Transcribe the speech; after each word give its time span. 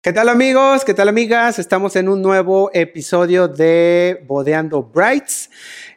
¿Qué 0.00 0.12
tal 0.12 0.28
amigos? 0.28 0.84
¿Qué 0.84 0.94
tal 0.94 1.08
amigas? 1.08 1.58
Estamos 1.58 1.96
en 1.96 2.08
un 2.08 2.22
nuevo 2.22 2.70
episodio 2.72 3.48
de 3.48 4.22
Bodeando 4.28 4.84
Brights. 4.84 5.50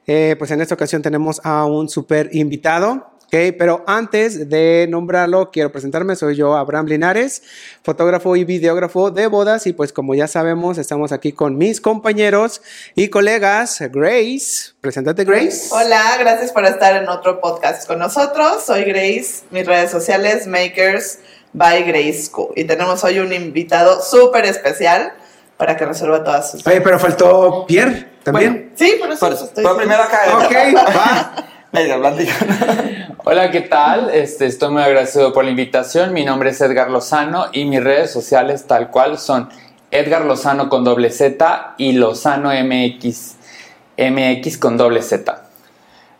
Eh, 0.07 0.35
pues 0.39 0.49
en 0.49 0.59
esta 0.59 0.73
ocasión 0.73 1.03
tenemos 1.03 1.39
a 1.43 1.65
un 1.65 1.87
super 1.87 2.27
invitado. 2.33 3.11
Okay, 3.27 3.51
pero 3.51 3.83
antes 3.85 4.49
de 4.49 4.87
nombrarlo, 4.89 5.51
quiero 5.51 5.71
presentarme. 5.71 6.15
Soy 6.15 6.35
yo, 6.35 6.57
Abraham 6.57 6.87
Linares, 6.87 7.43
fotógrafo 7.83 8.35
y 8.35 8.43
videógrafo 8.43 9.11
de 9.11 9.27
bodas. 9.27 9.67
Y 9.67 9.73
pues, 9.73 9.93
como 9.93 10.15
ya 10.15 10.27
sabemos, 10.27 10.79
estamos 10.79 11.11
aquí 11.11 11.31
con 11.31 11.55
mis 11.59 11.79
compañeros 11.79 12.63
y 12.95 13.09
colegas. 13.09 13.81
Grace, 13.91 14.73
preséntate, 14.81 15.25
Grace. 15.25 15.69
Hola, 15.71 16.17
gracias 16.19 16.51
por 16.51 16.65
estar 16.65 17.01
en 17.01 17.07
otro 17.07 17.39
podcast 17.39 17.87
con 17.87 17.99
nosotros. 17.99 18.63
Soy 18.65 18.83
Grace, 18.83 19.43
mis 19.51 19.67
redes 19.67 19.91
sociales, 19.91 20.47
Makers 20.47 21.19
by 21.53 21.83
Grace 21.83 22.23
School. 22.23 22.49
Y 22.55 22.63
tenemos 22.63 23.03
hoy 23.03 23.19
un 23.19 23.33
invitado 23.33 24.01
súper 24.01 24.45
especial 24.45 25.13
para 25.57 25.77
que 25.77 25.85
resuelva 25.85 26.23
todas 26.23 26.51
sus. 26.51 26.65
Oye, 26.65 26.81
pero 26.81 26.99
faltó 26.99 27.65
Pierre 27.67 28.07
también. 28.23 28.71
Sí, 28.75 28.97
por 28.99 29.11
eso 29.11 29.45
estoy. 29.45 29.63
Fue 29.63 29.77
primero 29.77 30.03
acá. 30.03 30.21
Ok, 30.35 30.53
va. 30.75 31.35
Hola, 33.23 33.49
¿qué 33.49 33.61
tal? 33.61 34.09
Este, 34.09 34.45
estoy 34.45 34.71
muy 34.71 34.81
agradecido 34.81 35.31
por 35.31 35.45
la 35.45 35.51
invitación. 35.51 36.11
Mi 36.11 36.25
nombre 36.25 36.49
es 36.49 36.59
Edgar 36.59 36.91
Lozano 36.91 37.45
y 37.53 37.63
mis 37.63 37.81
redes 37.81 38.11
sociales 38.11 38.65
tal 38.67 38.89
cual 38.91 39.17
son 39.17 39.47
Edgar 39.89 40.25
Lozano 40.25 40.67
con 40.67 40.83
doble 40.83 41.11
Z 41.11 41.75
y 41.77 41.93
Lozano 41.93 42.49
MX, 42.49 43.35
MX 43.97 44.57
con 44.57 44.75
doble 44.75 45.01
Z. 45.01 45.43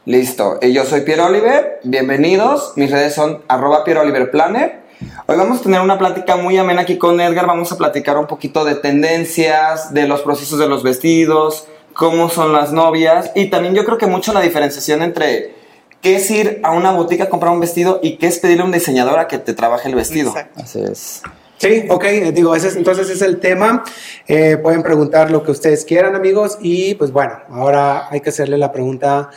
Listo. 0.06 0.58
Y 0.62 0.72
yo 0.72 0.86
soy 0.86 1.02
Pierre 1.02 1.24
Oliver. 1.24 1.80
Bienvenidos. 1.84 2.72
Mis 2.78 2.90
redes 2.90 3.14
son 3.14 3.44
arroba 3.50 3.84
Pierre 3.84 4.02
Oliver 4.02 4.32
Planner. 4.32 4.81
Hoy 5.26 5.36
vamos 5.36 5.60
a 5.60 5.64
tener 5.64 5.82
una 5.82 5.98
plática 5.98 6.36
muy 6.36 6.58
amena 6.58 6.82
aquí 6.82 6.98
con 6.98 7.20
Edgar. 7.20 7.48
Vamos 7.48 7.72
a 7.72 7.78
platicar 7.78 8.18
un 8.18 8.28
poquito 8.28 8.64
de 8.64 8.76
tendencias, 8.76 9.94
de 9.94 10.08
los 10.08 10.22
procesos 10.22 10.60
de 10.60 10.68
los 10.68 10.84
vestidos, 10.84 11.68
cómo 11.94 12.30
son 12.30 12.54
las 12.54 12.72
novias 12.72 13.32
y 13.36 13.50
también 13.50 13.74
yo 13.74 13.84
creo 13.84 13.98
que 13.98 14.08
mucho 14.08 14.32
la 14.34 14.42
diferenciación 14.42 15.02
entre 15.02 15.56
qué 16.02 16.18
es 16.18 16.30
ir 16.32 16.60
a 16.64 16.72
una 16.72 16.92
boutique 16.92 17.24
a 17.24 17.30
comprar 17.30 17.52
un 17.52 17.60
vestido 17.60 18.00
y 18.02 18.18
qué 18.18 18.28
es 18.28 18.40
pedirle 18.40 18.64
a 18.64 18.66
un 18.66 18.72
diseñador 18.72 19.20
a 19.20 19.28
que 19.28 19.38
te 19.38 19.54
trabaje 19.54 19.90
el 19.90 19.96
vestido. 19.96 20.30
Exacto. 20.30 20.62
Así 20.62 20.82
es. 20.82 21.22
Sí, 21.58 21.86
ok, 21.90 22.04
eh, 22.06 22.32
digo, 22.32 22.56
ese 22.56 22.70
es, 22.70 22.76
entonces 22.76 23.10
es 23.10 23.22
el 23.22 23.40
tema. 23.40 23.84
Eh, 24.28 24.58
pueden 24.58 24.82
preguntar 24.82 25.30
lo 25.30 25.44
que 25.44 25.52
ustedes 25.52 25.86
quieran, 25.86 26.16
amigos. 26.16 26.58
Y 26.60 26.96
pues 26.96 27.12
bueno, 27.12 27.34
ahora 27.52 28.08
hay 28.10 28.22
que 28.22 28.30
hacerle 28.30 28.58
la 28.58 28.72
pregunta 28.72 29.30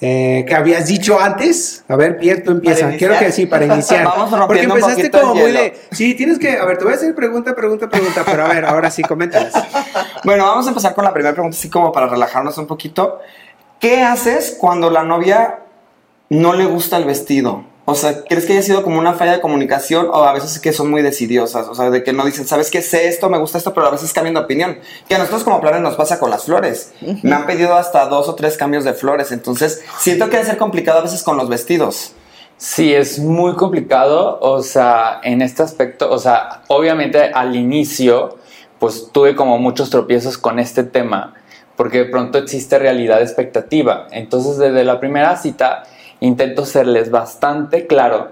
eh, 0.00 0.44
que 0.46 0.54
habías 0.54 0.86
dicho 0.86 1.20
antes. 1.20 1.84
A 1.88 1.96
ver, 1.96 2.18
Pierre, 2.18 2.42
tú 2.42 2.50
empieza. 2.50 2.90
Quiero 2.96 3.18
que 3.18 3.32
sí, 3.32 3.46
para 3.46 3.64
iniciar. 3.72 4.04
Vamos 4.04 4.46
Porque 4.46 4.62
empezaste 4.62 5.10
como 5.10 5.34
muy 5.34 5.52
de. 5.52 5.74
Sí, 5.92 6.14
tienes 6.14 6.38
que. 6.38 6.58
A 6.58 6.64
ver, 6.64 6.78
te 6.78 6.84
voy 6.84 6.92
a 6.92 6.96
hacer 6.96 7.14
pregunta, 7.14 7.54
pregunta, 7.54 7.88
pregunta. 7.88 8.22
Pero 8.24 8.44
a 8.44 8.48
ver, 8.48 8.64
ahora 8.64 8.90
sí, 8.90 9.02
coméntanos. 9.02 9.52
Bueno, 10.24 10.44
vamos 10.44 10.64
a 10.64 10.70
empezar 10.70 10.94
con 10.94 11.04
la 11.04 11.12
primera 11.12 11.34
pregunta, 11.34 11.54
así 11.54 11.68
como 11.68 11.92
para 11.92 12.06
relajarnos 12.06 12.56
un 12.56 12.66
poquito. 12.66 13.20
¿Qué 13.78 14.02
haces 14.02 14.56
cuando 14.58 14.88
la 14.88 15.02
novia 15.02 15.58
no 16.30 16.54
le 16.54 16.64
gusta 16.64 16.96
el 16.96 17.04
vestido? 17.04 17.64
O 17.86 17.94
sea, 17.94 18.24
¿crees 18.24 18.46
que 18.46 18.54
haya 18.54 18.62
sido 18.62 18.82
como 18.82 18.98
una 18.98 19.12
falla 19.12 19.32
de 19.32 19.40
comunicación 19.42 20.08
o 20.10 20.24
a 20.24 20.32
veces 20.32 20.58
que 20.58 20.72
son 20.72 20.90
muy 20.90 21.02
decidiosas? 21.02 21.68
O 21.68 21.74
sea, 21.74 21.90
de 21.90 22.02
que 22.02 22.14
no 22.14 22.24
dicen, 22.24 22.46
¿sabes 22.46 22.70
qué? 22.70 22.80
Sé 22.80 23.08
esto, 23.08 23.28
me 23.28 23.36
gusta 23.36 23.58
esto, 23.58 23.74
pero 23.74 23.86
a 23.86 23.90
veces 23.90 24.12
cambian 24.14 24.34
de 24.34 24.40
opinión. 24.40 24.78
Que 25.06 25.16
a 25.16 25.18
nosotros 25.18 25.44
como 25.44 25.60
planes 25.60 25.82
nos 25.82 25.94
pasa 25.94 26.18
con 26.18 26.30
las 26.30 26.44
flores. 26.44 26.92
Me 27.22 27.34
han 27.34 27.46
pedido 27.46 27.74
hasta 27.74 28.06
dos 28.06 28.28
o 28.28 28.34
tres 28.34 28.56
cambios 28.56 28.84
de 28.84 28.94
flores. 28.94 29.32
Entonces, 29.32 29.84
siento 29.98 30.26
que 30.26 30.36
debe 30.36 30.48
ser 30.48 30.56
complicado 30.56 31.00
a 31.00 31.02
veces 31.02 31.22
con 31.22 31.36
los 31.36 31.50
vestidos. 31.50 32.14
Sí, 32.56 32.94
es 32.94 33.18
muy 33.18 33.54
complicado, 33.54 34.38
o 34.40 34.62
sea, 34.62 35.20
en 35.22 35.42
este 35.42 35.62
aspecto, 35.62 36.10
o 36.10 36.18
sea, 36.18 36.62
obviamente 36.68 37.32
al 37.34 37.56
inicio, 37.56 38.38
pues 38.78 39.08
tuve 39.12 39.34
como 39.34 39.58
muchos 39.58 39.90
tropiezos 39.90 40.38
con 40.38 40.58
este 40.58 40.84
tema, 40.84 41.34
porque 41.76 41.98
de 41.98 42.04
pronto 42.06 42.38
existe 42.38 42.78
realidad 42.78 43.20
expectativa. 43.20 44.06
Entonces, 44.12 44.56
desde 44.56 44.84
la 44.84 45.00
primera 45.00 45.36
cita, 45.36 45.82
intento 46.24 46.64
serles 46.64 47.10
bastante 47.10 47.86
claro 47.86 48.30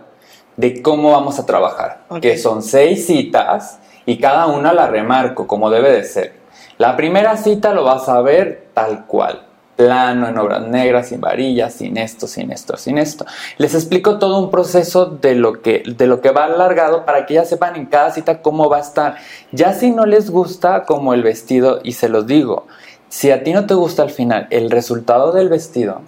de 0.57 0.83
cómo 0.83 1.13
vamos 1.13 1.39
a 1.39 1.47
trabajar, 1.47 2.05
que 2.21 2.37
son 2.37 2.63
seis 2.63 3.07
citas 3.07 3.79
y 4.07 4.19
cada 4.19 4.47
una 4.47 4.73
la 4.73 4.87
remarco 4.87 5.47
como 5.47 5.71
debe 5.71 5.93
de 5.93 6.05
ser. 6.05 6.33
La 6.79 6.97
primera 6.97 7.37
cita 7.37 7.73
lo 7.73 7.85
vas 7.85 8.09
a 8.09 8.21
ver 8.23 8.69
tal 8.75 9.07
cual, 9.07 9.47
plano, 9.77 10.29
en 10.29 10.39
obras 10.39 10.67
negras, 10.67 11.09
sin 11.09 11.21
varillas, 11.21 11.75
sin 11.75 11.97
esto, 11.97 12.27
sin 12.27 12.51
esto, 12.51 12.77
sin 12.77 12.99
esto. 12.99 13.25
Les 13.59 13.75
explico 13.75 14.19
todo 14.19 14.39
un 14.39 14.51
proceso 14.51 15.07
de 15.07 15.35
lo 15.35 15.63
que, 15.63 15.83
de 15.87 16.07
lo 16.07 16.21
que 16.21 16.31
va 16.31 16.45
alargado 16.45 17.05
para 17.05 17.27
que 17.27 17.35
ya 17.35 17.45
sepan 17.45 17.77
en 17.77 17.87
cada 17.87 18.11
cita 18.11 18.43
cómo 18.43 18.69
va 18.69 18.79
a 18.79 18.81
estar. 18.81 19.17
Ya 19.53 19.75
si 19.75 19.91
no 19.91 20.07
les 20.07 20.31
gusta 20.31 20.85
como 20.85 21.15
el 21.15 21.23
vestido, 21.23 21.81
y 21.83 21.93
se 21.93 22.09
los 22.09 22.27
digo, 22.27 22.67
si 23.09 23.31
a 23.31 23.45
ti 23.45 23.53
no 23.53 23.67
te 23.67 23.75
gusta 23.75 24.03
al 24.03 24.11
final 24.11 24.47
el 24.51 24.71
resultado 24.71 25.33
del 25.33 25.49
vestido, 25.49 26.01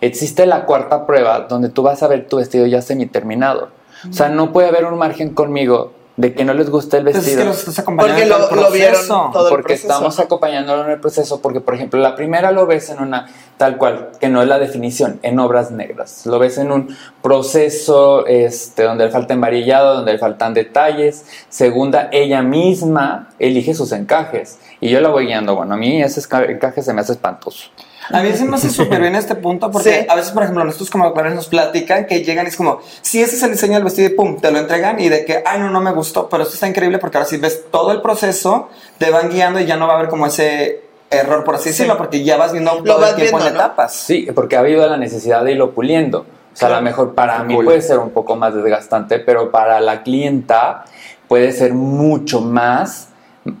existe 0.00 0.46
la 0.46 0.64
cuarta 0.64 1.06
prueba 1.06 1.40
donde 1.48 1.68
tú 1.68 1.82
vas 1.82 2.02
a 2.02 2.08
ver 2.08 2.26
tu 2.28 2.36
vestido 2.38 2.66
ya 2.66 2.82
semi-terminado. 2.82 3.68
O 4.08 4.12
sea, 4.12 4.28
no 4.28 4.52
puede 4.52 4.68
haber 4.68 4.84
un 4.86 4.98
margen 4.98 5.34
conmigo 5.34 5.92
de 6.16 6.34
que 6.34 6.44
no 6.44 6.52
les 6.52 6.68
guste 6.68 6.98
el 6.98 7.04
Pues 7.04 7.16
es 7.16 7.22
vestido. 7.22 7.42
que 7.44 7.48
los 7.48 7.58
estás 7.60 7.78
acompañando 7.78 8.18
Porque 8.18 8.28
lo, 8.28 8.50
el 8.50 8.64
lo 8.66 8.70
vieron 8.72 8.92
proceso. 8.94 9.30
todo 9.32 9.46
el 9.48 9.50
porque 9.50 9.66
proceso, 9.74 9.88
estamos 9.88 10.18
acompañándolo 10.20 10.84
en 10.84 10.90
el 10.90 11.00
proceso, 11.00 11.40
porque 11.40 11.60
por 11.60 11.74
ejemplo 11.74 11.98
la 12.00 12.14
primera 12.14 12.50
lo 12.52 12.66
ves 12.66 12.90
en 12.90 13.00
una 13.00 13.28
tal 13.56 13.76
cual, 13.78 14.10
que 14.20 14.28
no 14.28 14.42
es 14.42 14.48
la 14.48 14.58
definición, 14.58 15.18
en 15.22 15.38
obras 15.38 15.70
negras. 15.70 16.26
Lo 16.26 16.38
ves 16.38 16.58
en 16.58 16.72
un 16.72 16.94
proceso 17.22 18.26
este, 18.26 18.82
donde 18.84 19.04
le 19.06 19.10
falta 19.10 19.32
embarillado, 19.34 19.96
donde 19.96 20.12
le 20.12 20.18
faltan 20.18 20.52
detalles. 20.54 21.24
Segunda, 21.48 22.08
ella 22.12 22.42
misma 22.42 23.28
elige 23.38 23.74
sus 23.74 23.92
encajes. 23.92 24.58
Y 24.80 24.90
yo 24.90 25.00
la 25.00 25.08
voy 25.10 25.26
guiando. 25.26 25.54
Bueno, 25.54 25.74
a 25.74 25.76
mí 25.76 26.02
ese 26.02 26.20
encaje 26.48 26.82
se 26.82 26.92
me 26.92 27.00
hace 27.00 27.12
espantoso. 27.12 27.70
A 28.12 28.22
mí 28.22 28.32
se 28.32 28.44
me 28.44 28.56
hace 28.56 28.70
súper 28.70 29.00
bien 29.00 29.14
este 29.14 29.34
punto 29.34 29.70
porque 29.70 30.00
Sí. 30.00 30.06
a 30.08 30.14
veces, 30.14 30.32
por 30.32 30.42
ejemplo, 30.42 30.64
nosotros 30.64 30.90
como 30.90 31.10
nos 31.10 31.48
platican 31.48 32.06
que 32.06 32.22
llegan 32.22 32.46
y 32.46 32.48
es 32.48 32.56
como, 32.56 32.80
si 33.02 33.20
ese 33.22 33.36
es 33.36 33.42
el 33.42 33.52
diseño 33.52 33.74
del 33.74 33.84
vestido 33.84 34.08
y 34.08 34.14
pum, 34.14 34.38
te 34.40 34.50
lo 34.50 34.58
entregan 34.58 34.98
y 35.00 35.08
de 35.08 35.24
que, 35.24 35.42
ay, 35.46 35.60
no, 35.60 35.70
no 35.70 35.80
me 35.80 35.92
gustó, 35.92 36.28
pero 36.28 36.42
esto 36.42 36.54
está 36.54 36.66
increíble 36.68 36.98
porque 36.98 37.18
ahora 37.18 37.28
sí 37.28 37.36
ves 37.36 37.64
todo 37.70 37.92
el 37.92 38.00
proceso, 38.02 38.68
te 38.98 39.10
van 39.10 39.30
guiando 39.30 39.60
y 39.60 39.66
ya 39.66 39.76
no 39.76 39.86
va 39.86 39.94
a 39.94 39.96
haber 39.98 40.08
como 40.08 40.26
ese 40.26 40.82
error, 41.10 41.42
por 41.44 41.56
así 41.56 41.70
decirlo, 41.70 41.96
porque 41.96 42.22
ya 42.22 42.36
vas 42.36 42.52
viendo 42.52 42.70
todo 42.84 43.00
vas 43.00 43.10
el 43.10 43.16
tiempo 43.16 43.36
viendo, 43.38 43.48
en 43.48 43.54
¿no? 43.54 43.60
etapas. 43.60 43.92
Sí, 43.94 44.28
porque 44.34 44.56
ha 44.56 44.60
habido 44.60 44.86
la 44.88 44.96
necesidad 44.96 45.44
de 45.44 45.52
irlo 45.52 45.72
puliendo. 45.72 46.20
O 46.52 46.56
sea, 46.56 46.68
a 46.68 46.72
lo 46.72 46.82
mejor 46.82 47.14
para 47.14 47.42
mí 47.44 47.54
Cool. 47.54 47.64
puede 47.64 47.80
ser 47.82 47.98
un 47.98 48.10
poco 48.10 48.36
más 48.36 48.54
desgastante, 48.54 49.18
pero 49.20 49.50
para 49.50 49.80
la 49.80 50.02
clienta 50.02 50.84
puede 51.28 51.52
ser 51.52 51.74
mucho 51.74 52.40
más, 52.40 53.08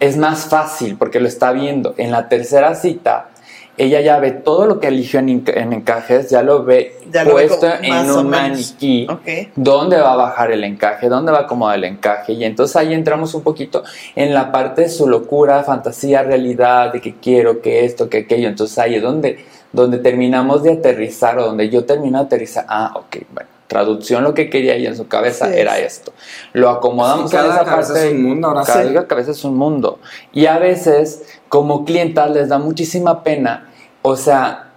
es 0.00 0.16
más 0.16 0.46
fácil 0.46 0.96
porque 0.96 1.18
lo 1.20 1.26
está 1.28 1.52
viendo. 1.52 1.94
En 1.96 2.10
la 2.10 2.28
tercera 2.28 2.74
cita, 2.74 3.29
ella 3.76 4.00
ya 4.00 4.18
ve 4.18 4.32
todo 4.32 4.66
lo 4.66 4.78
que 4.80 4.88
eligió 4.88 5.20
en, 5.20 5.42
en 5.46 5.72
encajes, 5.72 6.28
ya 6.28 6.42
lo 6.42 6.64
ve 6.64 6.96
Ya 7.10 7.24
lo 7.24 7.34
ve 7.34 7.46
puesto 7.46 7.66
en 7.80 8.10
un 8.10 8.28
maniquí 8.28 9.06
Ok. 9.08 9.50
dónde 9.56 9.96
va 9.98 10.12
a 10.12 10.16
bajar 10.16 10.52
el 10.52 10.64
encaje, 10.64 11.08
dónde 11.08 11.32
va 11.32 11.38
a 11.38 11.42
acomodar 11.42 11.76
el 11.78 11.84
encaje. 11.84 12.34
Y 12.34 12.44
entonces 12.44 12.76
ahí 12.76 12.92
entramos 12.92 13.32
un 13.34 13.42
poquito 13.42 13.82
en 14.14 14.34
la 14.34 14.52
parte 14.52 14.82
de 14.82 14.88
su 14.88 15.08
locura, 15.08 15.62
fantasía, 15.62 16.22
realidad, 16.22 16.92
de 16.92 17.00
que 17.00 17.14
quiero, 17.16 17.62
que 17.62 17.84
esto, 17.84 18.08
que 18.08 18.18
aquello. 18.18 18.48
Entonces 18.48 18.78
ahí 18.78 18.96
es 18.96 19.02
donde, 19.02 19.44
donde 19.72 19.98
terminamos 19.98 20.62
de 20.62 20.72
aterrizar 20.72 21.38
o 21.38 21.44
donde 21.46 21.70
yo 21.70 21.84
termino 21.84 22.18
de 22.18 22.24
aterrizar. 22.24 22.66
Ah, 22.68 22.92
ok, 22.94 23.16
bueno. 23.32 23.48
Traducción, 23.70 24.24
lo 24.24 24.34
que 24.34 24.50
quería 24.50 24.74
ella 24.74 24.88
en 24.88 24.96
su 24.96 25.06
cabeza 25.06 25.46
Sí. 25.46 25.52
era 25.56 25.78
esto. 25.78 26.12
Lo 26.54 26.70
acomodamos 26.70 27.30
cada 27.30 27.44
en 27.44 27.50
esa 27.52 27.64
cabeza 27.64 27.92
parte. 27.94 28.08
es 28.08 28.14
un 28.14 28.22
mundo, 28.24 28.48
ahora 28.48 28.62
cada 28.64 28.82
sí. 29.24 29.30
es 29.30 29.44
un 29.44 29.56
mundo. 29.56 30.00
Y 30.32 30.46
a 30.46 30.58
veces, 30.58 31.22
como 31.48 31.84
clientas, 31.84 32.32
les 32.32 32.48
da 32.48 32.58
muchísima 32.58 33.22
pena. 33.22 33.70
O 34.02 34.16
sea, 34.16 34.72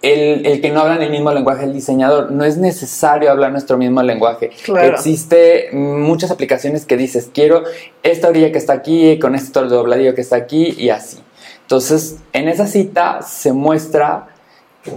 el, 0.00 0.46
el 0.46 0.62
que 0.62 0.70
no 0.70 0.80
hablan 0.80 1.02
el 1.02 1.10
mismo 1.10 1.30
lenguaje 1.32 1.66
del 1.66 1.74
diseñador. 1.74 2.30
No 2.30 2.44
es 2.44 2.56
necesario 2.56 3.30
hablar 3.30 3.52
nuestro 3.52 3.76
mismo 3.76 4.02
lenguaje. 4.02 4.52
Claro. 4.64 4.94
Existe 4.94 5.68
muchas 5.72 6.30
aplicaciones 6.30 6.86
que 6.86 6.96
dices, 6.96 7.28
quiero 7.34 7.64
esta 8.02 8.28
orilla 8.28 8.52
que 8.52 8.58
está 8.58 8.72
aquí, 8.72 9.18
con 9.18 9.34
este 9.34 9.60
dobladillo 9.60 10.14
que 10.14 10.22
está 10.22 10.36
aquí 10.36 10.74
y 10.78 10.88
así. 10.88 11.18
Entonces, 11.60 12.20
en 12.32 12.48
esa 12.48 12.66
cita 12.66 13.20
se 13.20 13.52
muestra 13.52 14.28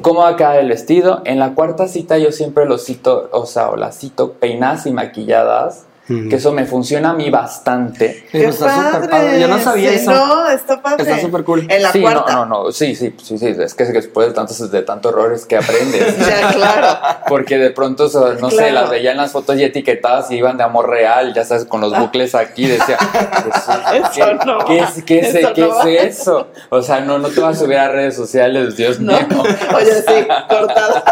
cómo 0.01 0.21
va 0.21 0.29
a 0.29 0.35
quedar 0.35 0.59
el 0.59 0.69
vestido. 0.69 1.21
En 1.25 1.39
la 1.39 1.53
cuarta 1.53 1.87
cita 1.87 2.17
yo 2.17 2.31
siempre 2.31 2.65
lo 2.65 2.77
cito, 2.77 3.29
o 3.31 3.45
sea, 3.45 3.69
o 3.69 3.75
las 3.75 3.97
cito 3.99 4.33
peinadas 4.33 4.85
y 4.85 4.91
maquilladas, 4.91 5.85
Que 6.07 6.35
eso 6.35 6.51
me 6.51 6.65
funciona 6.65 7.11
a 7.11 7.13
mí 7.13 7.29
bastante. 7.29 8.25
Pues 8.31 8.43
está 8.59 8.91
súper 8.91 9.09
padre. 9.09 9.39
Yo 9.39 9.47
no 9.47 9.59
sabía 9.59 9.91
Sí, 9.91 9.95
eso. 9.97 10.11
No, 10.11 10.49
está 10.49 10.81
padre. 10.81 11.03
Está 11.03 11.21
súper 11.21 11.43
cool. 11.45 11.65
En 11.69 11.81
la 11.83 11.91
sí, 11.93 12.01
cuarta. 12.01 12.33
no, 12.33 12.45
no, 12.45 12.63
no, 12.65 12.71
sí, 12.73 12.95
sí, 12.95 13.15
sí, 13.23 13.37
sí, 13.37 13.55
es 13.57 13.73
que 13.75 13.85
después 13.85 14.27
de 14.27 14.33
tantos, 14.33 14.71
de 14.71 14.81
tantos 14.81 15.13
errores 15.13 15.45
que 15.45 15.55
aprendes. 15.57 16.17
Ya, 16.27 16.51
claro. 16.51 17.19
Porque 17.29 17.57
de 17.57 17.69
pronto, 17.69 18.09
no 18.41 18.49
sé, 18.49 18.57
Claro. 18.57 18.73
las 18.73 18.89
veía 18.89 19.11
en 19.11 19.17
las 19.17 19.31
fotos 19.31 19.55
y 19.57 19.63
etiquetadas 19.63 20.29
y 20.31 20.35
iban 20.35 20.57
de 20.57 20.63
amor 20.63 20.89
real, 20.89 21.33
ya 21.33 21.45
sabes, 21.45 21.63
con 21.65 21.79
los 21.79 21.97
bucles 21.97 22.35
aquí, 22.35 22.67
decía, 22.67 22.97
Eso 23.93 24.09
¿qué, 24.13 24.39
no. 24.45 24.57
¿qué 24.65 24.79
es, 24.79 25.03
qué 25.05 25.19
es- 25.19 25.35
Eso 25.35 25.53
qué 25.53 25.61
no 25.61 25.83
es 25.83 26.19
eso? 26.19 26.47
O 26.69 26.81
sea, 26.81 26.99
no, 26.99 27.19
no 27.19 27.29
te 27.29 27.39
vas 27.39 27.57
a 27.57 27.59
subir 27.61 27.77
a 27.77 27.87
redes 27.89 28.15
sociales, 28.15 28.75
Dios 28.75 28.99
No. 28.99 29.13
mío. 29.13 29.43
Oye, 29.75 29.93
sí, 30.01 30.27
cortada. 30.49 31.03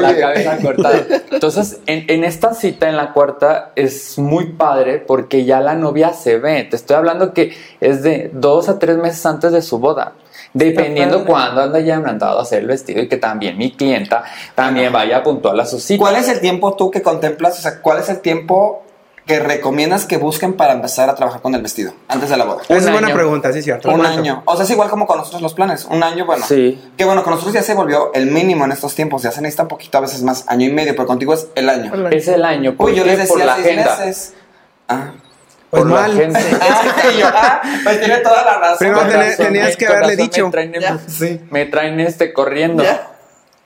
Con 0.00 0.14
la 0.14 0.18
cabeza 0.18 0.58
cortada. 0.58 1.06
Entonces, 1.30 1.80
en, 1.86 2.04
en 2.08 2.24
esta 2.24 2.54
cita, 2.54 2.88
en 2.88 2.96
la 2.96 3.12
cuarta, 3.12 3.72
es 3.76 4.18
muy 4.18 4.52
padre 4.52 4.98
porque 4.98 5.44
ya 5.44 5.60
la 5.60 5.74
novia 5.74 6.12
se 6.12 6.38
ve. 6.38 6.64
Te 6.64 6.76
estoy 6.76 6.96
hablando 6.96 7.32
que 7.32 7.56
es 7.80 8.02
de 8.02 8.30
dos 8.32 8.68
a 8.68 8.78
tres 8.78 8.96
meses 8.96 9.24
antes 9.26 9.52
de 9.52 9.62
su 9.62 9.78
boda. 9.78 10.12
Dependiendo 10.52 11.26
cuándo 11.26 11.60
anda 11.60 11.80
ya 11.80 12.00
mandado 12.00 12.38
a 12.38 12.42
hacer 12.42 12.60
el 12.60 12.66
vestido 12.68 13.02
y 13.02 13.08
que 13.08 13.18
también 13.18 13.58
mi 13.58 13.72
clienta 13.72 14.24
también 14.54 14.90
vaya 14.90 15.22
puntual 15.22 15.60
a 15.60 15.66
su 15.66 15.78
cita. 15.78 16.00
¿Cuál 16.00 16.16
es 16.16 16.28
el 16.30 16.40
tiempo 16.40 16.74
tú 16.76 16.90
que 16.90 17.02
contemplas? 17.02 17.58
O 17.58 17.62
sea, 17.62 17.82
¿cuál 17.82 17.98
es 17.98 18.08
el 18.08 18.20
tiempo 18.20 18.85
que 19.26 19.40
recomiendas 19.40 20.06
que 20.06 20.18
busquen 20.18 20.54
para 20.54 20.72
empezar 20.72 21.10
a 21.10 21.14
trabajar 21.16 21.40
con 21.42 21.54
el 21.54 21.60
vestido 21.62 21.92
antes 22.08 22.30
de 22.30 22.36
la 22.36 22.44
boda? 22.44 22.62
Esa 22.68 22.76
es 22.76 22.90
buena 22.92 23.12
pregunta, 23.12 23.52
sí, 23.52 23.60
cierto. 23.60 23.88
Un 23.90 23.98
¿Cuánto? 23.98 24.18
año. 24.20 24.42
O 24.46 24.54
sea, 24.54 24.64
es 24.64 24.70
igual 24.70 24.88
como 24.88 25.06
con 25.06 25.18
nosotros 25.18 25.42
los 25.42 25.52
planes. 25.54 25.84
Un 25.90 26.02
año, 26.02 26.24
bueno. 26.26 26.46
Sí. 26.46 26.80
Que 26.96 27.04
bueno, 27.04 27.22
con 27.24 27.32
nosotros 27.32 27.52
ya 27.54 27.62
se 27.62 27.74
volvió 27.74 28.12
el 28.14 28.26
mínimo 28.30 28.64
en 28.64 28.72
estos 28.72 28.94
tiempos. 28.94 29.22
Ya 29.22 29.32
se 29.32 29.40
necesita 29.42 29.64
un 29.64 29.68
poquito, 29.68 29.98
a 29.98 30.02
veces 30.02 30.22
más, 30.22 30.44
año 30.46 30.66
y 30.66 30.72
medio, 30.72 30.94
pero 30.94 31.06
contigo 31.06 31.34
es 31.34 31.48
el 31.56 31.68
año. 31.68 31.92
Es 32.10 32.28
el 32.28 32.44
año. 32.44 32.76
¿Por 32.76 32.90
Uy, 32.90 32.96
yo 32.96 33.04
les 33.04 33.28
por 33.28 33.38
decía 33.38 33.44
la 33.46 33.54
seis 33.56 33.66
agenda. 33.78 33.96
meses. 33.98 34.34
Ah. 34.88 35.10
Pues 35.70 35.82
por 35.82 35.90
la 35.90 36.00
mal. 36.02 36.32
Ah, 36.60 37.10
yo, 37.18 37.26
ah, 37.34 37.62
pues 37.82 37.98
tiene 37.98 38.18
toda 38.18 38.44
la 38.44 38.58
razón. 38.58 38.78
Primero 38.78 39.00
tenías 39.36 39.70
me- 39.70 39.76
que 39.76 39.86
haberle 39.88 40.16
dicho. 40.16 40.44
Me 40.46 40.50
traen, 40.52 40.72
Ya. 40.80 40.98
Sí. 41.08 41.40
me 41.50 41.66
traen 41.66 41.98
este 41.98 42.32
corriendo. 42.32 42.84
¿Ya? 42.84 43.10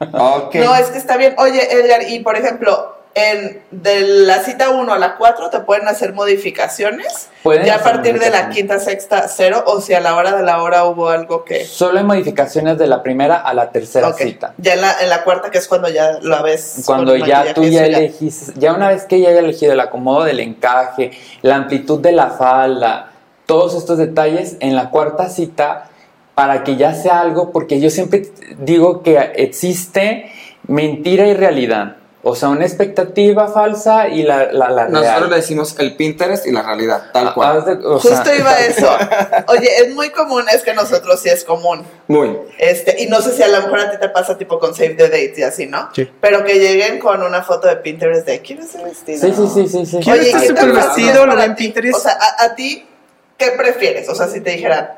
Ok. 0.01 0.55
No, 0.65 0.75
es 0.75 0.87
que 0.89 0.97
está 0.99 1.19
bien. 1.19 1.35
Oye, 1.37 1.61
Edgar, 1.71 2.09
y 2.09 2.21
por 2.21 2.37
ejemplo, 2.37 2.97
en 3.15 3.61
de 3.71 4.01
la 4.01 4.39
cita 4.39 4.71
1 4.71 4.93
a 4.93 4.99
la 4.99 5.17
4 5.17 5.51
te 5.51 5.61
pueden 5.61 5.89
hacer 5.89 6.12
modificaciones. 6.12 7.29
Pueden 7.43 7.67
ya 7.67 7.77
a 7.77 7.83
partir 7.83 8.19
de 8.19 8.31
la 8.31 8.51
quinta, 8.51 8.79
sexta, 8.79 9.27
cero, 9.29 9.65
o 9.67 9.81
si 9.81 9.95
a 9.95 10.01
la 10.01 10.15
hora 10.15 10.37
de 10.37 10.43
la 10.43 10.62
hora 10.62 10.85
hubo 10.85 11.09
algo 11.09 11.45
que. 11.45 11.65
Solo 11.65 11.99
hay 11.99 12.05
modificaciones 12.05 12.79
de 12.79 12.87
la 12.87 13.03
primera 13.03 13.37
a 13.37 13.53
la 13.55 13.71
tercera 13.71 14.12
cita. 14.12 14.55
Ya 14.59 14.75
en 14.75 14.83
la, 14.83 15.01
en 15.01 15.09
la 15.09 15.25
cuarta, 15.25 15.51
que 15.51 15.59
es 15.59 15.67
cuando 15.67 15.89
ya 15.89 16.19
lo 16.21 16.43
ves. 16.43 16.83
Cuando 16.87 17.17
ya 17.17 17.53
tú 17.53 17.65
ya 17.65 17.87
elegiste, 17.87 18.53
ya 18.57 18.73
una 18.73 18.89
vez 18.89 19.05
que 19.05 19.21
ya 19.21 19.31
haya 19.31 19.41
elegido 19.41 19.73
el 19.73 19.81
acomodo 19.81 20.25
del 20.25 20.41
encaje, 20.41 21.13
la 21.43 21.56
amplitud 21.56 22.01
de 22.01 22.13
la 22.13 22.31
falda, 22.31 23.11
todos 23.47 23.75
estos 23.75 23.99
detalles, 23.99 24.56
en 24.61 24.77
la 24.77 24.91
cuarta 24.91 25.29
cita, 25.29 25.89
para 26.35 26.63
que 26.63 26.77
ya 26.77 26.95
sea 26.95 27.21
algo, 27.21 27.51
porque 27.51 27.81
yo 27.81 27.91
siempre 27.91 28.31
digo 28.59 29.03
que 29.03 29.19
existe 29.35 30.31
mentira 30.67 31.27
y 31.27 31.35
realidad. 31.35 31.97
O 32.22 32.34
sea, 32.37 32.50
una 32.50 32.67
expectativa 32.67 33.49
falsa 33.49 34.08
y 34.08 34.22
la, 34.25 34.52
la, 34.52 34.69
la 34.69 34.88
Nosotros 34.88 35.02
real. 35.20 35.31
le 35.31 35.37
decimos 35.37 35.75
el 35.78 35.96
Pinterest 35.96 36.46
y 36.46 36.52
la 36.52 36.61
realidad, 36.62 37.05
tal 37.14 37.28
Haz 37.28 37.32
cual. 37.34 37.64
de- 37.64 37.87
o 37.87 37.99
sea, 37.99 38.17
Justo 38.17 38.34
iba 38.34 38.50
a 38.50 38.61
eso. 38.61 38.90
Oye, 39.49 39.69
es 39.78 39.94
muy 39.94 40.11
común, 40.11 40.44
es 40.52 40.62
que 40.62 40.75
nosotros 40.75 41.19
sí 41.22 41.31
es 41.31 41.44
común. 41.44 41.82
Muy. 42.08 42.37
Este, 42.58 43.02
y 43.02 43.06
no 43.06 43.22
sé 43.22 43.32
si 43.32 43.43
a 43.43 43.49
lo 43.49 43.62
mejor 43.62 43.81
a 43.81 43.90
ti 43.90 43.96
te 43.99 44.11
pasa 44.11 44.37
tipo 44.37 44.58
con 44.58 44.75
Save 44.75 44.96
the 44.96 45.05
Date 45.05 45.34
y 45.38 45.43
así, 45.44 45.67
¿no? 45.67 45.88
Sí. 45.94 46.11
Pero 46.20 46.44
que 46.44 46.58
lleguen 46.58 46.99
con 46.99 47.22
una 47.22 47.43
foto 47.43 47.69
de 47.69 47.76
Pinterest 47.76 48.26
de 48.26 48.40
quiero 48.43 48.64
ese 48.64 48.84
vestido. 48.84 49.19
Sí, 49.19 49.32
sí, 49.34 49.49
sí, 49.55 49.69
sí, 49.69 49.87
sí. 49.87 50.00
Quiero 50.05 50.20
Oye, 50.20 50.28
este 50.28 50.40
¿qué 50.40 50.46
super 50.49 50.62
tan 50.64 50.75
vestido, 50.75 51.22
es 51.22 51.26
lo 51.26 51.55
ti? 51.55 51.62
Pinterest. 51.64 51.96
O 51.96 52.00
sea, 52.00 52.19
a, 52.20 52.44
a 52.44 52.55
ti, 52.55 52.87
¿qué 53.38 53.52
prefieres? 53.52 54.11
O 54.11 54.14
sea, 54.14 54.28
si 54.28 54.43
te 54.43 54.50
dijeran, 54.50 54.90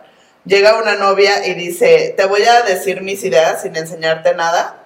llega 0.45 0.77
una 0.77 0.97
novia 0.97 1.47
y 1.47 1.55
dice, 1.55 2.15
te 2.17 2.25
voy 2.27 2.43
a 2.43 2.63
decir 2.63 3.01
mis 3.01 3.23
ideas 3.23 3.63
sin 3.63 3.77
enseñarte 3.77 4.35
nada, 4.35 4.83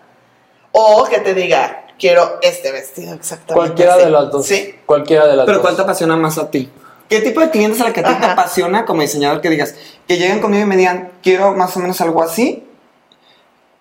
o 0.73 1.05
que 1.05 1.21
te 1.21 1.33
diga, 1.33 1.86
quiero 1.99 2.39
este 2.43 2.73
vestido 2.73 3.15
exactamente. 3.15 3.55
Cualquiera 3.55 3.95
así. 3.95 4.05
de 4.05 4.11
las 4.11 4.31
dos. 4.31 4.47
Sí. 4.47 4.75
Cualquiera 4.87 5.27
de 5.27 5.37
las 5.37 5.47
Pero 5.47 5.59
dos. 5.59 5.63
¿cuál 5.63 5.77
te 5.77 5.83
apasiona 5.83 6.17
más 6.17 6.39
a 6.39 6.51
ti? 6.51 6.71
¿Qué 7.09 7.21
tipo 7.21 7.41
de 7.41 7.51
clientes 7.51 7.81
a 7.81 7.85
la 7.85 7.93
que 7.93 8.01
a 8.01 8.05
ti 8.05 8.15
te 8.21 8.27
apasiona 8.27 8.85
como 8.85 9.03
diseñador 9.03 9.41
que 9.41 9.49
digas, 9.49 9.77
que 10.09 10.17
lleguen 10.17 10.41
conmigo 10.41 10.65
y 10.65 10.67
me 10.67 10.77
digan, 10.77 11.13
quiero 11.23 11.55
más 11.55 11.77
o 11.77 11.81
menos 11.81 12.01
algo 12.01 12.23
así? 12.23 12.65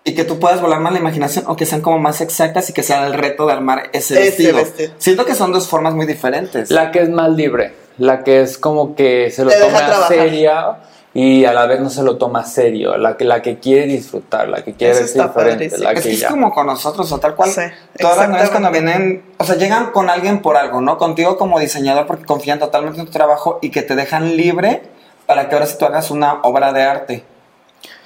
Y 0.04 0.14
que 0.14 0.22
tú 0.22 0.38
puedas 0.38 0.60
volar 0.60 0.78
más 0.78 0.92
la 0.92 1.00
imaginación 1.00 1.44
o 1.48 1.56
que 1.56 1.66
sean 1.66 1.80
como 1.80 1.98
más 1.98 2.20
exactas 2.20 2.70
y 2.70 2.72
que 2.72 2.84
sea 2.84 3.04
el 3.08 3.14
reto 3.14 3.46
de 3.46 3.52
armar 3.52 3.90
ese, 3.92 4.14
vestido. 4.14 4.56
vestido. 4.56 4.92
Siento 4.98 5.24
que 5.24 5.34
son 5.34 5.52
dos 5.52 5.66
formas 5.66 5.94
muy 5.94 6.06
diferentes. 6.06 6.70
La 6.70 6.92
que 6.92 7.00
es 7.00 7.08
más 7.08 7.30
libre, 7.32 7.74
la 7.98 8.22
que 8.22 8.42
es 8.42 8.58
como 8.58 8.94
que 8.94 9.32
se 9.32 9.44
lo 9.44 9.50
Te 9.50 9.58
toma 9.58 10.06
seria 10.06 10.76
y 11.18 11.46
a 11.46 11.54
la 11.54 11.64
vez 11.64 11.80
no 11.80 11.88
se 11.88 12.02
lo 12.02 12.18
toma 12.18 12.44
serio, 12.44 12.98
la 12.98 13.16
que, 13.16 13.24
la 13.24 13.40
que 13.40 13.58
quiere 13.58 13.86
disfrutar, 13.86 14.50
la 14.50 14.62
que 14.62 14.74
quiere 14.74 14.92
Eso 14.92 15.04
está 15.04 15.28
diferente, 15.28 15.78
la 15.78 15.92
Es 15.92 16.02
que 16.02 16.12
es 16.12 16.20
ya. 16.20 16.28
como 16.28 16.52
con 16.52 16.66
nosotros, 16.66 17.10
o 17.10 17.18
tal 17.18 17.34
cual. 17.34 17.48
Sí, 17.48 17.62
Todas 17.98 18.18
las 18.18 18.28
novias 18.28 18.50
cuando 18.50 18.70
vienen, 18.70 19.24
o 19.38 19.44
sea, 19.44 19.56
llegan 19.56 19.92
con 19.92 20.10
alguien 20.10 20.42
por 20.42 20.58
algo, 20.58 20.82
¿no? 20.82 20.98
Contigo 20.98 21.38
como 21.38 21.58
diseñador 21.58 22.06
porque 22.06 22.26
confían 22.26 22.58
totalmente 22.58 23.00
en 23.00 23.06
tu 23.06 23.12
trabajo 23.12 23.58
y 23.62 23.70
que 23.70 23.80
te 23.80 23.96
dejan 23.96 24.36
libre 24.36 24.82
para 25.24 25.48
que 25.48 25.54
ahora 25.54 25.66
sí 25.66 25.76
tú 25.78 25.86
hagas 25.86 26.10
una 26.10 26.34
obra 26.42 26.74
de 26.74 26.82
arte. 26.82 27.24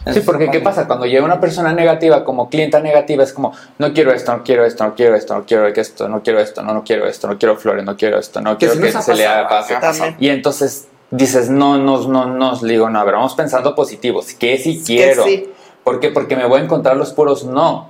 Eso 0.05 0.21
Sí, 0.21 0.25
porque 0.25 0.49
¿qué 0.49 0.61
pasa? 0.61 0.87
Cuando 0.87 1.05
llega 1.05 1.25
una 1.25 1.41
persona 1.41 1.73
negativa, 1.73 2.23
como 2.23 2.49
clienta 2.49 2.79
negativa, 2.79 3.25
es 3.25 3.33
como, 3.33 3.53
no 3.79 3.93
quiero 3.93 4.13
esto, 4.13 4.37
no 4.37 4.45
quiero 4.45 4.65
esto, 4.65 4.85
no 4.85 4.95
quiero 4.95 5.17
esto, 5.17 5.35
no 5.35 5.45
quiero 5.45 5.67
esto, 5.67 6.09
no 6.09 6.23
quiero 6.23 6.39
esto, 6.39 6.63
no, 6.63 6.75
no 6.75 6.85
quiero 6.85 7.09
esto, 7.09 7.27
no 7.27 7.39
quiero 7.39 7.57
flores, 7.57 7.85
no 7.85 7.97
quiero 7.97 8.21
esto, 8.21 8.41
no 8.41 8.57
Que 8.57 8.69
quiero 8.69 8.81
que 8.81 9.03
se 9.03 9.15
le 9.17 9.27
haga. 9.27 9.67
También. 9.81 10.17
Y 10.21 10.29
entonces 10.29 10.87
dices, 11.11 11.51
no, 11.51 11.79
no, 11.79 12.07
no, 12.09 12.27
no, 12.27 12.59
le 12.63 12.73
digo, 12.73 12.89
no, 12.91 13.01
a 13.01 13.05
ver, 13.05 13.15
vamos 13.15 13.35
pensando 13.35 13.75
positivos, 13.75 14.33
que 14.35 14.59
sí 14.59 14.83
quiero. 14.85 15.25
sí. 15.25 15.51
¿Por 15.85 15.99
qué? 15.99 16.11
Porque 16.11 16.37
me 16.37 16.45
voy 16.47 16.61
a 16.61 16.65
encontrar 16.65 16.97
los 16.97 17.13
puros 17.13 17.45
no. 17.45 17.89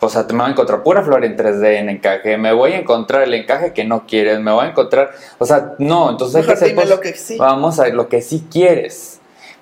O 0.00 0.08
sea, 0.10 0.24
me 0.30 0.38
voy 0.38 0.46
a 0.46 0.50
encontrar 0.50 0.82
pura 0.82 1.02
flor 1.02 1.24
en 1.24 1.36
3D 1.36 1.78
en 1.78 1.88
encaje, 1.88 2.36
me 2.36 2.52
voy 2.52 2.72
a 2.72 2.78
encontrar 2.78 3.22
el 3.22 3.32
encaje 3.34 3.72
que 3.72 3.84
no 3.84 4.06
quieres, 4.06 4.40
me 4.40 4.52
voy 4.52 4.66
a 4.66 4.68
encontrar, 4.70 5.10
o 5.38 5.46
sea, 5.46 5.72
no, 5.78 6.10
entonces 6.10 6.36
hay 6.36 6.42
que 6.42 6.48
Mejor 6.50 6.68
dime 6.68 6.80
pos- 6.82 6.90
lo 6.90 7.00
que 7.00 7.14
sí. 7.14 7.36
Vamos 7.38 7.78
a 7.80 7.84
ver 7.84 7.94
lo 7.94 8.08
que 8.08 8.20
sí 8.20 8.46
quieres. 8.50 9.15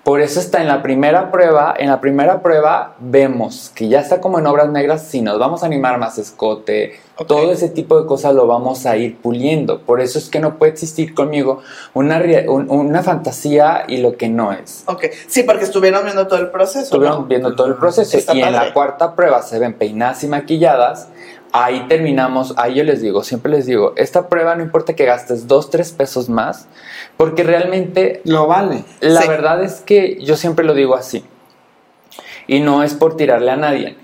Por 0.04 0.20
eso 0.20 0.38
está 0.38 0.60
en 0.60 0.68
la 0.68 0.82
primera 0.82 1.30
prueba, 1.32 1.74
en 1.78 1.88
la 1.88 1.98
primera 1.98 2.42
prueba 2.42 2.94
vemos 2.98 3.72
que 3.74 3.88
ya 3.88 4.00
está 4.00 4.20
como 4.20 4.38
en 4.38 4.46
obras 4.46 4.68
negras, 4.68 5.02
si 5.08 5.22
nos 5.22 5.38
vamos 5.38 5.62
a 5.62 5.66
animar 5.66 5.98
más 5.98 6.18
escote, 6.18 7.00
todo 7.26 7.50
ese 7.52 7.70
tipo 7.70 7.98
de 7.98 8.06
cosas 8.06 8.34
lo 8.34 8.46
vamos 8.46 8.84
a 8.84 8.98
ir 8.98 9.16
puliendo. 9.16 9.80
Por 9.80 10.02
eso 10.02 10.18
es 10.18 10.28
que 10.28 10.40
no 10.40 10.58
puede 10.58 10.72
existir 10.72 11.14
conmigo 11.14 11.62
una, 11.94 12.22
un- 12.48 12.70
una 12.70 13.02
fantasía 13.02 13.84
y 13.88 13.96
lo 13.96 14.16
que 14.18 14.28
no 14.28 14.52
es. 14.52 14.84
Ok, 14.86 15.04
sí, 15.26 15.42
porque 15.42 15.64
estuvieron 15.64 16.04
viendo 16.04 16.26
todo 16.26 16.38
el 16.40 16.50
proceso. 16.50 16.80
Estuvieron 16.84 17.20
¿no? 17.22 17.26
viendo 17.26 17.54
todo 17.56 17.68
el 17.68 17.76
proceso 17.76 18.18
Está 18.18 18.34
y 18.34 18.42
en 18.42 18.52
la 18.52 18.74
cuarta 18.74 19.14
prueba 19.14 19.40
se 19.40 19.58
ven 19.58 19.72
peinadas 19.72 20.22
y 20.22 20.28
maquilladas. 20.28 21.08
Ahí 21.56 21.86
terminamos, 21.86 22.52
ahí 22.56 22.74
yo 22.74 22.82
les 22.82 23.00
digo, 23.00 23.22
siempre 23.22 23.52
les 23.52 23.66
digo, 23.66 23.92
esta 23.94 24.28
prueba 24.28 24.56
no 24.56 24.64
importa 24.64 24.94
que 24.96 25.04
gastes 25.04 25.46
dos, 25.46 25.70
tres 25.70 25.92
pesos 25.92 26.28
más, 26.28 26.66
porque 27.16 27.44
realmente 27.44 28.20
Lo 28.24 28.48
vale. 28.48 28.84
la 29.00 29.22
Sí. 29.22 29.28
verdad 29.28 29.62
es 29.62 29.74
que 29.80 30.18
yo 30.20 30.36
siempre 30.36 30.64
lo 30.64 30.74
digo 30.74 30.96
así. 30.96 31.24
Y 32.48 32.58
no 32.58 32.82
es 32.82 32.94
por 32.94 33.16
tirarle 33.16 33.52
a 33.52 33.56
nadie. 33.56 33.96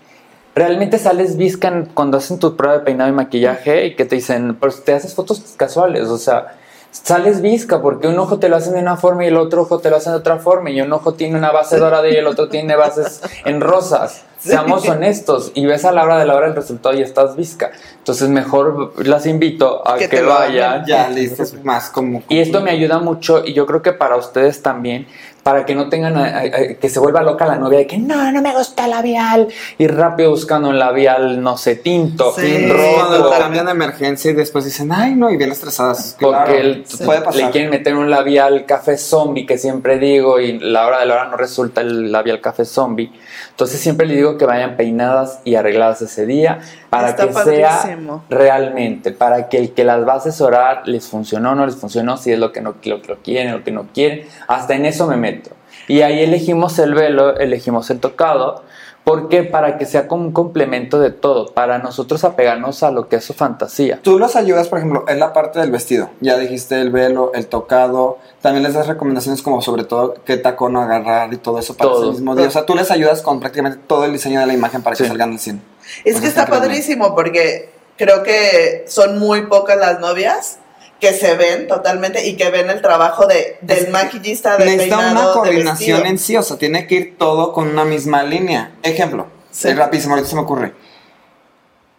Realmente 0.55 0.97
sales 0.97 1.37
visca 1.37 1.67
en- 1.67 1.87
cuando 1.87 2.19
hacen 2.19 2.39
tu 2.39 2.57
prueba 2.57 2.79
de 2.79 2.85
peinado 2.85 3.11
y 3.11 3.15
maquillaje 3.15 3.85
y 3.87 3.97
que 3.97 4.05
te 4.05 4.15
dicen, 4.15 4.55
pues 4.55 4.85
te 4.85 4.93
haces 4.95 5.17
fotos 5.17 5.41
casuales, 5.57 6.05
o 6.07 6.19
sea, 6.19 6.57
sales 6.91 7.41
visca 7.41 7.81
porque 7.81 8.09
un 8.09 8.19
ojo 8.19 8.39
te 8.39 8.49
lo 8.49 8.57
hacen 8.57 8.75
de 8.75 8.81
una 8.81 8.97
forma 8.97 9.25
y 9.25 9.29
el 9.29 9.37
otro 9.37 9.63
ojo 9.63 9.79
te 9.79 9.91
lo 9.91 9.97
hacen 9.97 10.13
de 10.13 10.19
otra 10.19 10.39
forma 10.39 10.71
y 10.71 10.81
un 10.81 10.93
ojo 10.93 11.15
tiene 11.15 11.37
una 11.37 11.53
base 11.53 11.79
dorada 11.79 12.09
y 12.09 12.17
el 12.17 12.27
otro 12.27 12.49
tiene 12.49 12.77
bases 12.77 13.23
en 13.45 13.61
rosas. 13.61 14.25
Seamos 14.39 14.89
honestos 14.89 15.53
y 15.55 15.67
ves 15.67 15.85
a 15.85 15.93
la 15.93 16.03
hora 16.03 16.19
de 16.19 16.25
la 16.25 16.35
hora 16.35 16.47
el 16.47 16.55
resultado 16.55 16.97
y 16.97 17.03
estás 17.03 17.37
visca. 17.37 17.73
Entonces 17.99 18.31
mejor 18.31 18.95
las 19.07 19.27
invito 19.27 19.87
a 19.87 19.99
Que 19.99 20.09
que, 20.09 20.17
te 20.17 20.23
vayan. 20.23 20.87
Ya, 20.87 21.11
listo, 21.11 21.43
es 21.43 21.63
más 21.63 21.91
como... 21.91 22.23
Y 22.31 22.39
esto 22.39 22.63
me 22.63 22.71
ayuda 22.71 22.99
mucho 23.01 23.45
y 23.45 23.53
yo 23.53 23.67
creo 23.67 23.83
que 23.83 23.93
para 23.93 24.17
ustedes 24.17 24.63
también, 24.63 25.07
para 25.43 25.65
que 25.65 25.75
no 25.75 25.89
tengan 25.89 26.17
a- 26.17 26.25
a- 26.27 26.41
a- 26.43 26.75
que 26.81 26.89
se 26.89 26.99
vuelva 27.01 27.23
loca 27.23 27.47
la 27.47 27.57
novia 27.57 27.79
de 27.79 27.87
que 27.87 27.99
no, 27.99 28.31
no 28.33 28.43
me 28.43 28.53
gusta 28.55 28.85
el 28.85 28.91
labial 28.91 29.49
y 29.79 29.87
rápido 29.87 30.31
buscando 30.31 30.69
un 30.69 30.79
labial, 30.79 31.43
no 31.43 31.57
sé, 31.57 31.77
tinto, 31.77 32.33
Sí, 32.37 32.69
rojo, 32.69 32.83
cuando 32.95 33.19
lo 33.19 33.25
totalmente. 33.25 33.39
cambian 33.43 33.67
de 33.67 33.73
emergencia 33.73 34.31
y 34.31 34.35
después 34.35 34.65
dicen, 34.65 34.91
ay, 34.93 35.15
no, 35.15 35.31
y 35.31 35.37
bien 35.37 35.51
estresadas. 35.53 36.17
porque 36.21 36.37
Claro, 36.37 36.55
el- 36.55 36.85
puede 37.05 37.21
pasar. 37.23 37.43
le 37.45 37.51
quieren 37.51 37.71
meter 37.71 37.95
un 37.95 38.11
labial 38.11 38.67
café 38.67 38.97
zombie 38.99 39.47
que 39.47 39.57
siempre 39.59 39.99
digo 39.99 40.41
y 40.41 40.59
la 40.59 40.87
hora 40.87 41.01
de 41.01 41.07
la 41.07 41.15
hora 41.15 41.25
no 41.29 41.37
resulta 41.37 41.81
el 41.81 42.13
labial 42.13 42.41
café 42.41 42.65
zombie. 42.65 43.11
Entonces 43.51 43.81
siempre 43.81 44.07
le 44.07 44.15
digo 44.17 44.37
que 44.39 44.47
vayan 44.47 44.77
peinadas 44.77 45.41
y 45.45 45.55
arregladas 45.55 46.01
ese 46.03 46.27
día 46.27 46.61
para 46.91 47.11
Está 47.11 47.29
que 47.29 47.33
sea 47.33 47.99
realmente, 48.29 49.13
para 49.13 49.49
que 49.49 49.59
el 49.59 49.73
que 49.73 49.85
las 49.85 50.07
va 50.07 50.15
a 50.15 50.17
asesorar 50.17 50.83
les 50.87 51.07
funcionó, 51.07 51.55
no 51.55 51.65
les 51.65 51.77
funcionó, 51.77 52.17
si 52.17 52.33
es 52.33 52.39
lo 52.39 52.51
que 52.53 52.61
no 52.61 52.71
lo, 52.71 53.01
que 53.01 53.09
lo 53.09 53.19
quieren, 53.23 53.53
lo 53.53 53.65
que 53.65 53.71
no 53.71 53.87
quieren, 53.95 54.27
hasta 54.49 54.75
en 54.75 54.85
eso 54.87 55.07
me 55.07 55.17
meto. 55.17 55.51
Y 55.89 56.03
ahí 56.03 56.21
elegimos 56.23 56.79
el 56.79 56.95
velo, 56.95 57.37
elegimos 57.37 57.91
el 57.91 58.01
tocado, 58.01 58.63
porque 59.05 59.45
para 59.45 59.79
que 59.79 59.87
sea 59.87 60.07
como 60.09 60.25
un 60.25 60.33
complemento 60.33 61.01
de 61.01 61.11
todo, 61.11 61.47
para 61.55 61.79
nosotros 61.79 62.23
apegarnos 62.25 62.83
a 62.83 62.91
lo 62.91 63.09
que 63.09 63.17
es 63.17 63.25
su 63.25 63.33
fantasía. 63.35 63.99
Tú 64.03 64.19
los 64.19 64.37
ayudas, 64.37 64.69
por 64.69 64.79
ejemplo, 64.79 65.05
en 65.09 65.19
la 65.19 65.33
parte 65.33 65.59
del 65.59 65.71
vestido. 65.71 66.11
Ya 66.21 66.37
dijiste 66.37 66.81
el 66.81 66.91
velo, 66.91 67.33
el 67.35 67.47
tocado. 67.47 68.19
También 68.43 68.63
les 68.63 68.75
das 68.75 68.87
recomendaciones 68.89 69.43
como 69.43 69.63
sobre 69.63 69.85
todo 69.85 70.15
qué 70.25 70.37
tacón 70.37 70.77
agarrar 70.77 71.33
y 71.33 71.39
todo 71.39 71.59
eso 71.59 71.75
para 71.75 71.91
Todo. 71.91 72.03
ese 72.03 72.11
mismo 72.13 72.37
día. 72.37 72.47
O 72.47 72.51
sea, 72.51 72.67
tú 72.67 72.75
les 72.75 72.91
ayudas 72.91 73.23
con 73.23 73.41
prácticamente 73.41 73.81
todo 73.87 74.05
el 74.05 74.13
diseño 74.13 74.41
de 74.41 74.47
la 74.47 74.53
imagen 74.55 74.83
para 74.83 74.95
que 74.95 75.05
Sí. 75.05 75.09
salgan 75.09 75.33
al 75.33 75.39
cine. 75.39 75.61
Es 75.99 76.13
Pues 76.15 76.21
que 76.21 76.27
está 76.29 76.43
está 76.43 76.47
padrísimo 76.59 77.15
porque 77.15 77.71
creo 77.97 78.23
que 78.23 78.85
son 78.89 79.19
muy 79.19 79.47
pocas 79.47 79.77
las 79.77 80.01
novias 80.01 80.59
que 81.01 81.13
se 81.15 81.35
ven 81.35 81.67
totalmente 81.67 82.27
y 82.27 82.37
que 82.37 82.51
ven 82.51 82.69
el 82.69 82.83
trabajo 82.83 83.27
de, 83.27 83.57
del 83.63 83.89
maquillista, 83.91 84.57
de 84.59 84.67
Necesita 84.67 84.97
peinado, 84.99 85.33
una 85.33 85.33
coordinación 85.33 86.07
en 86.07 86.19
sí, 86.19 86.37
o 86.37 86.43
sea, 86.43 86.59
tiene 86.59 86.87
que 86.87 86.95
ir 86.95 87.19
todo 87.19 87.53
con 87.53 87.69
una 87.69 87.85
misma 87.85 88.23
línea. 88.23 88.73
Ejemplo, 88.83 89.27
Sí. 89.51 89.69
es 89.69 89.77
rapidísimo, 89.77 90.15
ahorita 90.15 90.29
se 90.29 90.37
me 90.37 90.43
ocurre. 90.43 90.73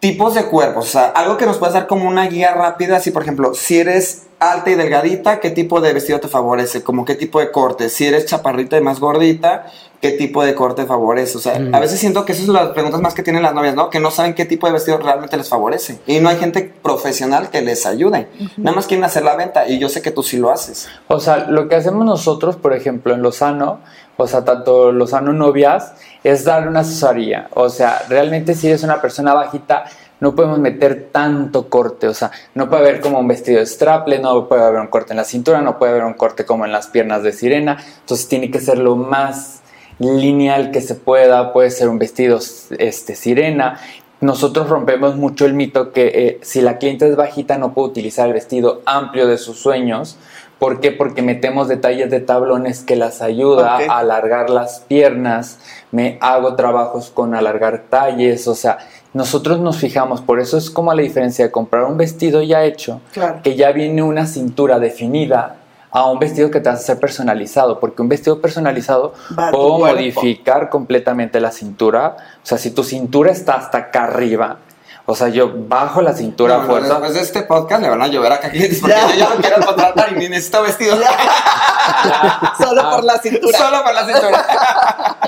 tipos 0.00 0.34
de 0.34 0.44
cuerpos, 0.46 0.86
o 0.86 0.90
sea, 0.90 1.06
algo 1.06 1.36
que 1.36 1.46
nos 1.46 1.58
puedas 1.58 1.74
dar 1.74 1.86
como 1.86 2.08
una 2.08 2.26
guía 2.26 2.52
rápida, 2.54 2.96
así 2.96 3.10
por 3.12 3.22
ejemplo, 3.22 3.54
si 3.54 3.78
eres 3.78 4.22
alta 4.50 4.70
y 4.70 4.74
delgadita, 4.74 5.38
¿qué 5.40 5.50
tipo 5.50 5.80
de 5.80 5.92
vestido 5.92 6.18
te 6.20 6.28
favorece? 6.28 6.82
Como 6.82 7.04
qué 7.04 7.14
tipo 7.14 7.38
de 7.38 7.50
corte, 7.50 7.88
si 7.88 8.06
eres 8.06 8.26
chaparrita 8.26 8.76
y 8.76 8.80
más 8.80 8.98
gordita, 8.98 9.66
¿qué 10.00 10.10
tipo 10.10 10.44
de 10.44 10.54
corte 10.54 10.84
favorece? 10.84 11.38
O 11.38 11.40
sea, 11.40 11.54
a 11.72 11.78
veces 11.78 12.00
siento 12.00 12.24
que 12.24 12.32
esas 12.32 12.46
son 12.46 12.56
las 12.56 12.70
preguntas 12.70 13.00
más 13.00 13.14
que 13.14 13.22
tienen 13.22 13.42
las 13.42 13.54
novias, 13.54 13.76
¿no? 13.76 13.88
Que 13.88 14.00
no 14.00 14.10
saben 14.10 14.34
qué 14.34 14.44
tipo 14.44 14.66
de 14.66 14.72
vestido 14.72 14.98
realmente 14.98 15.36
les 15.36 15.48
favorece. 15.48 16.00
Y 16.06 16.18
no 16.18 16.28
hay 16.28 16.38
gente 16.38 16.74
profesional 16.82 17.50
que 17.50 17.62
les 17.62 17.86
ayude. 17.86 18.28
Nada 18.56 18.74
más 18.74 18.86
quieren 18.86 19.04
hacer 19.04 19.22
la 19.22 19.36
venta 19.36 19.68
y 19.68 19.78
yo 19.78 19.88
sé 19.88 20.02
que 20.02 20.10
tú 20.10 20.24
sí 20.24 20.38
lo 20.38 20.50
haces. 20.50 20.88
O 21.06 21.20
sea, 21.20 21.46
lo 21.48 21.68
que 21.68 21.76
hacemos 21.76 22.04
nosotros, 22.04 22.56
por 22.56 22.74
ejemplo, 22.74 23.14
en 23.14 23.22
Lozano, 23.22 23.80
o 24.16 24.26
sea, 24.26 24.44
tanto 24.44 24.92
Lozano 24.92 25.32
novias, 25.32 25.94
es 26.24 26.44
dar 26.44 26.66
una 26.68 26.80
asesoría. 26.80 27.48
O 27.54 27.68
sea, 27.68 28.02
realmente 28.08 28.54
si 28.54 28.66
eres 28.66 28.82
una 28.82 29.00
persona 29.00 29.34
bajita, 29.34 29.84
no 30.22 30.36
podemos 30.36 30.60
meter 30.60 31.08
tanto 31.10 31.68
corte, 31.68 32.06
o 32.06 32.14
sea, 32.14 32.30
no 32.54 32.70
puede 32.70 32.82
haber 32.82 33.00
como 33.00 33.18
un 33.18 33.26
vestido 33.26 33.58
de 33.58 33.66
straple, 33.66 34.20
no 34.20 34.46
puede 34.46 34.62
haber 34.62 34.80
un 34.80 34.86
corte 34.86 35.14
en 35.14 35.16
la 35.16 35.24
cintura, 35.24 35.60
no 35.62 35.80
puede 35.80 35.90
haber 35.90 36.04
un 36.04 36.14
corte 36.14 36.44
como 36.44 36.64
en 36.64 36.70
las 36.70 36.86
piernas 36.86 37.24
de 37.24 37.32
sirena, 37.32 37.84
entonces 37.98 38.28
tiene 38.28 38.48
que 38.48 38.60
ser 38.60 38.78
lo 38.78 38.94
más 38.94 39.62
lineal 39.98 40.70
que 40.70 40.80
se 40.80 40.94
pueda, 40.94 41.52
puede 41.52 41.72
ser 41.72 41.88
un 41.88 41.98
vestido 41.98 42.38
este, 42.78 43.16
sirena. 43.16 43.80
Nosotros 44.20 44.68
rompemos 44.68 45.16
mucho 45.16 45.44
el 45.44 45.54
mito 45.54 45.90
que 45.90 46.12
eh, 46.14 46.38
si 46.42 46.60
la 46.60 46.78
cliente 46.78 47.08
es 47.08 47.16
bajita 47.16 47.58
no 47.58 47.74
puede 47.74 47.88
utilizar 47.88 48.28
el 48.28 48.34
vestido 48.34 48.80
amplio 48.86 49.26
de 49.26 49.38
sus 49.38 49.58
sueños. 49.58 50.18
¿Por 50.60 50.78
qué? 50.78 50.92
Porque 50.92 51.22
metemos 51.22 51.66
detalles 51.66 52.08
de 52.12 52.20
tablones 52.20 52.82
que 52.82 52.94
las 52.94 53.22
ayuda 53.22 53.78
a 53.88 53.98
alargar 53.98 54.50
las 54.50 54.78
piernas, 54.86 55.58
me 55.90 56.18
hago 56.20 56.54
trabajos 56.54 57.10
con 57.10 57.34
alargar 57.34 57.86
talles, 57.90 58.46
o 58.46 58.54
sea, 58.54 58.78
nosotros 59.14 59.60
nos 59.60 59.76
fijamos, 59.76 60.20
por 60.20 60.40
eso 60.40 60.56
es 60.56 60.70
como 60.70 60.92
la 60.94 61.02
diferencia 61.02 61.44
de 61.44 61.50
comprar 61.50 61.84
un 61.84 61.96
vestido 61.96 62.42
ya 62.42 62.64
hecho, 62.64 63.00
Claro. 63.12 63.40
que 63.42 63.56
ya 63.56 63.72
viene 63.72 64.02
una 64.02 64.26
cintura 64.26 64.78
definida, 64.78 65.56
a 65.94 66.10
un 66.10 66.18
vestido 66.18 66.50
que 66.50 66.60
te 66.60 66.70
a 66.70 66.72
hacer 66.72 66.98
personalizado, 66.98 67.78
porque 67.78 68.00
un 68.00 68.08
vestido 68.08 68.40
personalizado 68.40 69.12
Va 69.38 69.50
puedo 69.50 69.78
modificar 69.78 70.70
completamente 70.70 71.38
la 71.38 71.50
cintura, 71.52 72.16
o 72.42 72.46
sea, 72.46 72.56
si 72.56 72.70
tu 72.70 72.82
cintura 72.82 73.30
está 73.30 73.54
hasta 73.56 73.76
acá 73.78 74.04
arriba, 74.04 74.56
o 75.06 75.14
sea, 75.16 75.28
yo 75.28 75.50
bajo 75.54 76.00
la 76.00 76.12
cintura 76.14 76.54
a 76.54 76.58
Bueno, 76.58 76.72
fuerza, 76.72 76.88
Después 76.94 77.14
de 77.14 77.20
este 77.22 77.42
podcast 77.42 77.82
le 77.82 77.88
van 77.90 78.02
a 78.02 78.06
llover 78.06 78.32
acá 78.32 78.50
clientes 78.50 78.80
porque 78.80 78.94
Ya. 78.96 79.08
yo 79.08 79.14
ya 79.16 79.28
no 79.30 79.36
quiero 79.40 79.66
contratar 79.66 80.12
y 80.12 80.14
ni 80.16 80.28
necesito 80.28 80.62
vestido. 80.62 80.96
Solo 82.58 82.90
por 82.90 83.04
la 83.04 83.18
cintura. 83.18 83.58
Solo 83.58 83.82
por 83.82 83.94
la 83.94 84.06
cintura. 84.06 84.46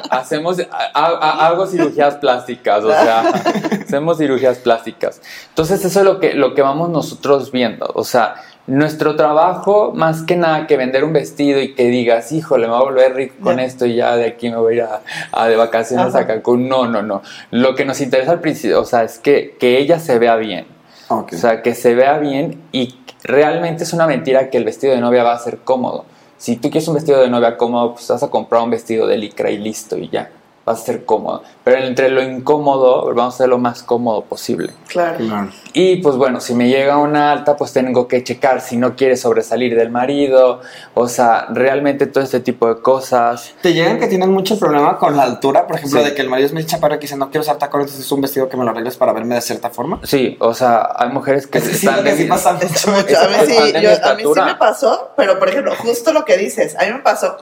hacemos, 0.10 0.58
ha- 0.60 0.90
ha- 0.94 1.46
hago 1.46 1.66
cirugías 1.66 2.14
plásticas, 2.16 2.84
o 2.84 2.90
sea, 2.90 3.20
hacemos 3.84 4.18
cirugías 4.18 4.58
plásticas. 4.58 5.20
Entonces 5.48 5.84
eso 5.84 5.98
es 6.00 6.04
lo 6.04 6.20
que, 6.20 6.34
lo 6.34 6.54
que 6.54 6.62
vamos 6.62 6.90
nosotros 6.90 7.50
viendo, 7.50 7.90
o 7.94 8.04
sea, 8.04 8.36
nuestro 8.66 9.16
trabajo, 9.16 9.92
más 9.94 10.22
que 10.22 10.36
nada 10.36 10.66
que 10.66 10.76
vender 10.76 11.04
un 11.04 11.12
vestido 11.12 11.60
y 11.60 11.74
que 11.74 11.86
digas, 11.86 12.32
híjole, 12.32 12.66
me 12.66 12.72
voy 12.72 12.82
a 12.82 12.84
volver 12.84 13.14
rico 13.14 13.34
con 13.42 13.60
esto 13.60 13.84
y 13.86 13.96
ya 13.96 14.16
de 14.16 14.26
aquí 14.26 14.50
me 14.50 14.56
voy 14.56 14.74
a 14.74 14.76
ir 14.76 14.82
a, 14.82 15.02
a 15.32 15.48
de 15.48 15.56
vacaciones 15.56 16.14
Ajá. 16.14 16.20
a 16.20 16.26
Cancún. 16.26 16.68
No, 16.68 16.86
no, 16.86 17.02
no. 17.02 17.22
Lo 17.50 17.74
que 17.74 17.84
nos 17.84 18.00
interesa 18.00 18.32
al 18.32 18.40
principio, 18.40 18.80
o 18.80 18.84
sea, 18.84 19.02
es 19.04 19.18
que, 19.18 19.56
que 19.58 19.78
ella 19.78 19.98
se 19.98 20.18
vea 20.18 20.36
bien. 20.36 20.66
O 21.08 21.26
sea, 21.30 21.62
que 21.62 21.74
se 21.74 21.94
vea 21.94 22.18
bien 22.18 22.62
y 22.72 22.94
realmente 23.22 23.84
es 23.84 23.92
una 23.92 24.06
mentira 24.06 24.48
que 24.50 24.56
el 24.56 24.64
vestido 24.64 24.94
de 24.94 25.00
novia 25.00 25.22
va 25.22 25.34
a 25.34 25.38
ser 25.38 25.58
cómodo. 25.58 26.06
Si 26.38 26.56
tú 26.56 26.70
quieres 26.70 26.88
un 26.88 26.94
vestido 26.94 27.20
de 27.20 27.28
novia 27.28 27.56
cómodo, 27.56 27.94
pues 27.94 28.08
vas 28.08 28.22
a 28.22 28.30
comprar 28.30 28.62
un 28.62 28.70
vestido 28.70 29.06
de 29.06 29.18
licra 29.18 29.50
y 29.50 29.58
listo 29.58 29.96
y 29.98 30.08
ya. 30.08 30.30
Va 30.66 30.72
a 30.72 30.76
ser 30.76 31.04
cómodo. 31.04 31.42
Pero 31.62 31.84
entre 31.84 32.08
lo 32.08 32.22
incómodo, 32.22 33.06
vamos 33.14 33.34
a 33.34 33.36
hacer 33.36 33.48
lo 33.48 33.58
más 33.58 33.82
cómodo 33.82 34.22
posible. 34.22 34.72
Claro. 34.88 35.18
Claro. 35.18 35.50
Y 35.74 35.96
pues 35.96 36.16
bueno, 36.16 36.40
si 36.40 36.54
me 36.54 36.68
llega 36.68 36.96
una 36.96 37.32
alta, 37.32 37.54
pues 37.56 37.72
tengo 37.74 38.08
que 38.08 38.24
checar 38.24 38.62
si 38.62 38.78
no 38.78 38.96
quiere 38.96 39.16
sobresalir 39.18 39.76
del 39.76 39.90
marido. 39.90 40.60
O 40.94 41.06
sea, 41.06 41.48
realmente 41.50 42.06
todo 42.06 42.24
este 42.24 42.40
tipo 42.40 42.66
de 42.72 42.80
cosas. 42.80 43.52
Te 43.60 43.74
llegan 43.74 43.98
que 43.98 44.06
tienen 44.06 44.30
mucho 44.30 44.58
problema 44.58 44.96
con 44.96 45.16
la 45.18 45.24
altura, 45.24 45.66
por 45.66 45.76
ejemplo, 45.76 46.00
Sí. 46.00 46.06
de 46.06 46.14
que 46.14 46.22
el 46.22 46.30
marido 46.30 46.46
es 46.46 46.54
muy 46.54 46.64
chaparro 46.64 46.94
y 46.94 46.98
que 46.98 47.02
dice 47.02 47.16
no 47.16 47.30
quiero 47.30 47.44
ser 47.44 47.56
tacón, 47.58 47.82
entonces 47.82 48.04
es 48.06 48.10
un 48.12 48.22
vestido 48.22 48.48
que 48.48 48.56
me 48.56 48.64
lo 48.64 48.70
arregles 48.70 48.96
para 48.96 49.12
verme 49.12 49.34
de 49.34 49.42
cierta 49.42 49.68
forma. 49.68 50.00
Sí, 50.04 50.36
o 50.40 50.54
sea, 50.54 50.88
hay 50.96 51.10
mujeres 51.10 51.46
que 51.46 51.60
Sí, 51.60 51.72
están 51.72 52.04
sí 52.16 52.22
de- 52.22 52.26
pasa 52.26 52.58
Es 52.62 52.86
mucho. 52.86 53.18
A 53.20 53.28
mí 53.28 53.34
sí, 53.46 53.72
yo- 53.82 54.06
a 54.06 54.14
mí 54.14 54.22
sí 54.22 54.40
me 54.40 54.54
pasó, 54.54 55.10
pero 55.14 55.38
por 55.38 55.50
ejemplo, 55.50 55.74
justo 55.76 56.12
lo 56.14 56.24
que 56.24 56.38
dices, 56.38 56.74
a 56.78 56.84
mí 56.86 56.92
me 56.92 57.00
pasó, 57.00 57.36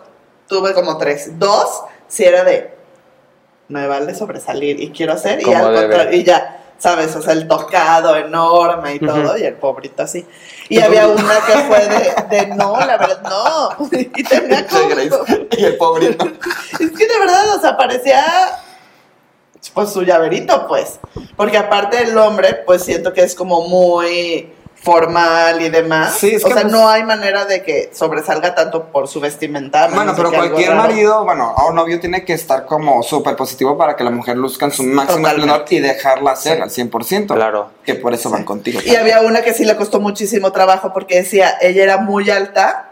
tuve 0.49 0.75
como 0.75 0.99
tres. 0.99 1.39
Dos, 1.39 1.83
si 2.09 2.25
era 2.25 2.43
de, 2.45 2.72
me 3.69 3.87
vale 3.87 4.15
sobresalir 4.15 4.81
y 4.81 4.91
quiero 4.91 5.15
hacer, 5.15 5.41
y 5.47 5.53
al 5.53 5.75
contrario, 5.75 6.19
y 6.19 6.25
ya, 6.25 6.63
¿sabes? 6.79 7.15
O 7.17 7.23
sea, 7.23 7.33
el 7.33 7.47
tocado 7.47 8.17
enorme 8.17 8.97
y 8.97 8.99
todo, 8.99 9.37
y 9.37 9.45
el 9.45 9.55
pobrito 9.55 10.03
así. 10.03 10.27
Y 10.69 10.81
había 10.81 11.07
una 11.07 11.35
que 11.47 11.53
fue 11.53 11.89
de, 11.89 12.37
de 12.37 12.47
no, 12.55 12.79
la 12.79 12.97
verdad, 12.97 13.23
no. 13.23 13.89
Y 13.93 14.25
tenía 14.25 14.67
como, 14.69 14.89
Y 15.57 15.65
el 15.65 15.77
pobrito. 15.77 16.27
es 16.27 16.91
que 16.91 17.07
de 17.07 17.19
verdad, 17.19 17.57
o 17.57 17.61
sea, 17.61 17.77
parecía 17.77 18.25
pues 19.75 19.91
su 19.91 20.03
llaverito, 20.03 20.67
pues. 20.67 20.99
Porque 21.37 21.57
aparte 21.57 22.03
el 22.03 22.17
hombre, 22.19 22.63
pues 22.67 22.85
siento 22.85 23.13
que 23.13 23.23
es 23.23 23.35
como 23.35 23.69
muy 23.69 24.53
formal 24.83 25.61
y 25.63 25.69
demás. 25.69 26.15
Sí, 26.19 26.35
es 26.35 26.45
o 26.45 26.49
que, 26.49 26.55
sea, 26.55 26.63
pues- 26.63 26.73
no 26.73 26.89
hay 26.89 27.05
manera 27.05 27.45
de 27.45 27.63
que 27.63 27.91
sobresalga 27.93 28.55
tanto 28.55 28.85
por 28.87 29.09
su 29.09 29.21
vestimenta. 29.21 29.89
Bueno, 29.89 30.13
pero 30.17 30.31
cualquier 30.33 30.75
marido, 30.75 31.25
bueno, 31.25 31.55
o 31.57 31.73
novio 31.73 32.01
tiene 32.01 32.25
que 32.25 32.33
estar 32.33 32.67
como 32.67 33.03
súper 33.03 33.37
positivo 33.37 33.77
para 33.79 33.97
que 33.97 34.05
la 34.05 34.11
mujer 34.11 34.37
luzca 34.37 34.65
en 34.67 34.73
su 34.73 34.83
máximo 34.83 35.27
esplendor 35.29 35.65
y 35.71 35.79
dejarla 35.81 36.37
ser 36.37 36.57
Sí. 36.57 36.63
al 36.63 36.71
100%. 36.71 37.35
Claro. 37.35 37.71
Que 37.85 37.95
por 37.95 38.13
eso 38.15 38.31
van 38.31 38.45
contigo. 38.45 38.81
Y 38.85 38.97
había 38.97 39.21
una 39.21 39.43
que 39.43 39.55
sí 39.55 39.65
le 39.65 39.77
costó 39.77 40.01
muchísimo 40.01 40.53
trabajo 40.53 40.93
porque 40.93 41.17
decía, 41.17 41.55
ella 41.61 41.83
era 41.85 41.97
muy 41.99 42.29
alta, 42.31 42.92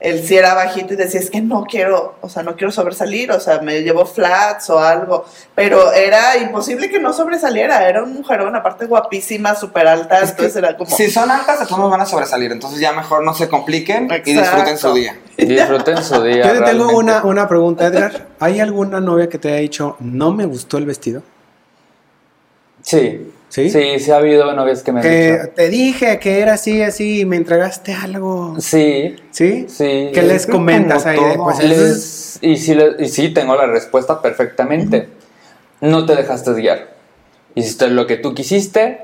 él 0.00 0.26
sí 0.26 0.34
era 0.34 0.54
bajito 0.54 0.94
y 0.94 0.96
decía, 0.96 1.20
es 1.20 1.30
que 1.30 1.42
no 1.42 1.64
quiero, 1.64 2.14
o 2.22 2.28
sea, 2.30 2.42
no 2.42 2.56
quiero 2.56 2.72
sobresalir, 2.72 3.30
o 3.32 3.38
sea, 3.38 3.60
me 3.60 3.82
llevo 3.82 4.06
flats 4.06 4.70
o 4.70 4.78
algo, 4.78 5.26
pero 5.54 5.92
era 5.92 6.38
imposible 6.38 6.88
que 6.88 6.98
no 6.98 7.12
sobresaliera, 7.12 7.86
era 7.86 8.02
un 8.02 8.14
mujerón, 8.14 8.56
aparte 8.56 8.86
guapísima, 8.86 9.54
súper 9.54 9.86
alta, 9.86 10.20
Es 10.20 10.30
entonces 10.30 10.56
era 10.56 10.74
como... 10.74 10.96
Si 10.96 11.10
son 11.10 11.30
altas, 11.30 11.60
de 11.60 11.66
todos 11.66 11.90
van 11.90 12.00
a 12.00 12.06
sobresalir. 12.06 12.50
Entonces 12.50 12.80
ya 12.80 12.92
mejor 12.92 13.22
no 13.22 13.34
se 13.34 13.48
compliquen 13.48 14.08
y 14.24 14.32
disfruten 14.32 14.78
su 14.78 14.94
día. 14.94 15.18
Disfruten 15.36 16.02
su 16.02 16.22
día. 16.22 16.46
Yo 16.46 16.64
te 16.64 16.70
tengo 16.70 16.96
una, 16.96 17.22
una 17.22 17.46
pregunta, 17.46 17.86
Edgar. 17.86 18.28
¿Hay 18.40 18.58
alguna 18.58 19.00
novia 19.00 19.28
que 19.28 19.38
te 19.38 19.48
haya 19.48 19.58
dicho, 19.58 19.96
no 20.00 20.32
me 20.32 20.46
gustó 20.46 20.78
el 20.78 20.86
vestido? 20.86 21.22
Sí. 22.82 23.30
¿Sí? 23.50 23.68
Sí, 23.68 23.98
sí 23.98 24.10
ha 24.12 24.16
habido 24.16 24.52
novias 24.54 24.82
que 24.84 24.92
me 24.92 25.00
han 25.00 25.02
Que 25.02 25.32
dicho. 25.32 25.48
te 25.56 25.68
dije 25.68 26.18
que 26.20 26.38
era 26.40 26.54
así, 26.54 26.82
así, 26.82 27.20
y 27.20 27.24
me 27.24 27.34
entregaste 27.36 27.92
algo. 27.92 28.54
Sí, 28.60 29.16
¿Sí? 29.32 29.66
sí. 29.68 30.10
¿Qué 30.14 30.22
les 30.22 30.46
comentas 30.46 31.04
ahí? 31.04 31.18
Pues, 31.36 31.58
Les- 31.64 32.38
y, 32.42 32.56
sí, 32.56 32.74
le- 32.76 32.94
y 33.00 33.08
sí, 33.08 33.30
tengo 33.34 33.56
la 33.56 33.66
respuesta 33.66 34.22
perfectamente. 34.22 35.08
No 35.80 36.06
te 36.06 36.14
dejaste 36.14 36.52
guiar. 36.54 36.90
Hiciste 37.56 37.88
lo 37.88 38.06
que 38.06 38.16
tú 38.16 38.34
quisiste. 38.34 39.00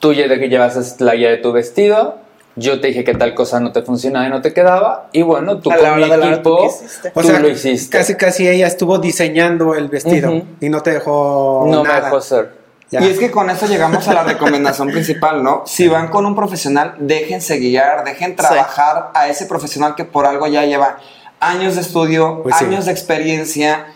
Tú 0.00 0.12
ya 0.14 0.26
de 0.26 0.38
que 0.40 0.48
llevas 0.48 0.98
la 1.00 1.14
guía 1.14 1.28
de 1.28 1.36
tu 1.36 1.52
vestido. 1.52 2.16
Yo 2.58 2.80
te 2.80 2.88
dije 2.88 3.04
que 3.04 3.12
tal 3.14 3.34
cosa 3.34 3.60
no 3.60 3.72
te 3.72 3.82
funcionaba 3.82 4.26
y 4.26 4.30
no 4.30 4.40
te 4.40 4.54
quedaba. 4.54 5.10
Y 5.12 5.20
bueno, 5.20 5.58
tú 5.60 5.70
A 5.70 5.76
la 5.76 5.90
con 5.90 6.00
mi 6.00 6.06
la 6.08 6.16
hora 6.16 6.42
tú 6.42 6.54
equipo, 6.64 6.74
o 7.14 7.20
tú 7.20 7.28
sea, 7.28 7.40
lo 7.40 7.50
hiciste. 7.50 7.98
casi 7.98 8.14
casi 8.14 8.48
ella 8.48 8.66
estuvo 8.66 8.96
diseñando 8.98 9.74
el 9.74 9.88
vestido 9.88 10.42
y 10.62 10.70
no 10.70 10.82
te 10.82 10.92
dejó 10.92 11.66
no 11.68 11.84
me 11.84 11.92
dejó 11.92 12.18
ser. 12.22 12.64
Ya. 12.90 13.00
Y 13.00 13.08
es 13.10 13.18
que 13.18 13.30
con 13.32 13.50
eso 13.50 13.66
llegamos 13.66 14.06
a 14.06 14.14
la 14.14 14.22
recomendación 14.22 14.88
principal, 14.90 15.42
¿no? 15.42 15.64
Si 15.66 15.88
van 15.88 16.08
con 16.08 16.24
un 16.24 16.36
profesional, 16.36 16.94
déjense 17.00 17.58
guiar, 17.58 18.04
dejen 18.04 18.36
trabajar 18.36 19.10
a 19.14 19.26
ese 19.28 19.46
profesional 19.46 19.96
que 19.96 20.04
por 20.04 20.24
algo 20.24 20.46
ya 20.46 20.64
lleva 20.64 20.98
años 21.40 21.74
de 21.74 21.80
estudio, 21.80 22.42
Pues 22.44 22.56
sí. 22.56 22.64
años 22.64 22.86
de 22.86 22.92
experiencia. 22.92 23.86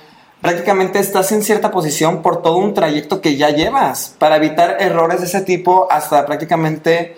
Prácticamente 0.40 0.98
estás 0.98 1.30
en 1.32 1.42
cierta 1.42 1.70
posición 1.70 2.22
por 2.22 2.42
todo 2.42 2.56
un 2.56 2.74
trayecto 2.74 3.20
que 3.20 3.36
ya 3.36 3.50
llevas 3.50 4.14
para 4.18 4.36
evitar 4.36 4.76
errores 4.80 5.20
de 5.20 5.26
ese 5.26 5.42
tipo 5.42 5.86
hasta 5.90 6.24
prácticamente 6.26 7.14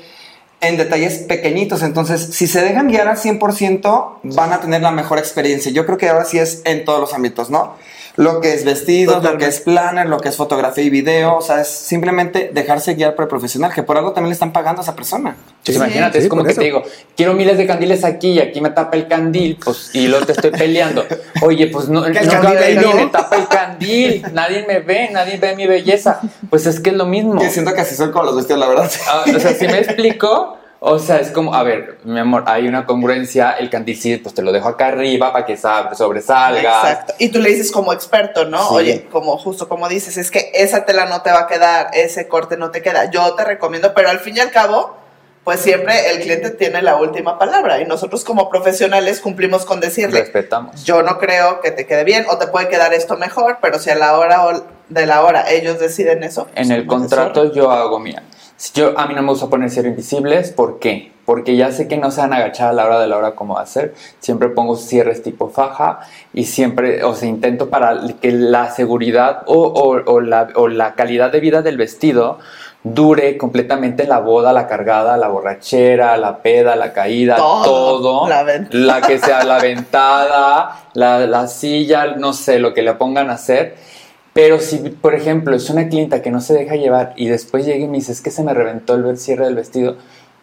en 0.63 0.77
detalles 0.77 1.19
pequeñitos. 1.19 1.83
Entonces, 1.83 2.31
si 2.33 2.47
se 2.47 2.63
dejan 2.63 2.89
guiar 2.89 3.09
al 3.09 3.17
100%, 3.17 4.21
van 4.23 4.53
a 4.53 4.61
tener 4.61 4.81
la 4.81 4.93
mejor 4.93 5.19
experiencia. 5.19 5.71
Yo 5.73 5.85
creo 5.85 5.99
que 5.99 6.09
ahora 6.09 6.25
sí 6.25 6.39
es 6.39 6.63
en 6.65 6.85
todos 6.85 7.01
los 7.01 7.13
ámbitos, 7.13 7.51
¿no? 7.51 7.75
Lo 8.17 8.41
que 8.41 8.55
es 8.55 8.65
vestidos, 8.65 9.23
lo 9.25 9.39
que 9.39 9.47
es 9.47 9.61
planner, 9.61 10.07
lo 10.07 10.21
que 10.21 10.29
es 10.29 10.37
fotografía 10.37 10.85
y 10.85 10.91
video. 10.91 11.37
O 11.37 11.43
sea, 11.43 11.61
es 11.61 11.69
simplemente 11.69 12.51
dejarse 12.53 12.95
guiar 12.95 13.15
por 13.15 13.25
el 13.25 13.29
profesional, 13.29 13.73
que 13.75 13.83
por 13.83 13.97
algo 13.97 14.13
también 14.13 14.31
le 14.31 14.35
están 14.35 14.53
pagando 14.53 14.81
a 14.81 14.85
esa 14.85 14.95
persona. 14.95 15.37
Sí, 15.63 15.75
imagínate, 15.75 16.19
sí, 16.19 16.25
es 16.25 16.29
como 16.29 16.43
que 16.43 16.51
eso. 16.51 16.61
te 16.61 16.65
digo, 16.65 16.83
quiero 17.17 17.35
miles 17.35 17.57
de 17.57 17.67
candiles 17.67 18.03
aquí 18.05 18.33
y 18.33 18.41
aquí 18.41 18.61
me 18.61 18.71
tapa 18.71 18.97
el 18.97 19.07
candil, 19.07 19.59
pues, 19.65 19.95
y 19.95 20.09
luego 20.09 20.27
te 20.27 20.33
estoy 20.33 20.51
peleando. 20.51 21.05
Oye, 21.43 21.69
pues 21.69 21.89
no, 21.89 22.03
candil 22.03 22.81
no. 22.81 22.95
me 22.95 23.07
tapa 23.07 23.37
el 23.37 23.47
candil, 23.47 24.25
nadie 24.33 24.65
me 24.67 24.81
ve, 24.81 25.11
nadie 25.13 25.39
ve 25.39 25.55
mi 25.55 25.69
belleza. 25.69 26.21
Pues 26.51 26.67
es 26.67 26.81
que 26.81 26.91
es 26.91 26.97
lo 26.97 27.07
mismo. 27.07 27.41
Que 27.41 27.51
siento 27.51 27.73
que 27.75 27.81
así 27.81 27.95
son 27.95 28.11
con 28.11 28.27
los 28.27 28.35
vestidos, 28.35 28.59
la 28.59 28.69
verdad. 28.69 28.91
Ah, 29.09 29.25
o 29.27 29.39
sea, 29.39 29.55
si 29.55 29.67
me 29.69 29.79
explico, 29.81 30.59
O 30.85 30.99
sea, 30.99 31.21
es 31.21 31.31
como, 31.31 31.55
a 31.55 31.63
ver, 31.63 31.99
mi 32.03 32.19
amor, 32.19 32.43
hay 32.49 32.67
una 32.67 32.85
congruencia, 32.87 33.53
el 33.53 33.71
canticid, 33.71 34.21
pues 34.21 34.35
te 34.35 34.43
lo 34.43 34.51
dejo 34.51 34.67
acá 34.67 34.89
arriba 34.89 35.33
para 35.33 35.47
que 35.47 35.57
sobresalga. 35.57 36.81
Exacto. 36.81 37.15
Y 37.21 37.29
tú 37.29 37.39
le 37.39 37.51
dices 37.51 37.71
como 37.71 37.93
experto, 37.93 38.47
¿no? 38.47 38.59
Sí. 38.69 38.75
Oye, 38.75 39.07
como 39.13 39.39
justo 39.39 39.69
como 39.69 39.89
dices, 39.89 40.17
es 40.17 40.33
que 40.33 40.51
esa 40.55 40.85
tela 40.85 41.07
no 41.07 41.23
te 41.23 41.31
va 41.31 41.43
a 41.43 41.47
quedar, 41.47 41.91
ese 41.93 42.27
corte 42.27 42.57
no 42.57 42.73
te 42.73 42.83
queda. 42.83 43.13
Yo 43.13 43.33
te 43.37 43.45
recomiendo, 43.45 43.95
pero 43.95 44.11
al 44.11 44.19
fin 44.19 44.37
y 44.37 44.41
al 44.41 44.51
cabo, 44.51 44.97
pues 45.45 45.61
siempre 45.61 46.11
el 46.11 46.21
cliente 46.21 46.51
tiene 46.51 46.83
la 46.83 46.97
última 46.97 47.39
palabra 47.39 47.81
y 47.81 47.85
nosotros 47.85 48.25
como 48.25 48.49
profesionales 48.49 49.21
cumplimos 49.21 49.65
con 49.65 49.81
decirle, 49.81 50.21
Respetamos. 50.21 50.85
yo 50.85 51.03
no 51.03 51.19
creo 51.19 51.61
que 51.61 51.71
te 51.73 51.87
quede 51.87 52.05
bien 52.05 52.27
o 52.31 52.39
te 52.39 52.47
puede 52.47 52.69
quedar 52.69 52.95
esto 52.95 53.17
mejor, 53.17 53.59
pero 53.61 53.79
si 53.79 53.91
a 53.91 53.97
la 53.97 54.17
hora 54.19 54.41
de 54.89 55.07
la 55.07 55.23
hora 55.25 55.51
ellos 55.51 55.79
deciden 55.81 56.23
eso. 56.23 56.47
pues, 56.55 56.67
En 56.67 56.73
el 56.73 56.87
como 56.87 57.01
contrato 57.01 57.53
yo 57.53 57.71
hago 57.71 57.99
mía. 57.99 58.23
Si 58.57 58.73
Yo, 58.75 58.97
a 58.97 59.07
mí 59.09 59.15
no 59.15 59.23
me 59.23 59.31
gusta 59.31 59.49
poner 59.49 59.71
cierre 59.71 59.89
invisibles, 59.89 60.53
¿por 60.53 60.79
qué? 60.79 61.11
Porque 61.25 61.57
ya 61.57 61.73
sé 61.73 61.89
que 61.89 61.97
no 61.97 62.13
se 62.13 62.21
van 62.21 62.33
a 62.33 62.37
agachar 62.37 62.69
a 62.69 62.73
la 62.73 62.85
hora 62.85 63.01
de 63.01 63.09
la 63.09 63.17
hora 63.17 63.33
como 63.35 63.55
va 63.55 63.63
a 63.63 63.67
ser. 63.67 63.95
Siempre 64.21 64.49
pongo 64.51 64.77
cierres 64.77 65.23
tipo 65.25 65.49
faja 65.51 66.01
y 66.33 66.45
siempre, 66.45 67.03
o 67.03 67.15
sea, 67.17 67.29
intento 67.29 67.71
para 67.71 67.99
que 68.21 68.31
la 68.31 68.71
seguridad 68.71 69.43
o, 69.47 69.55
o- 69.63 70.13
o 70.13 70.21
la, 70.21 70.49
o 70.55 70.69
la 70.69 70.95
calidad 70.95 71.33
de 71.33 71.41
vida 71.41 71.63
del 71.63 71.77
vestido 71.77 72.39
dure 72.85 73.37
completamente 73.37 74.07
la 74.07 74.19
boda, 74.19 74.53
la 74.53 74.67
cargada, 74.67 75.17
la 75.17 75.29
borrachera, 75.29 76.17
la 76.17 76.39
peda, 76.39 76.75
la 76.75 76.93
caída, 76.93 77.37
Todo. 77.37 78.01
todo. 78.01 78.29
La 78.29 78.45
la 78.71 79.01
que 79.01 79.19
sea 79.21 79.45
la 79.45 79.61
ventada, 79.61 80.81
la, 80.95 81.27
la 81.27 81.47
silla, 81.47 82.17
no 82.17 82.33
sé, 82.33 82.59
lo 82.59 82.75
que 82.75 82.83
le 82.83 82.95
pongan 82.95 83.31
a 83.31 83.35
hacer. 83.35 83.77
Pero 84.33 84.59
si, 84.61 84.79
por 84.79 85.15
ejemplo, 85.15 85.55
es 85.55 85.69
una 85.69 85.89
clienta 85.89 86.23
que 86.23 86.31
no 86.31 86.41
se 86.41 86.55
deja 86.55 86.75
llevar 86.77 87.13
y 87.17 87.29
después 87.29 87.67
llega 87.67 87.85
y 87.85 87.89
me 87.89 87.99
dice, 87.99 88.13
es 88.13 88.23
que 88.23 88.31
se 88.31 88.43
me 88.43 88.55
reventó 88.55 88.95
el 88.95 89.19
cierre 89.19 89.45
del 89.45 89.57
vestido, 89.57 89.97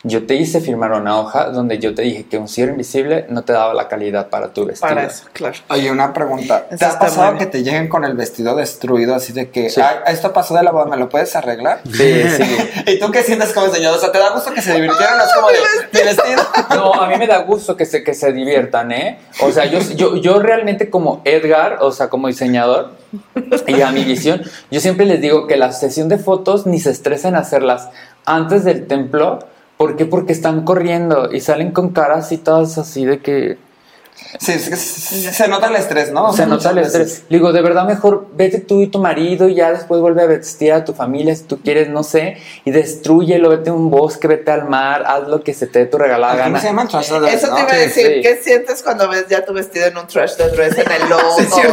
yo 0.04 0.26
te 0.26 0.36
hice 0.36 0.62
firmar 0.62 0.94
una 0.94 1.20
hoja 1.20 1.50
donde 1.50 1.78
yo 1.78 1.94
te 1.94 2.04
dije 2.04 2.26
que 2.26 2.38
un 2.38 2.48
cierre 2.48 2.72
invisible 2.72 3.26
no 3.30 3.42
te 3.44 3.52
daba 3.52 3.74
la 3.74 3.90
calidad 3.90 4.30
para 4.30 4.54
tu 4.54 4.66
vestido. 4.66 4.88
Para 4.88 5.04
eso, 5.04 5.26
claro. 5.34 5.56
Oye, 5.70 5.92
una 5.92 6.14
pregunta. 6.14 6.68
Eso 6.70 6.78
¿Te 6.78 6.86
ha 6.86 6.98
pasado 6.98 7.38
que 7.38 7.46
te 7.46 7.64
lleguen 7.64 7.90
con 7.90 8.06
el 8.06 8.14
vestido 8.14 8.56
destruido 8.56 9.14
así 9.14 9.34
de 9.34 9.50
que, 9.50 9.70
Sí. 9.70 9.82
"Ay, 9.82 10.14
esto 10.14 10.32
pasó 10.32 10.56
de 10.56 10.64
la 10.64 10.72
boda, 10.72 10.86
¿me 10.86 10.96
lo 10.96 11.10
puedes 11.10 11.36
arreglar? 11.36 11.82
Sí, 11.86 12.24
sí. 12.30 12.44
¿Y 12.88 13.00
tú 13.00 13.12
qué 13.12 13.24
sientes 13.24 13.52
como 13.52 13.68
diseñador? 13.68 13.98
O 13.98 14.02
sea, 14.02 14.12
¿te 14.12 14.20
da 14.20 14.30
gusto 14.30 14.54
que 14.54 14.62
se 14.62 14.74
divirtieran? 14.74 15.18
No 15.18 15.24
es 15.26 15.34
como 15.34 15.48
de, 15.50 15.58
mi 15.94 16.00
vestido. 16.06 16.42
No, 16.70 16.94
a 16.94 17.08
mí 17.08 17.18
me 17.18 17.28
da 17.28 17.40
gusto 17.40 17.76
que 17.76 17.86
se, 17.86 18.04
que 18.04 18.14
se 18.14 18.32
diviertan, 18.32 18.92
¿eh? 18.94 19.20
O 19.42 19.52
sea, 19.52 19.66
yo, 19.66 19.80
yo, 19.96 20.16
yo 20.16 20.40
realmente 20.40 20.90
como 20.90 21.22
Edgar, 21.26 21.80
o 21.82 21.92
sea, 21.92 22.08
como 22.10 22.28
diseñador 22.30 22.92
y 23.68 23.82
a 23.82 23.92
mi 23.92 24.04
visión, 24.06 24.42
yo 24.72 24.80
siempre 24.80 25.06
les 25.06 25.20
digo 25.20 25.46
que 25.48 25.58
la 25.58 25.72
sesión 25.74 26.08
de 26.08 26.18
fotos 26.20 26.68
ni 26.68 26.80
se 26.80 26.92
estresen 26.92 27.36
hacerlas 27.36 27.90
antes 28.26 28.64
del 28.64 28.88
templo. 28.88 29.40
¿Por 29.80 29.96
qué? 29.96 30.06
Porque 30.06 30.34
están 30.34 30.66
corriendo 30.66 31.30
y 31.32 31.40
salen 31.40 31.72
con 31.72 31.92
caras 31.94 32.34
y 32.34 32.38
todas 32.38 32.78
así 32.78 33.06
de 33.06 33.20
que 33.20 33.58
Sí, 34.38 34.60
sí, 34.60 34.76
se 35.32 35.48
nota 35.48 35.68
el 35.68 35.78
estrés, 35.78 36.12
¿no? 36.12 36.34
Se 36.34 36.46
nota 36.46 36.72
el 36.72 36.76
veces. 36.76 36.94
estrés. 36.96 37.24
Le 37.30 37.38
digo, 37.38 37.54
de 37.54 37.62
verdad 37.62 37.86
mejor 37.88 38.28
vete 38.34 38.60
tú 38.60 38.82
y 38.82 38.88
tu 38.88 39.00
marido 39.00 39.48
y 39.48 39.56
ya 39.56 39.72
después 39.72 40.02
vuelve 40.02 40.22
a 40.22 40.26
vestir 40.26 40.74
a 40.74 40.84
tu 40.84 40.94
familia 40.94 41.34
si 41.34 41.44
tú 41.44 41.62
quieres, 41.64 41.88
no 41.88 42.04
sé, 42.04 42.36
y 42.66 42.72
destruyelo, 42.72 43.48
vete 43.52 43.70
a 43.70 43.74
un 43.74 43.90
bosque, 43.90 44.28
vete 44.28 44.52
al 44.52 44.68
mar, 44.68 45.06
haz 45.08 45.30
lo 45.30 45.42
que 45.42 45.54
se 45.54 45.68
te 45.68 45.80
dé 45.80 45.86
tu 45.86 45.98
regalada 45.98 46.34
¿Cómo 46.34 46.44
gana. 46.44 46.60
se 46.60 46.68
llaman? 46.68 46.88
Trash 46.90 47.08
the 47.08 47.20
dress, 47.22 47.34
Eso 47.36 47.48
¿no? 47.48 47.56
te 47.56 47.62
iba 47.62 47.72
a 47.72 47.76
decir, 47.78 48.06
sí. 48.16 48.22
¿qué 48.22 48.36
sientes 48.44 48.84
cuando 48.84 49.08
ves 49.08 49.26
ya 49.30 49.46
tu 49.46 49.54
vestido 49.54 49.86
en 49.86 49.98
un 49.98 50.06
trash 50.08 50.36
de 50.36 50.50
dress 50.50 50.78
en 50.78 50.92
el 50.92 51.02
logo? 51.10 51.38
Sí, 51.38 51.62
en 51.62 51.70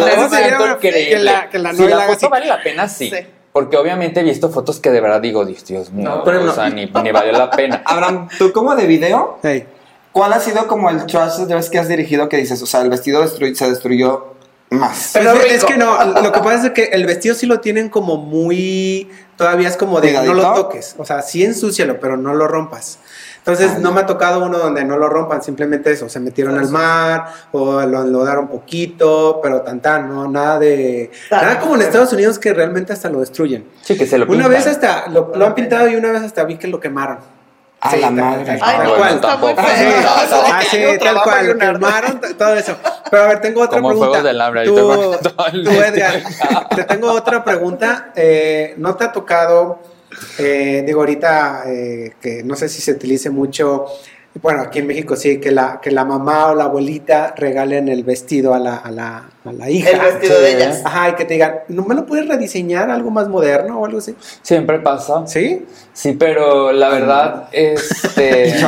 No, 0.00 0.06
el- 0.08 0.28
siento 0.28 0.64
una- 0.64 0.72
increíble. 0.72 1.08
que 1.10 1.18
la- 1.20 1.48
que 1.50 1.58
la 1.60 1.72
si 1.72 1.86
la 1.86 2.00
foto 2.00 2.12
así. 2.14 2.26
vale 2.28 2.46
la 2.46 2.62
pena, 2.64 2.88
sí. 2.88 3.12
Porque 3.56 3.78
obviamente 3.78 4.20
he 4.20 4.22
visto 4.22 4.50
fotos 4.50 4.80
que 4.80 4.90
de 4.90 5.00
verdad 5.00 5.18
digo, 5.18 5.42
Dios, 5.46 5.64
Dios 5.64 5.90
mío, 5.90 6.06
No, 6.10 6.24
pero 6.24 6.42
o 6.42 6.44
no. 6.44 6.52
sea, 6.52 6.68
ni, 6.68 6.84
ni 6.84 7.10
valió 7.10 7.32
la 7.32 7.50
pena. 7.50 7.80
Abraham, 7.86 8.28
tú 8.36 8.52
como 8.52 8.76
de 8.76 8.86
video, 8.86 9.38
Hey. 9.42 9.64
¿cuál 10.12 10.34
ha 10.34 10.40
sido 10.40 10.66
como 10.66 10.90
el 10.90 11.06
trash 11.06 11.38
dress 11.46 11.70
que 11.70 11.78
has 11.78 11.88
dirigido 11.88 12.28
que 12.28 12.36
dices, 12.36 12.60
o 12.60 12.66
sea, 12.66 12.82
el 12.82 12.90
vestido 12.90 13.22
destruy- 13.24 13.54
se 13.54 13.66
destruyó 13.70 14.34
más? 14.70 15.10
Pero 15.12 15.32
Pues, 15.32 15.52
es 15.52 15.64
que 15.64 15.76
no, 15.76 15.96
lo 16.22 16.32
que 16.32 16.40
pasa 16.40 16.66
es 16.68 16.72
que 16.72 16.84
el 16.92 17.06
vestido 17.06 17.34
sí 17.34 17.46
lo 17.46 17.60
tienen 17.60 17.88
como 17.88 18.16
muy, 18.16 19.08
todavía 19.36 19.68
es 19.68 19.76
como 19.76 20.00
de 20.00 20.12
no 20.12 20.34
lo 20.34 20.52
toques, 20.54 20.94
o 20.98 21.04
sea, 21.04 21.22
sí 21.22 21.44
ensúcialo, 21.44 22.00
pero 22.00 22.16
no 22.16 22.34
lo 22.34 22.46
rompas. 22.48 22.98
Entonces 23.38 23.70
Ah, 23.76 23.78
no 23.80 23.92
me 23.92 24.00
ha 24.00 24.06
tocado 24.06 24.44
uno 24.44 24.58
donde 24.58 24.84
no 24.84 24.98
lo 24.98 25.08
rompan, 25.08 25.40
simplemente 25.40 25.92
eso, 25.92 26.08
se 26.08 26.18
metieron 26.18 26.58
al 26.58 26.68
mar 26.68 27.26
o 27.52 27.80
lo 27.82 28.02
enlodaron 28.02 28.48
poquito, 28.48 29.38
pero 29.40 29.62
tan 29.62 29.80
tan, 29.80 30.08
no, 30.08 30.26
nada 30.28 30.58
de, 30.58 31.12
Tan, 31.30 31.42
nada 31.44 31.60
como 31.60 31.76
en 31.76 31.82
Estados 31.82 32.12
Unidos 32.12 32.40
que 32.40 32.52
realmente 32.52 32.92
hasta 32.92 33.08
lo 33.08 33.20
destruyen. 33.20 33.64
Sí, 33.82 33.96
que 33.96 34.04
se 34.04 34.18
lo 34.18 34.24
Una 34.24 34.32
pintan. 34.34 34.50
vez 34.50 34.66
hasta 34.66 35.06
lo, 35.08 35.30
lo 35.36 35.46
han 35.46 35.54
pintado 35.54 35.88
y 35.88 35.94
una 35.94 36.10
vez 36.10 36.22
hasta 36.22 36.42
vi 36.42 36.56
que 36.56 36.66
lo 36.66 36.80
quemaron. 36.80 37.18
A 37.80 37.90
Sí, 37.90 38.00
la 38.00 38.10
madre. 38.10 38.44
tal- 38.44 38.58
Ay, 38.62 38.76
tal 38.88 39.14
no, 39.16 39.20
tampoco. 39.20 39.54
Ah, 39.58 39.66
sí, 39.76 39.84
feo. 40.76 40.90
ah, 40.92 40.98
tal 40.98 41.22
cual, 41.22 41.58
quemaron, 41.58 42.20
todo 42.38 42.54
eso. 42.54 42.76
Pero 43.10 43.22
a 43.22 43.26
ver, 43.28 43.40
tengo 43.40 43.60
otra 43.62 43.76
Como 43.80 43.88
pregunta. 43.90 44.08
juegos 44.08 44.24
del 44.24 44.40
hambre, 44.40 44.64
tú, 44.64 44.74
tú. 45.22 45.70
Edgar, 45.70 46.22
te 46.74 46.84
tengo 46.84 47.12
otra 47.12 47.44
pregunta. 47.44 48.12
Eh, 48.16 48.74
¿No 48.78 48.94
te 48.96 49.04
ha 49.04 49.12
tocado, 49.12 49.78
eh, 50.38 50.82
digo 50.86 51.00
ahorita, 51.00 51.64
eh, 51.66 52.14
que 52.20 52.42
no 52.42 52.56
sé 52.56 52.68
si 52.68 52.80
se 52.80 52.92
utilice 52.92 53.28
mucho, 53.30 53.86
bueno, 54.42 54.62
aquí 54.62 54.80
en 54.80 54.86
México 54.86 55.16
sí, 55.16 55.40
que 55.40 55.50
la, 55.50 55.80
que 55.80 55.90
la 55.90 56.04
mamá 56.04 56.48
o 56.48 56.54
la 56.54 56.64
abuelita 56.64 57.34
regalen 57.36 57.88
el 57.88 58.04
vestido 58.04 58.54
a 58.54 58.58
la, 58.58 58.76
a 58.76 58.90
la, 58.90 59.28
a 59.44 59.52
la 59.52 59.70
hija? 59.70 59.90
El 59.90 60.00
vestido 60.00 60.40
de 60.40 60.56
ellas. 60.56 60.82
Ajá, 60.84 61.10
y 61.10 61.14
que 61.14 61.24
te 61.24 61.34
digan, 61.34 61.60
¿no 61.68 61.84
me 61.84 61.94
lo 61.94 62.06
puedes 62.06 62.28
rediseñar 62.28 62.90
algo 62.90 63.10
más 63.10 63.28
moderno 63.28 63.80
o 63.80 63.86
algo 63.86 63.98
así? 63.98 64.14
Siempre 64.42 64.78
pasa. 64.80 65.26
¿Sí? 65.26 65.64
Sí, 65.92 66.12
pero 66.12 66.72
la 66.72 66.88
verdad, 66.88 67.48
este... 67.52 68.54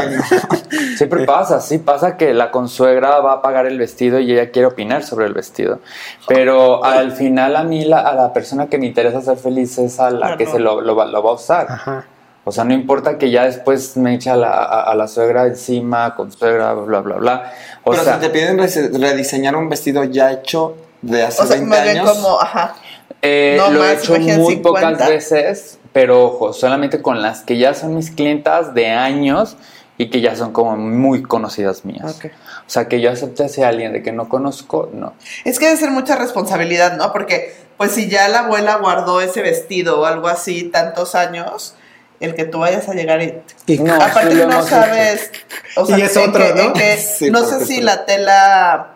Siempre 0.96 1.24
pasa, 1.24 1.60
sí 1.60 1.78
pasa 1.78 2.16
que 2.16 2.34
la 2.34 2.50
consuegra 2.50 3.20
va 3.20 3.34
a 3.34 3.42
pagar 3.42 3.66
el 3.66 3.78
vestido 3.78 4.18
y 4.18 4.32
ella 4.32 4.50
quiere 4.50 4.66
opinar 4.66 5.02
sobre 5.02 5.26
el 5.26 5.32
vestido. 5.32 5.80
Pero 6.26 6.84
al 6.84 7.12
final 7.12 7.56
a 7.56 7.64
mí, 7.64 7.84
la, 7.84 8.00
a 8.00 8.14
la 8.14 8.32
persona 8.32 8.68
que 8.68 8.78
me 8.78 8.86
interesa 8.86 9.20
ser 9.20 9.36
feliz 9.36 9.78
es 9.78 10.00
a 10.00 10.10
la 10.10 10.36
que 10.36 10.44
no. 10.44 10.52
se 10.52 10.58
lo, 10.58 10.80
lo 10.80 10.96
va, 10.96 11.06
lo 11.06 11.22
va 11.22 11.30
a 11.30 11.34
usar. 11.34 11.66
Ajá. 11.68 12.06
O 12.48 12.52
sea, 12.52 12.64
no 12.64 12.72
importa 12.72 13.18
que 13.18 13.30
ya 13.30 13.44
después 13.44 13.96
me 13.98 14.14
eche 14.14 14.30
a 14.30 14.36
la, 14.36 14.48
a, 14.50 14.82
a 14.84 14.94
la 14.94 15.06
suegra 15.06 15.46
encima, 15.46 16.14
consuegra, 16.14 16.72
bla, 16.72 17.00
bla, 17.00 17.16
bla. 17.16 17.52
O 17.84 17.90
Pero 17.90 18.02
sea, 18.04 18.14
si 18.14 18.20
te 18.20 18.30
piden 18.30 18.58
rediseñar 18.58 19.54
un 19.54 19.68
vestido 19.68 20.02
ya 20.04 20.32
hecho 20.32 20.74
de 21.02 21.24
hace 21.24 21.42
O 21.42 21.46
sea, 21.46 21.56
20 21.56 21.68
más 21.68 21.82
bien 21.84 21.98
años, 21.98 22.10
como, 22.10 22.40
ajá. 22.40 22.74
eh, 23.20 23.56
no 23.58 23.70
lo 23.70 23.84
he 23.84 23.92
hecho 23.92 24.18
muy 24.18 24.54
50. 24.54 24.62
pocas 24.62 25.08
veces, 25.10 25.78
pero 25.92 26.24
ojo, 26.24 26.54
solamente 26.54 27.02
con 27.02 27.20
las 27.20 27.42
que 27.42 27.58
ya 27.58 27.74
son 27.74 27.94
mis 27.94 28.10
clientas 28.10 28.72
de 28.72 28.88
años 28.88 29.58
y 29.98 30.08
que 30.08 30.22
ya 30.22 30.34
son 30.34 30.52
como 30.52 30.76
muy 30.78 31.22
conocidas 31.22 31.84
mías. 31.84 32.16
Ok. 32.16 32.30
O 32.66 32.70
sea, 32.70 32.88
que 32.88 33.02
yo 33.02 33.10
acepte 33.10 33.44
a 33.62 33.68
alguien 33.68 33.92
de 33.92 34.02
que 34.02 34.12
no 34.12 34.30
conozco, 34.30 34.88
no. 34.94 35.12
Es 35.44 35.58
que 35.58 35.66
debe 35.66 35.76
ser 35.76 35.90
mucha 35.90 36.16
responsabilidad, 36.16 36.96
¿no? 36.96 37.12
Porque, 37.12 37.54
pues, 37.76 37.92
si 37.92 38.08
ya 38.08 38.26
la 38.28 38.40
abuela 38.40 38.76
guardó 38.76 39.20
ese 39.20 39.42
vestido 39.42 40.00
o 40.00 40.04
algo 40.06 40.28
así 40.28 40.64
tantos 40.64 41.14
años, 41.14 41.74
el 42.20 42.34
que 42.34 42.44
tú 42.44 42.58
vayas 42.58 42.88
a 42.88 42.94
llegar 42.94 43.22
y. 43.22 43.34
No, 43.78 43.94
Aparte, 43.94 44.46
no 44.46 44.62
sabes. 44.62 45.30
O 45.76 45.86
sea, 45.86 45.98
Y 45.98 46.02
es 46.02 46.16
otro, 46.16 46.32
que- 46.44 46.54
¿no? 46.54 46.60
en 46.62 46.72
que 46.72 46.96
Sí, 46.96 47.30
no 47.30 47.40
porque 47.40 47.54
sé 47.60 47.66
si 47.66 47.74
sí. 47.76 47.80
la 47.82 48.04
tela 48.06 48.94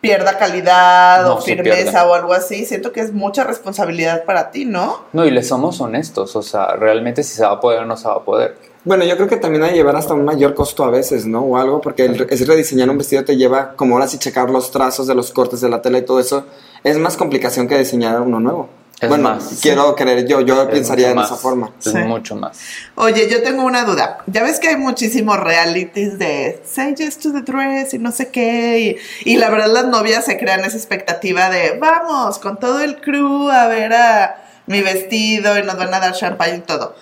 pierda 0.00 0.36
calidad 0.36 1.24
No, 1.24 1.34
o 1.36 1.40
firmeza 1.40 2.06
o 2.06 2.14
algo 2.14 2.32
así. 2.34 2.64
Siento 2.66 2.92
que 2.92 3.00
es 3.00 3.12
mucha 3.12 3.44
responsabilidad 3.44 4.24
para 4.24 4.50
ti, 4.50 4.64
¿no? 4.64 5.04
No, 5.12 5.24
y 5.24 5.30
le 5.30 5.42
somos 5.44 5.80
honestos, 5.80 6.34
o 6.34 6.42
sea, 6.42 6.74
realmente 6.74 7.22
si 7.22 7.36
se 7.36 7.44
va 7.44 7.52
a 7.52 7.60
poder 7.60 7.80
o 7.80 7.84
no 7.86 7.96
se 7.96 8.08
va 8.08 8.14
a 8.14 8.24
poder. 8.24 8.56
Bueno, 8.84 9.04
yo 9.04 9.14
creo 9.16 9.28
que 9.28 9.36
también 9.36 9.62
hay 9.62 9.70
que 9.70 9.76
llevar 9.76 9.94
hasta 9.94 10.12
un 10.14 10.24
mayor 10.24 10.54
costo 10.54 10.82
a 10.82 10.90
veces, 10.90 11.24
¿no? 11.24 11.42
O 11.42 11.56
algo, 11.56 11.80
porque 11.80 12.04
el, 12.06 12.26
es 12.28 12.48
rediseñar 12.48 12.90
un 12.90 12.98
vestido 12.98 13.24
te 13.24 13.36
lleva, 13.36 13.74
como 13.76 13.94
ahora 13.94 14.08
sí, 14.08 14.18
checar 14.18 14.50
los 14.50 14.72
trazos 14.72 15.06
de 15.06 15.14
los 15.14 15.30
cortes 15.30 15.60
de 15.60 15.68
la 15.68 15.80
tela 15.82 15.98
y 15.98 16.02
todo 16.02 16.18
eso. 16.18 16.46
Es 16.82 16.98
más 16.98 17.16
complicación 17.16 17.68
que 17.68 17.78
diseñar 17.78 18.20
uno 18.20 18.40
nuevo. 18.40 18.68
Es 19.02 19.08
bueno, 19.08 19.30
más. 19.34 19.58
quiero 19.60 19.94
creer 19.96 20.26
yo, 20.26 20.40
yo 20.42 20.62
Es 20.62 20.68
pensaría 20.68 21.08
en 21.10 21.16
mucho 21.16 21.26
esa 21.26 21.36
forma. 21.36 21.72
Es 21.78 21.90
Sí. 21.90 21.98
mucho 21.98 22.36
más. 22.36 22.56
Oye, 22.94 23.28
yo 23.28 23.42
tengo 23.42 23.64
una 23.64 23.84
duda. 23.84 24.18
Ya 24.28 24.42
ves 24.44 24.60
que 24.60 24.68
hay 24.68 24.76
muchísimos 24.76 25.38
realities 25.40 26.18
de 26.18 26.62
say 26.64 26.94
yes 26.94 27.18
to 27.18 27.32
the 27.32 27.40
dress 27.42 27.92
y 27.94 27.98
no 27.98 28.12
sé 28.12 28.28
qué. 28.30 28.98
Y, 29.24 29.32
y 29.32 29.36
la 29.38 29.50
verdad, 29.50 29.66
las 29.72 29.86
novias 29.86 30.24
se 30.24 30.38
crean 30.38 30.60
esa 30.64 30.76
expectativa 30.76 31.50
de 31.50 31.76
vamos 31.80 32.38
con 32.38 32.58
todo 32.60 32.80
el 32.80 33.00
crew 33.00 33.50
a 33.50 33.66
ver 33.66 33.92
a 33.92 34.36
mi 34.66 34.80
vestido 34.80 35.58
y 35.58 35.62
nos 35.64 35.76
van 35.76 35.92
a 35.92 35.98
dar 35.98 36.12
champagne 36.14 36.58
y 36.58 36.60
todo. 36.60 36.94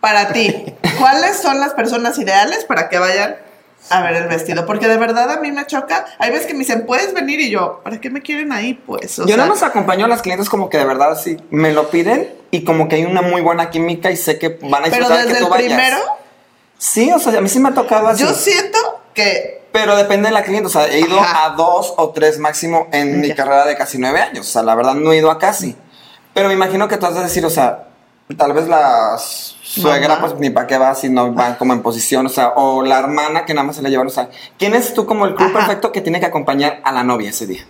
Para 0.00 0.32
ti, 0.32 0.74
¿cuáles 0.98 1.36
son 1.40 1.60
las 1.60 1.72
personas 1.74 2.18
ideales 2.18 2.64
para 2.64 2.88
que 2.88 2.98
vayan 2.98 3.36
a 3.90 4.02
ver 4.02 4.14
el 4.16 4.28
vestido? 4.28 4.64
Porque 4.66 4.88
de 4.88 4.96
verdad 4.96 5.30
a 5.30 5.40
mí 5.40 5.50
me 5.52 5.66
choca. 5.66 6.06
Hay 6.18 6.30
veces 6.30 6.46
que 6.46 6.52
me 6.54 6.60
dicen, 6.60 6.86
puedes 6.86 7.12
venir 7.14 7.40
y 7.40 7.50
yo, 7.50 7.80
¿para 7.84 8.00
qué 8.00 8.10
me 8.10 8.22
quieren 8.22 8.52
ahí? 8.52 8.74
Pues, 8.74 9.18
o 9.18 9.22
yo 9.22 9.28
sea, 9.28 9.36
nada 9.38 9.48
más 9.50 9.62
acompaño 9.62 10.04
a 10.04 10.08
las 10.08 10.22
clientes 10.22 10.48
como 10.48 10.68
que 10.70 10.78
de 10.78 10.84
verdad 10.84 11.18
sí 11.22 11.36
me 11.50 11.72
lo 11.72 11.88
piden 11.90 12.32
y 12.50 12.64
como 12.64 12.88
que 12.88 12.96
hay 12.96 13.04
una 13.04 13.22
muy 13.22 13.40
buena 13.40 13.70
química 13.70 14.10
y 14.10 14.16
sé 14.16 14.38
que 14.38 14.58
van 14.62 14.82
a 14.84 14.90
pero 14.90 15.08
disfrutar 15.08 15.18
desde 15.26 15.32
que 15.38 15.44
el 15.44 15.50
vayas. 15.50 15.66
primero, 15.68 15.98
Sí, 16.78 17.12
o 17.12 17.18
sea, 17.18 17.38
a 17.38 17.40
mí 17.40 17.48
sí 17.48 17.60
me 17.60 17.68
ha 17.68 17.74
tocado 17.74 18.08
así. 18.08 18.22
yo 18.24 18.34
siento 18.34 18.78
que 19.14 19.62
Pero 19.72 19.94
depende 19.96 20.28
de 20.28 20.32
la 20.34 20.42
cliente, 20.42 20.66
o 20.66 20.70
sea, 20.70 20.86
he 20.88 21.00
ido 21.00 21.18
Ajá. 21.20 21.46
a 21.46 21.50
dos 21.56 21.94
o 21.96 22.10
tres 22.10 22.38
máximo 22.38 22.88
en 22.92 23.20
mi 23.20 23.32
carrera 23.34 23.64
de 23.66 23.76
casi 23.76 23.98
nueve 23.98 24.20
años, 24.20 24.48
o 24.48 24.50
sea, 24.50 24.62
la 24.62 24.74
verdad 24.74 24.94
no 24.94 25.12
he 25.12 25.16
ido 25.18 25.30
a 25.30 25.38
casi. 25.38 25.76
Pero 26.34 26.48
me 26.48 26.54
imagino 26.54 26.88
que 26.88 26.96
tú 26.96 27.06
has 27.06 27.14
de 27.14 27.22
decir, 27.22 27.44
o 27.46 27.50
sea, 27.50 27.84
tal 28.36 28.52
vez 28.52 28.68
la 28.68 29.16
suegra, 29.18 30.08
Mamá. 30.16 30.20
pues 30.20 30.40
ni 30.40 30.50
para 30.50 30.66
qué 30.66 30.78
va 30.78 30.94
si 30.94 31.08
no 31.08 31.32
van 31.32 31.56
como 31.56 31.72
en 31.72 31.82
posición, 31.82 32.26
o 32.26 32.28
sea, 32.28 32.50
o 32.56 32.82
la 32.82 32.98
hermana 32.98 33.44
que 33.44 33.54
nada 33.54 33.66
más 33.66 33.76
se 33.76 33.82
la 33.82 33.88
llevan, 33.88 34.06
o 34.06 34.10
sea, 34.10 34.28
¿quién 34.58 34.74
es 34.74 34.94
tú 34.94 35.06
como 35.06 35.26
el 35.26 35.34
club 35.34 35.48
Ajá. 35.50 35.58
perfecto 35.58 35.92
que 35.92 36.00
tiene 36.00 36.20
que 36.20 36.26
acompañar 36.26 36.80
a 36.84 36.92
la 36.92 37.02
novia 37.04 37.30
ese 37.30 37.46
día? 37.46 37.62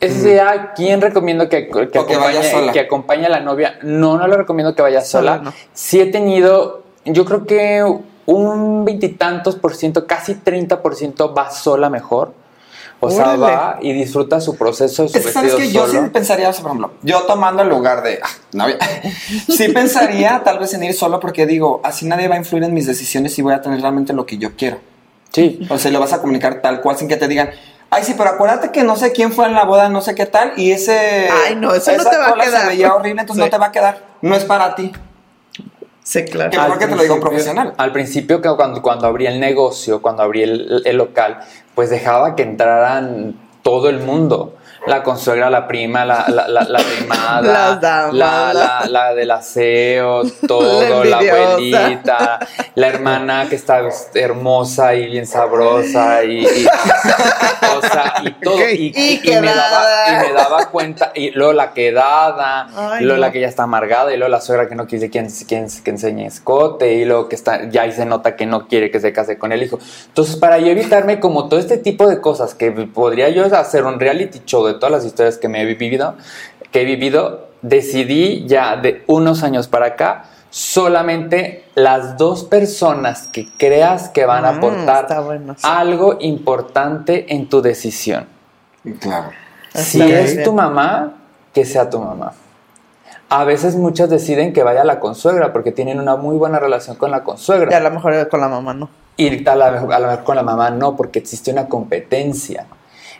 Ese 0.00 0.30
día, 0.30 0.72
¿quién 0.74 1.00
recomiendo 1.00 1.48
que, 1.48 1.68
que, 1.68 1.78
O 1.78 1.90
que 1.90 1.98
acompañe, 1.98 2.18
vaya 2.18 2.50
sola. 2.50 2.72
que 2.72 2.80
acompañe 2.80 3.26
a 3.26 3.28
la 3.28 3.40
novia? 3.40 3.78
No, 3.82 4.18
no 4.18 4.26
le 4.26 4.36
recomiendo 4.36 4.74
que 4.74 4.82
vaya 4.82 5.00
sola. 5.00 5.36
Sola, 5.38 5.50
no. 5.50 5.52
Sí 5.72 6.00
he 6.00 6.06
tenido, 6.06 6.82
yo 7.04 7.24
creo 7.24 7.46
que 7.46 7.84
un 8.26 8.84
veintitantos 8.84 9.54
por 9.54 9.76
ciento, 9.76 10.06
casi 10.08 10.34
30 10.34 10.82
por 10.82 10.96
ciento 10.96 11.32
va 11.32 11.50
sola 11.52 11.88
mejor. 11.88 12.34
O 13.04 13.10
sea, 13.10 13.34
Órale. 13.34 13.42
va 13.42 13.78
y 13.82 13.92
disfruta 13.92 14.40
su 14.40 14.54
proceso, 14.56 15.08
su 15.08 15.18
Es 15.18 15.26
que 15.26 15.32
sabes 15.32 15.56
vestido 15.56 15.82
que 15.82 15.92
yo 15.92 16.02
sí 16.04 16.08
pensaría, 16.12 16.48
o 16.48 16.52
sea, 16.52 16.62
por 16.62 16.70
ejemplo, 16.70 16.92
yo 17.02 17.22
tomando 17.22 17.62
el 17.62 17.68
lugar 17.68 18.04
de 18.04 18.20
ah, 18.22 18.28
novia, 18.52 18.78
sí 19.48 19.68
pensaría 19.68 20.40
tal 20.44 20.60
vez 20.60 20.72
en 20.74 20.84
ir 20.84 20.94
solo 20.94 21.18
porque 21.18 21.44
digo, 21.44 21.80
así 21.82 22.06
nadie 22.06 22.28
va 22.28 22.36
a 22.36 22.38
influir 22.38 22.62
en 22.62 22.72
mis 22.72 22.86
decisiones 22.86 23.36
y 23.40 23.42
voy 23.42 23.54
a 23.54 23.60
tener 23.60 23.80
realmente 23.80 24.12
lo 24.12 24.24
que 24.24 24.38
yo 24.38 24.54
quiero. 24.56 24.78
Sí. 25.32 25.66
O 25.68 25.78
sea, 25.78 25.90
lo 25.90 25.98
vas 25.98 26.12
a 26.12 26.20
comunicar 26.20 26.62
tal 26.62 26.80
cual 26.80 26.96
sin 26.96 27.08
que 27.08 27.16
te 27.16 27.26
digan, 27.26 27.50
ay, 27.90 28.04
sí, 28.04 28.14
pero 28.16 28.30
acuérdate 28.30 28.70
que 28.70 28.84
no 28.84 28.94
sé 28.94 29.10
quién 29.10 29.32
fue 29.32 29.46
en 29.46 29.54
la 29.54 29.64
boda, 29.64 29.88
no 29.88 30.00
sé 30.00 30.14
qué 30.14 30.26
tal, 30.26 30.52
y 30.56 30.70
ese. 30.70 31.28
Ay, 31.46 31.56
no, 31.56 31.74
eso 31.74 31.90
no 31.96 32.04
te 32.04 32.16
va 32.16 32.28
a 32.28 32.30
cola 32.30 32.44
quedar. 32.44 32.60
Se 32.62 32.66
veía 32.68 32.94
horrible, 32.94 33.22
entonces 33.22 33.42
Sí. 33.42 33.46
no 33.46 33.50
te 33.50 33.58
va 33.58 33.66
a 33.66 33.72
quedar. 33.72 33.98
No 34.20 34.36
es 34.36 34.44
para 34.44 34.76
ti. 34.76 34.92
Sí, 36.02 36.24
claro. 36.24 36.50
Que 36.50 36.56
te 36.86 36.90
lo 36.90 36.96
principio- 36.96 37.20
profesional. 37.20 37.74
Al 37.76 37.92
principio, 37.92 38.40
que 38.42 38.48
cuando, 38.56 38.82
cuando 38.82 39.06
abrí 39.06 39.26
el 39.26 39.38
negocio, 39.38 40.02
cuando 40.02 40.22
abrí 40.22 40.42
el, 40.42 40.82
el 40.84 40.96
local, 40.96 41.38
pues 41.74 41.90
dejaba 41.90 42.34
que 42.34 42.42
entraran 42.42 43.36
todo 43.62 43.88
el 43.88 44.00
mundo. 44.00 44.56
La 44.86 45.02
consuegra, 45.04 45.48
la 45.48 45.66
prima, 45.68 46.04
la, 46.04 46.24
la, 46.28 46.48
la, 46.48 46.64
la 46.64 46.78
primada, 46.80 47.76
damas, 47.80 48.14
la, 48.14 48.52
la- 48.52 48.86
la, 48.88 49.14
del 49.14 49.30
aseo, 49.30 50.22
todo, 50.48 51.04
la, 51.04 51.18
abuelita, 51.18 52.40
la 52.74 52.86
hermana 52.88 53.46
que 53.48 53.54
está 53.54 53.80
hermosa 54.14 54.94
y 54.94 55.06
bien 55.06 55.26
sabrosa 55.26 56.24
y, 56.24 56.40
y- 56.44 56.66
o 56.66 57.80
sea, 57.80 58.14
y 58.24 58.32
todo. 58.42 58.58
Y, 58.70 58.92
Y 58.96 59.20
y 59.30 59.40
me 59.40 59.54
daba, 59.54 59.84
y 60.08 60.26
me 60.28 60.32
daba 60.32 60.66
cuenta, 60.66 61.12
y 61.14 61.30
luego 61.30 61.52
la 61.52 61.72
quedada, 61.72 62.68
Ay, 62.74 63.02
y 63.02 63.04
luego 63.04 63.18
no. 63.20 63.26
la 63.26 63.32
que 63.32 63.40
ya 63.40 63.48
está 63.48 63.62
amargada, 63.62 64.12
y 64.12 64.16
luego 64.16 64.30
la 64.30 64.40
suegra 64.40 64.68
que 64.68 64.74
no 64.74 64.86
quiere 64.86 65.10
quien, 65.10 65.28
quien, 65.46 65.68
que 65.84 65.90
enseñe 65.90 66.26
escote, 66.26 66.92
y 66.94 67.04
luego 67.04 67.28
que 67.28 67.36
está, 67.36 67.68
ya 67.70 67.82
ahí 67.82 67.92
se 67.92 68.04
nota 68.04 68.34
que 68.36 68.46
no 68.46 68.66
quiere 68.66 68.90
que 68.90 68.98
se 69.00 69.12
case 69.12 69.38
con 69.38 69.52
el 69.52 69.62
hijo. 69.62 69.78
Entonces, 70.08 70.36
para 70.36 70.58
yo 70.58 70.66
evitarme 70.68 71.20
como 71.20 71.48
todo 71.48 71.60
este 71.60 71.78
tipo 71.78 72.08
de 72.08 72.20
cosas 72.20 72.54
que 72.54 72.72
podría 72.72 73.28
yo 73.28 73.44
hacer 73.44 73.84
un 73.84 74.00
reality 74.00 74.40
show 74.44 74.66
de 74.66 74.71
todas 74.78 74.90
las 74.92 75.04
historias 75.04 75.38
que 75.38 75.48
me 75.48 75.62
he 75.62 75.64
vivido, 75.64 76.14
que 76.70 76.82
he 76.82 76.84
vivido, 76.84 77.48
decidí 77.62 78.44
ya 78.46 78.76
de 78.76 79.04
unos 79.06 79.42
años 79.42 79.68
para 79.68 79.86
acá 79.86 80.24
solamente 80.50 81.64
las 81.74 82.16
dos 82.18 82.44
personas 82.44 83.28
que 83.28 83.46
creas 83.56 84.08
que 84.10 84.26
van 84.26 84.44
a 84.44 84.52
Mm, 84.52 84.56
aportar 84.58 85.02
está 85.04 85.20
bueno, 85.20 85.54
sí. 85.54 85.60
algo 85.64 86.16
importante 86.20 87.34
en 87.34 87.48
tu 87.48 87.62
decisión. 87.62 88.26
Claro. 89.00 89.30
Si 89.74 90.00
Está 90.02 90.20
es 90.20 90.32
bien. 90.32 90.44
tu 90.44 90.52
mamá, 90.52 91.14
que 91.54 91.64
sea 91.64 91.88
tu 91.88 92.00
mamá. 92.00 92.32
A 93.30 93.44
veces 93.44 93.76
muchas 93.76 94.10
deciden 94.10 94.52
que 94.52 94.62
vaya 94.62 94.82
a 94.82 94.84
la 94.84 95.00
consuegra 95.00 95.52
porque 95.54 95.72
tienen 95.72 95.98
una 95.98 96.16
muy 96.16 96.36
buena 96.36 96.58
relación 96.58 96.96
con 96.96 97.10
la 97.10 97.18
Y 97.18 97.20
a 97.20 97.24
consuegra. 97.24 97.80
lo 97.80 97.90
mejor 97.90 98.28
con 98.28 98.40
la 98.40 98.48
mamá 98.48 98.74
no. 98.74 98.90
Y 99.16 99.48
a 99.48 99.52
a 99.52 99.56
la 99.56 99.70
mejor 99.70 100.24
con 100.24 100.36
la 100.36 100.42
mamá 100.42 100.70
no, 100.70 100.96
porque 100.96 101.18
existe 101.20 101.50
una 101.50 101.66
competencia. 101.66 102.66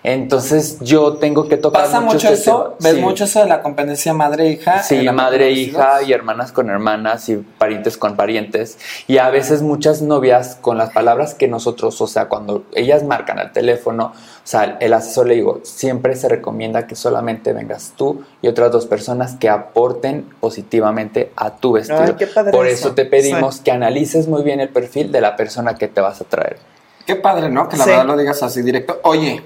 Entonces 0.05 0.79
yo 0.81 1.15
tengo 1.19 1.49
que 1.49 1.57
tocar 1.57 1.85
Pasa 1.85 2.01
mucho 2.01 2.17
este 2.29 2.33
eso, 2.33 2.63
tema. 2.63 2.77
ves 2.81 2.95
Sí. 2.95 3.01
mucho 3.01 3.25
eso 3.25 3.41
de 3.41 3.47
la 3.47 3.63
competencia 3.63 4.13
madre-hija. 4.13 4.83
Sí, 4.83 4.97
en 4.97 5.05
la 5.07 5.13
madre, 5.13 5.39
parte 5.39 5.45
de 5.45 5.51
los 5.51 5.59
hija 5.61 5.93
hijos. 5.99 6.09
y 6.09 6.13
hermanas 6.13 6.53
con 6.53 6.71
hermanas 6.71 7.29
y 7.29 7.37
parientes 7.37 7.97
con 7.97 8.17
parientes. 8.17 8.79
Y 9.07 9.19
a 9.19 9.31
veces 9.31 9.63
muchas 9.63 10.03
novias 10.03 10.57
con 10.61 10.77
las 10.77 10.91
palabras 10.91 11.35
que 11.35 11.47
nosotros, 11.47 12.01
o 12.01 12.07
sea, 12.09 12.27
cuando 12.29 12.65
ellas 12.75 13.05
marcan 13.05 13.39
al 13.39 13.53
teléfono, 13.53 14.07
o 14.07 14.47
sea, 14.47 14.77
el 14.81 14.93
asesor 14.93 15.29
le 15.29 15.35
digo, 15.37 15.61
siempre 15.63 16.17
se 16.17 16.29
recomienda 16.29 16.89
que 16.89 16.97
solamente 16.97 17.53
vengas 17.53 17.93
tú 17.97 18.25
y 18.43 18.49
otras 18.49 18.73
dos 18.73 18.87
personas 18.87 19.37
que 19.37 19.49
aporten 19.49 20.29
positivamente 20.41 21.31
a 21.37 21.51
tu 21.57 21.73
vestido. 21.75 22.03
Ay, 22.03 22.15
qué 22.19 22.27
padre 22.27 22.51
Por 22.51 22.67
eso. 22.67 22.89
eso 22.89 22.95
te 22.97 23.05
pedimos 23.05 23.61
que 23.61 23.71
analices 23.71 24.27
muy 24.27 24.43
bien 24.43 24.59
el 24.59 24.69
perfil 24.69 25.13
de 25.13 25.21
la 25.21 25.37
persona 25.37 25.77
que 25.77 25.87
te 25.87 26.01
vas 26.01 26.21
a 26.21 26.25
traer. 26.25 26.59
Qué 27.07 27.17
padre, 27.17 27.51
¿no? 27.51 27.69
Que 27.69 27.77
la 27.77 27.85
Sí. 27.85 27.91
verdad 27.91 28.07
lo 28.07 28.17
digas 28.17 28.43
así 28.43 28.63
directo. 28.63 29.01
Oye, 29.03 29.43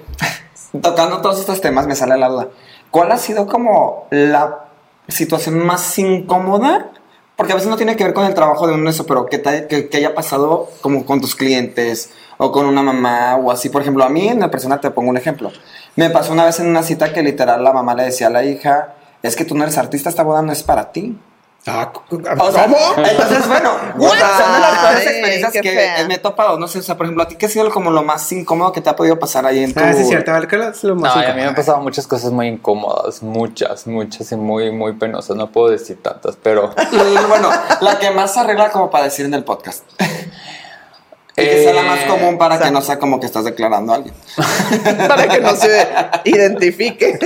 tocando 0.81 1.21
todos 1.21 1.39
estos 1.39 1.61
temas, 1.61 1.87
me 1.87 1.95
sale 1.95 2.17
la 2.17 2.29
duda. 2.29 2.47
¿Cuál 2.91 3.11
ha 3.11 3.17
sido 3.17 3.47
como 3.47 4.07
la 4.09 4.65
situación 5.07 5.65
más 5.65 5.97
incómoda? 5.99 6.91
Porque 7.35 7.51
a 7.53 7.55
veces 7.55 7.69
no 7.69 7.77
tiene 7.77 7.95
que 7.95 8.03
ver 8.03 8.13
con 8.13 8.25
el 8.25 8.33
trabajo 8.33 8.65
de 8.65 8.73
uno 8.73 8.89
eso, 8.89 9.05
pero 9.05 9.27
que, 9.27 9.37
te- 9.37 9.67
que, 9.67 9.97
haya 9.97 10.15
pasado 10.15 10.69
como 10.81 11.05
con 11.05 11.21
tus 11.21 11.35
clientes 11.35 12.11
o 12.37 12.51
con 12.51 12.65
una 12.65 12.81
mamá 12.81 13.35
o 13.35 13.51
así. 13.51 13.69
Por 13.69 13.81
ejemplo, 13.83 14.03
a 14.03 14.09
mí 14.09 14.27
en 14.27 14.39
la 14.39 14.49
persona 14.49 14.81
te 14.81 14.89
pongo 14.89 15.09
un 15.11 15.17
ejemplo. 15.17 15.51
Me 15.95 16.09
pasó 16.09 16.33
una 16.33 16.45
vez 16.45 16.59
en 16.59 16.67
una 16.67 16.81
cita 16.81 17.13
que 17.13 17.21
literal 17.21 17.63
la 17.63 17.73
mamá 17.73 17.93
le 17.93 18.03
decía 18.05 18.27
a 18.27 18.31
la 18.31 18.43
hija, 18.43 18.95
es 19.21 19.35
que 19.35 19.45
tú 19.45 19.55
no 19.55 19.63
eres 19.63 19.77
artista, 19.77 20.09
esta 20.09 20.23
boda 20.23 20.41
no 20.41 20.51
es 20.51 20.63
para 20.63 20.91
ti. 20.91 21.17
Ah, 21.65 21.91
O 22.39 22.51
sea, 22.51 22.65
entonces, 22.65 23.45
bueno, 23.47 23.71
o 23.99 24.09
sea, 24.09 24.37
son 24.37 24.53
de 24.53 24.59
las 24.59 24.77
peores 24.79 25.07
experiencias 25.07 25.51
que 25.51 25.61
fea. 25.63 26.07
me 26.07 26.13
he 26.13 26.17
topado. 26.17 26.57
No 26.57 26.65
sé, 26.67 26.79
o 26.79 26.81
sea, 26.81 26.95
por 26.95 27.05
ejemplo, 27.07 27.23
a 27.23 27.27
ti, 27.27 27.35
¿qué 27.35 27.47
ha 27.47 27.49
sido 27.49 27.69
como 27.71 27.91
lo 27.91 28.03
más 28.03 28.31
incómodo 28.31 28.71
que 28.71 28.79
te 28.79 28.89
ha 28.89 28.95
podido 28.95 29.19
pasar 29.19 29.45
ahí 29.45 29.63
en 29.63 29.73
tu... 29.73 29.81
Ah, 29.81 29.91
sí, 29.93 30.03
es 30.03 30.07
cierto. 30.07 30.31
¿qué 30.47 30.55
es 30.55 30.83
lo 30.85 30.95
No, 30.95 31.01
más 31.01 31.15
y 31.17 31.19
a 31.19 31.21
mí 31.21 31.25
me 31.25 31.31
incómodo? 31.31 31.49
han 31.49 31.55
pasado 31.55 31.79
muchas 31.81 32.07
cosas 32.07 32.31
muy 32.31 32.47
incómodas, 32.47 33.21
muchas, 33.21 33.85
muchas 33.85 34.31
y 34.31 34.35
muy, 34.37 34.71
muy 34.71 34.93
penosas. 34.93 35.35
No 35.35 35.51
puedo 35.51 35.69
decir 35.69 36.01
tantas, 36.01 36.37
pero... 36.41 36.73
Bueno, 37.27 37.49
la 37.81 37.99
que 37.99 38.11
más 38.11 38.33
se 38.33 38.39
arregla 38.39 38.69
como 38.71 38.89
para 38.89 39.03
decir 39.05 39.25
en 39.25 39.33
el 39.33 39.43
podcast. 39.43 39.83
Y 39.99 41.43
que 41.43 41.63
sea 41.63 41.73
la 41.73 41.83
más 41.83 41.99
Eh, 41.99 42.07
común 42.07 42.37
para 42.37 42.57
que 42.59 42.71
no 42.71 42.81
sea 42.81 42.97
como 42.97 43.19
que 43.19 43.25
estás 43.27 43.43
declarando 43.43 43.91
a 43.91 43.97
alguien. 43.97 44.15
Para 45.07 45.27
que 45.27 45.39
no 45.39 45.55
se 45.55 45.87
identifique. 46.23 47.19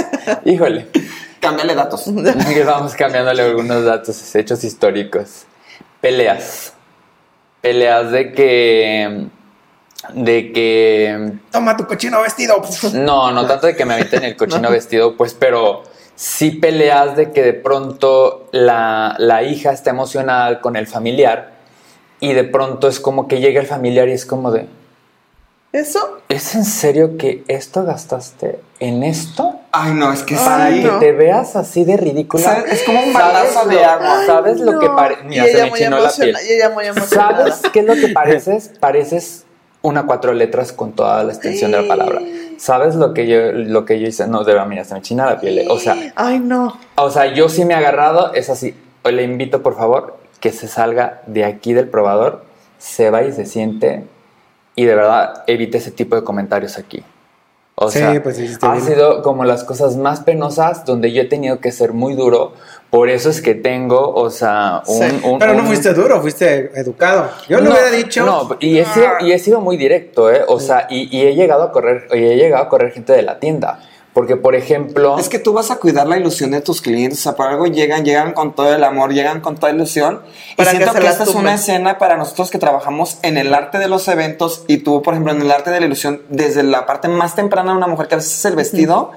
Híjole. 0.44 0.90
Cámbiale 1.42 1.76
datos. 1.76 2.06
Vamos 2.66 2.94
cambiándole 2.94 3.42
algunos 3.42 3.84
datos, 3.84 4.36
hechos 4.36 4.64
históricos. 4.64 5.46
Peleas. 6.00 6.74
Peleas 7.60 8.12
de 8.12 8.32
que. 8.32 9.26
De 10.14 10.54
que. 10.54 11.34
Toma 11.52 11.76
tu 11.76 11.86
cochino 11.88 12.22
vestido. 12.22 12.62
No, 12.94 13.32
no 13.32 13.48
tanto 13.48 13.68
de 13.68 13.76
que 13.76 13.86
me 13.86 13.96
avienten 13.96 14.24
el 14.24 14.38
cochino 14.38 14.70
vestido, 14.70 15.18
pues, 15.18 15.34
pero 15.34 15.84
sí 16.16 16.52
peleas 16.52 17.16
de 17.16 17.32
que 17.32 17.42
de 17.42 17.54
pronto 17.54 18.48
la, 18.52 19.16
la 19.18 19.42
hija 19.42 19.72
está 19.72 19.90
emocionada 19.90 20.62
con 20.62 20.76
el 20.76 20.86
familiar 20.86 21.54
y 22.20 22.34
de 22.34 22.44
pronto 22.44 22.88
es 22.88 23.00
como 23.00 23.28
que 23.28 23.40
llega 23.40 23.60
el 23.60 23.68
familiar 23.68 24.08
y 24.08 24.14
es 24.14 24.28
como 24.28 24.52
de. 24.52 24.68
¿Eso? 25.74 26.20
¿Es 26.28 26.54
en 26.56 26.66
serio 26.66 27.18
que 27.18 27.44
esto 27.48 27.86
gastaste 27.86 28.60
en 28.80 29.04
esto? 29.04 29.56
Ay, 29.72 29.94
no, 29.94 30.12
es 30.12 30.22
que 30.24 30.36
Para 30.36 30.70
sí. 30.70 30.82
que 30.82 30.88
no. 30.88 31.00
te 31.00 31.14
veas 31.14 31.56
así 31.56 31.86
de 31.86 31.96
ridícula. 31.96 32.44
¿Sabes? 32.44 32.74
Es 32.74 32.84
como 32.84 33.00
un 33.02 33.14
¿Sabes 33.14 33.34
balazo 33.56 33.70
de 33.70 33.86
agua. 33.86 34.26
¿Sabes 34.26 34.60
lo 34.60 34.80
que 34.80 34.88
parece? 34.90 35.24
Mira, 35.24 35.46
se 35.46 35.64
me 35.64 35.72
chinó 35.72 36.00
la 36.00 36.12
piel. 36.12 36.30
emocionada. 36.30 36.44
Y 36.44 36.52
ella 36.54 36.70
muy 36.72 36.86
emocionada. 36.86 37.38
¿Sabes 37.38 37.62
qué 37.72 37.80
es 37.80 37.86
lo 37.86 37.96
que 37.96 38.10
pareces? 38.10 38.72
Pareces 38.82 39.46
una 39.82 40.06
cuatro 40.06 40.34
letras 40.34 40.74
con 40.74 40.92
toda 40.92 41.24
la 41.24 41.32
extensión 41.32 41.72
de 41.72 41.82
la 41.82 41.88
palabra. 41.88 42.22
¿Sabes 42.58 42.96
lo 42.96 43.14
que 43.14 43.26
yo, 43.28 43.52
lo 43.54 43.86
que 43.86 44.00
yo 44.00 44.08
hice? 44.08 44.28
No, 44.28 44.44
de 44.44 44.52
verdad, 44.54 44.68
mira, 44.68 44.84
se 44.84 44.94
me 44.94 45.02
china 45.02 45.26
la 45.26 45.40
piel. 45.40 45.66
O 45.70 45.80
sea, 45.80 45.96
Ay, 46.16 46.40
no. 46.40 46.78
o 46.96 47.10
sea, 47.10 47.34
yo 47.34 47.48
sí 47.50 47.64
me 47.66 47.74
he 47.74 47.78
agarrado, 47.78 48.34
es 48.34 48.50
así. 48.50 48.76
Le 49.06 49.24
invito, 49.24 49.64
por 49.64 49.76
favor, 49.78 50.18
que 50.42 50.52
se 50.52 50.68
salga 50.68 51.22
de 51.28 51.46
aquí 51.46 51.74
del 51.74 51.88
probador, 51.88 52.44
se 52.78 53.10
va 53.10 53.24
y 53.24 53.32
se 53.32 53.46
siente 53.48 54.04
y 54.76 54.86
de 54.86 54.96
verdad 54.96 55.44
evite 55.48 55.78
ese 55.78 55.92
tipo 55.92 56.16
de 56.16 56.24
comentarios 56.24 56.78
aquí. 56.78 57.04
O 57.76 57.90
Sí, 57.90 57.98
sea, 58.00 58.22
pues 58.22 58.36
sí, 58.38 58.48
ha 58.62 58.74
bien. 58.74 58.86
sido 58.86 59.24
como 59.24 59.44
las 59.44 59.64
cosas 59.64 59.96
más 59.96 60.20
penosas 60.20 60.86
donde 60.86 61.12
yo 61.14 61.22
he 61.24 61.26
tenido 61.26 61.60
que 61.60 61.72
ser 61.72 61.94
muy 61.94 62.14
duro. 62.14 62.54
Por 62.92 63.10
eso 63.10 63.30
es 63.30 63.42
que 63.42 63.56
tengo, 63.56 64.14
o 64.14 64.30
sea, 64.30 64.84
un... 64.86 64.98
Sí. 65.10 65.22
un- 65.24 65.40
Pero 65.40 65.54
no 65.54 65.62
un- 65.62 65.68
fuiste 65.68 65.94
duro, 65.94 66.22
fuiste 66.22 66.70
educado. 66.80 67.30
Yo 67.50 67.58
lo 67.58 67.64
no, 67.64 67.72
hubiera 67.72 67.90
dicho. 67.90 68.24
No, 68.26 68.58
y 68.60 68.78
he, 68.78 68.86
sido, 68.86 69.08
y 69.22 69.32
he 69.32 69.40
sido 69.40 69.62
muy 69.62 69.78
directo, 69.78 70.30
¿eh? 70.32 70.44
O 70.48 70.60
sea, 70.60 70.86
y, 70.90 71.16
y 71.18 71.26
he 71.26 71.34
llegado 71.34 71.64
a 71.64 71.72
correr, 71.72 72.08
y 72.14 72.18
he 72.18 72.36
llegado 72.36 72.64
a 72.64 72.70
correr 72.70 72.92
gente 72.92 73.14
de 73.14 73.22
la 73.24 73.40
tienda. 73.40 73.80
Porque, 74.14 74.36
por 74.36 74.56
ejemplo. 74.56 75.18
Es 75.18 75.30
que 75.30 75.40
tú 75.40 75.54
vas 75.54 75.72
a 75.72 75.78
cuidar 75.78 76.06
la 76.06 76.18
ilusión 76.18 76.52
de 76.52 76.62
tus 76.62 76.82
clientes, 76.82 77.20
o 77.20 77.24
sea, 77.24 77.36
por 77.36 77.48
algo 77.48 77.66
llegan, 77.68 78.04
llegan 78.04 78.34
con 78.34 78.54
todo 78.54 78.74
el 78.76 78.84
amor, 78.84 79.14
llegan 79.14 79.40
con 79.40 79.56
toda 79.56 79.72
ilusión. 79.72 80.22
Y 80.54 80.56
que 80.58 80.66
siento 80.66 80.94
que, 80.94 81.08
esta 81.08 81.24
es 81.24 81.36
una 81.36 81.54
escena 81.54 81.98
para 81.98 82.18
nosotros 82.18 82.52
que 82.52 82.58
trabajamos 82.58 83.20
en 83.22 83.38
el 83.38 83.54
arte 83.54 83.78
de 83.80 83.88
los 83.88 84.08
eventos 84.10 84.64
y 84.68 84.78
tú, 84.78 85.02
por 85.02 85.14
ejemplo, 85.14 85.34
en 85.34 85.42
el 85.42 85.52
arte 85.52 85.72
de 85.72 85.80
la 85.80 85.86
ilusión, 85.86 86.22
desde 86.30 86.64
la 86.64 86.86
parte 86.86 87.08
más 87.08 87.36
temprana 87.36 87.72
de 87.72 87.78
una 87.78 87.88
mujer 87.88 88.08
que 88.10 88.16
a 88.16 88.18
veces 88.18 88.38
es 88.38 88.46
el 88.46 88.56
vestido, 88.56 89.12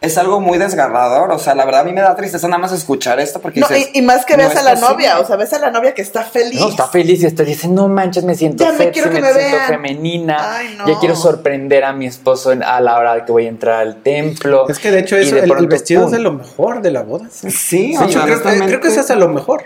es 0.00 0.16
algo 0.18 0.40
muy 0.40 0.58
desgarrador. 0.58 1.32
O 1.32 1.38
sea, 1.38 1.54
la 1.54 1.64
verdad 1.64 1.80
a 1.80 1.84
mí 1.84 1.92
me 1.92 2.00
da 2.00 2.14
tristeza 2.14 2.46
nada 2.48 2.58
más 2.60 2.72
escuchar 2.72 3.18
esto 3.20 3.40
porque 3.40 3.60
No, 3.60 3.66
dices, 3.68 3.90
y, 3.94 3.98
y 3.98 4.02
más 4.02 4.24
que 4.24 4.36
"No 4.36 4.44
veas 4.44 4.56
a 4.56 4.62
la 4.62 4.70
posible". 4.74 4.90
novia, 4.92 5.18
o 5.18 5.26
sea, 5.26 5.36
ves 5.36 5.52
a 5.52 5.58
la 5.58 5.70
novia 5.70 5.92
que 5.94 6.02
está 6.02 6.22
feliz. 6.22 6.60
No, 6.60 6.68
está 6.68 6.86
feliz 6.88 7.22
y 7.22 7.26
está 7.26 7.42
dice, 7.42 7.68
no 7.68 7.88
manches, 7.88 8.24
me 8.24 8.34
siento 8.34 8.64
Ya 8.64 8.72
me 8.72 8.90
quiero 8.90 9.10
que 9.10 9.20
me, 9.20 9.32
me 9.32 9.40
siento 9.40 9.58
femenina, 9.66 10.56
Ay, 10.58 10.74
no. 10.78 10.86
ya 10.88 10.98
quiero 10.98 11.16
sorprender 11.16 11.84
a 11.84 11.92
mi 11.92 12.06
esposo 12.06 12.50
a 12.50 12.80
la 12.80 12.98
hora 12.98 13.24
que 13.24 13.32
voy 13.32 13.46
a 13.46 13.48
entrar 13.48 13.80
al 13.80 14.02
templo. 14.02 14.68
Es 14.68 14.78
que 14.78 14.90
de 14.90 15.00
hecho 15.00 15.16
eso, 15.16 15.34
de 15.36 15.42
el, 15.42 15.66
vestido 15.66 16.02
¡pum! 16.02 16.10
es 16.10 16.16
de 16.16 16.22
lo 16.22 16.32
mejor 16.32 16.80
de 16.82 16.90
la 16.90 17.02
boda. 17.02 17.26
Sí, 17.30 17.50
Sí, 17.50 17.94
o 17.96 18.08
sea, 18.08 18.26
yo 18.26 18.34
creo, 18.66 18.80
que 18.80 18.88
eso 18.88 18.94
es 18.96 18.98
hasta 18.98 19.16
lo 19.16 19.28
mejor. 19.28 19.64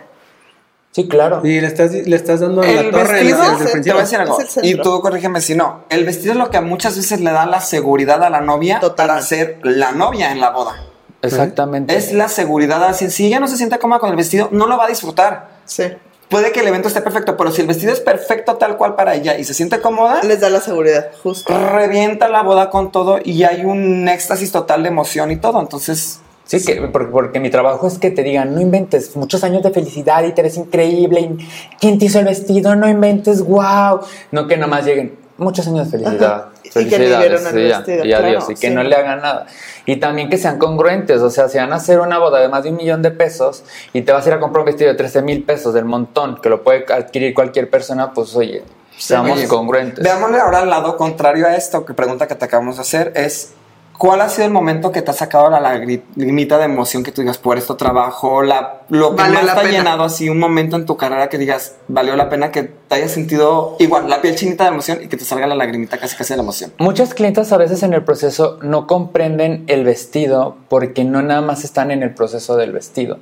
Sí, 0.92 1.08
claro. 1.08 1.40
Y 1.42 1.60
le 1.60 1.66
estás, 1.66 1.90
le 1.92 2.14
estás 2.14 2.40
dando 2.40 2.62
El 2.62 2.76
la 2.76 2.90
torre 2.98 3.14
vestido, 3.24 3.38
desde 3.38 3.50
el 3.52 3.56
te 3.58 3.62
voy 3.64 3.72
principio. 3.72 3.96
a 3.96 4.00
decir 4.02 4.18
algo, 4.20 4.38
y 4.62 4.74
tú 4.76 5.00
corrígeme 5.00 5.40
si 5.40 5.54
no. 5.54 5.84
El 5.88 6.04
vestido 6.04 6.32
es 6.32 6.38
lo 6.38 6.50
que 6.50 6.60
muchas 6.60 6.96
veces 6.96 7.20
le 7.20 7.30
da 7.32 7.46
la 7.46 7.60
seguridad 7.62 8.22
a 8.22 8.28
la 8.28 8.42
novia 8.42 8.78
Totalmente. 8.78 8.96
para 9.12 9.22
ser 9.22 9.58
la 9.62 9.92
novia 9.92 10.30
en 10.32 10.40
la 10.40 10.50
boda. 10.50 10.76
Exactamente. 11.22 11.96
Es 11.96 12.12
la 12.12 12.28
seguridad. 12.28 12.82
Así, 12.84 13.10
si 13.10 13.26
ella 13.26 13.40
no 13.40 13.48
se 13.48 13.56
siente 13.56 13.78
cómoda 13.78 14.00
con 14.00 14.10
el 14.10 14.16
vestido, 14.16 14.48
no 14.52 14.66
lo 14.66 14.76
va 14.76 14.84
a 14.84 14.88
disfrutar. 14.88 15.48
Sí. 15.64 15.84
Puede 16.28 16.50
que 16.52 16.60
el 16.60 16.68
evento 16.68 16.88
esté 16.88 17.00
perfecto, 17.02 17.36
pero 17.36 17.50
si 17.52 17.60
el 17.60 17.66
vestido 17.66 17.92
es 17.92 18.00
perfecto 18.00 18.56
tal 18.56 18.76
cual 18.76 18.94
para 18.94 19.14
ella 19.14 19.38
y 19.38 19.44
se 19.44 19.52
siente 19.54 19.80
cómoda, 19.80 20.22
Les 20.22 20.40
da 20.40 20.48
la 20.48 20.60
seguridad, 20.60 21.10
justo. 21.22 21.52
revienta 21.70 22.28
la 22.28 22.42
boda 22.42 22.70
con 22.70 22.90
todo 22.90 23.18
y 23.22 23.44
hay 23.44 23.64
un 23.66 24.08
éxtasis 24.08 24.50
total 24.50 24.82
de 24.82 24.88
emoción 24.88 25.30
y 25.30 25.36
todo. 25.36 25.60
Entonces, 25.60 26.20
Sí, 26.58 26.64
que, 26.66 26.82
porque, 26.82 27.10
porque 27.10 27.40
mi 27.40 27.48
trabajo 27.48 27.86
es 27.86 27.98
que 27.98 28.10
te 28.10 28.22
digan, 28.22 28.54
no 28.54 28.60
inventes, 28.60 29.16
muchos 29.16 29.42
años 29.42 29.62
de 29.62 29.70
felicidad 29.70 30.22
y 30.24 30.32
te 30.32 30.42
ves 30.42 30.58
increíble. 30.58 31.20
y 31.20 31.48
¿Quién 31.80 31.98
te 31.98 32.04
hizo 32.04 32.18
el 32.18 32.26
vestido? 32.26 32.76
No 32.76 32.86
inventes, 32.86 33.40
wow. 33.40 34.00
No 34.32 34.46
que 34.46 34.58
nomás 34.58 34.84
lleguen, 34.84 35.16
muchos 35.38 35.66
años 35.66 35.90
de 35.90 35.98
felicidad. 35.98 36.34
Ajá. 36.34 36.48
Y 36.62 36.68
sí, 36.70 36.88
ya, 36.88 36.98
vestido, 36.98 38.04
y 38.04 38.12
adiós, 38.12 38.44
claro, 38.44 38.52
y 38.52 38.54
que 38.54 38.68
sí. 38.68 38.70
no 38.70 38.82
le 38.82 38.94
hagan 38.94 39.20
nada. 39.22 39.46
Y 39.86 39.96
también 39.96 40.28
que 40.28 40.36
sean 40.36 40.58
congruentes, 40.58 41.22
o 41.22 41.30
sea, 41.30 41.48
si 41.48 41.56
van 41.56 41.72
a 41.72 41.76
hacer 41.76 42.00
una 42.00 42.18
boda 42.18 42.40
de 42.40 42.48
más 42.48 42.64
de 42.64 42.70
un 42.70 42.76
millón 42.76 43.00
de 43.00 43.12
pesos 43.12 43.64
y 43.94 44.02
te 44.02 44.12
vas 44.12 44.26
a 44.26 44.28
ir 44.28 44.34
a 44.34 44.40
comprar 44.40 44.60
un 44.60 44.66
vestido 44.66 44.90
de 44.90 44.96
13 44.96 45.22
mil 45.22 45.44
pesos 45.44 45.72
del 45.72 45.86
montón 45.86 46.38
que 46.40 46.50
lo 46.50 46.62
puede 46.62 46.84
adquirir 46.92 47.32
cualquier 47.32 47.70
persona, 47.70 48.12
pues 48.12 48.36
oye, 48.36 48.62
seamos 48.96 49.38
Oye, 49.38 49.48
congruentes. 49.48 50.04
Veámosle 50.04 50.38
ahora 50.38 50.58
al 50.58 50.70
lado 50.70 50.98
contrario 50.98 51.46
a 51.46 51.56
esto, 51.56 51.86
que 51.86 51.94
pregunta 51.94 52.28
que 52.28 52.34
te 52.34 52.44
acabamos 52.44 52.76
de 52.76 52.82
hacer 52.82 53.12
es, 53.16 53.52
¿cuál 53.98 54.20
ha 54.20 54.28
sido 54.28 54.46
el 54.46 54.52
momento 54.52 54.92
que 54.92 55.02
te 55.02 55.10
ha 55.10 55.14
sacado 55.14 55.50
la 55.50 55.60
lagrimita 55.60 56.58
de 56.58 56.64
emoción 56.64 57.02
que 57.02 57.12
tú 57.12 57.20
digas, 57.22 57.38
por 57.38 57.58
esto 57.58 57.76
trabajo, 57.76 58.42
la, 58.42 58.82
lo 58.88 59.10
que 59.10 59.22
Valió 59.22 59.34
más 59.36 59.44
la 59.44 59.54
te 59.54 59.60
ha 59.60 59.62
pena. 59.62 59.78
llenado 59.78 60.04
así, 60.04 60.28
un 60.28 60.38
momento 60.38 60.76
en 60.76 60.86
tu 60.86 60.96
carrera 60.96 61.28
que 61.28 61.38
digas, 61.38 61.76
valió 61.88 62.16
la 62.16 62.28
pena 62.28 62.50
que 62.50 62.64
te 62.64 62.94
hayas 62.94 63.10
sentido 63.10 63.76
igual, 63.78 64.08
la 64.08 64.20
piel 64.20 64.34
chinita 64.34 64.64
de 64.64 64.70
emoción 64.70 64.98
y 65.02 65.08
que 65.08 65.16
te 65.16 65.24
salga 65.24 65.46
la 65.46 65.54
lagrimita 65.54 65.98
casi 65.98 66.16
casi 66.16 66.32
de 66.32 66.38
la 66.38 66.42
emoción? 66.42 66.72
Muchas 66.78 67.14
clientas 67.14 67.52
a 67.52 67.56
veces 67.56 67.82
en 67.82 67.94
el 67.94 68.02
proceso 68.02 68.58
no 68.62 68.86
comprenden 68.86 69.64
el 69.66 69.84
vestido 69.84 70.56
porque 70.68 71.04
no 71.04 71.22
nada 71.22 71.40
más 71.40 71.64
están 71.64 71.90
en 71.90 72.02
el 72.02 72.14
proceso 72.14 72.56
del 72.56 72.72
vestido. 72.72 73.18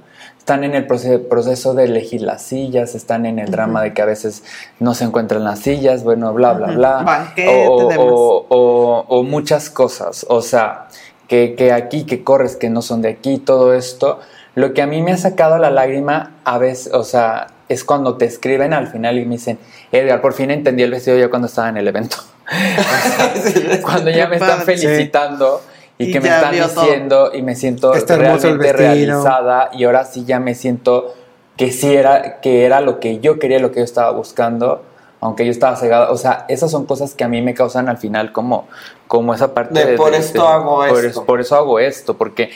Están 0.50 0.64
en 0.64 0.74
el 0.74 0.88
proce- 0.88 1.20
proceso 1.28 1.74
de 1.74 1.84
elegir 1.84 2.22
las 2.22 2.42
sillas, 2.42 2.96
están 2.96 3.24
en 3.24 3.38
el 3.38 3.52
drama 3.52 3.82
de 3.84 3.94
que 3.94 4.02
a 4.02 4.04
veces 4.04 4.42
no 4.80 4.94
se 4.94 5.04
encuentran 5.04 5.44
las 5.44 5.60
sillas, 5.60 6.02
bueno, 6.02 6.34
bla, 6.34 6.54
bla, 6.54 6.66
bla. 6.72 7.04
O, 7.46 7.76
o- 8.00 8.46
o- 8.48 9.04
o 9.06 9.22
muchas 9.22 9.70
cosas. 9.70 10.26
O 10.28 10.42
sea, 10.42 10.88
que, 11.28 11.54
que 11.56 11.70
aquí, 11.70 12.04
que 12.04 12.24
corres, 12.24 12.56
que 12.56 12.68
no 12.68 12.82
son 12.82 13.00
de 13.00 13.10
aquí, 13.10 13.38
todo 13.38 13.74
esto. 13.74 14.18
Lo 14.56 14.74
que 14.74 14.82
a 14.82 14.88
mí 14.88 15.02
me 15.02 15.12
ha 15.12 15.16
sacado 15.18 15.56
la 15.58 15.70
lágrima 15.70 16.32
a 16.44 16.58
veces, 16.58 16.92
o 16.94 17.04
sea, 17.04 17.46
es 17.68 17.84
cuando 17.84 18.16
te 18.16 18.24
escriben 18.24 18.72
al 18.72 18.88
final 18.88 19.20
y 19.20 19.26
me 19.26 19.36
dicen, 19.36 19.56
Edgar, 19.92 20.20
por 20.20 20.32
fin 20.32 20.50
entendí 20.50 20.82
el 20.82 20.90
vestido 20.90 21.16
ya 21.16 21.30
cuando 21.30 21.46
estaba 21.46 21.68
en 21.68 21.76
el 21.76 21.86
evento. 21.86 22.16
cuando 23.82 24.10
ya 24.10 24.26
me 24.26 24.34
están 24.34 24.62
felicitando 24.62 25.60
y, 26.00 26.04
Y 26.08 26.12
que 26.12 26.20
me 26.20 26.28
están 26.28 26.56
todo. 26.56 26.82
diciendo 26.82 27.30
y 27.34 27.42
me 27.42 27.54
siento 27.54 27.94
Está 27.94 28.16
realmente 28.16 28.72
realizada 28.72 29.70
y 29.72 29.84
ahora 29.84 30.04
sí 30.04 30.24
ya 30.24 30.40
me 30.40 30.54
siento 30.54 31.14
que 31.56 31.70
sí 31.72 31.94
era 31.94 32.40
que 32.40 32.64
era 32.64 32.80
lo 32.80 33.00
que 33.00 33.20
yo 33.20 33.38
quería, 33.38 33.58
lo 33.58 33.70
que 33.70 33.80
yo 33.80 33.84
estaba 33.84 34.10
buscando, 34.12 34.82
aunque 35.20 35.44
yo 35.44 35.50
estaba 35.50 35.76
cegada, 35.76 36.10
o 36.10 36.16
sea, 36.16 36.46
esas 36.48 36.70
son 36.70 36.86
cosas 36.86 37.14
que 37.14 37.22
a 37.24 37.28
mí 37.28 37.42
me 37.42 37.52
causan 37.52 37.88
al 37.90 37.98
final 37.98 38.32
como 38.32 38.66
como 39.06 39.34
esa 39.34 39.52
parte 39.52 39.84
De, 39.84 39.96
"Por 39.96 40.14
esto 40.14 40.48
hago 40.48 40.76
por 40.88 41.04
esto". 41.04 41.20
es- 41.20 41.26
por 41.26 41.40
eso 41.40 41.56
hago 41.56 41.78
esto, 41.78 42.16
porque 42.16 42.50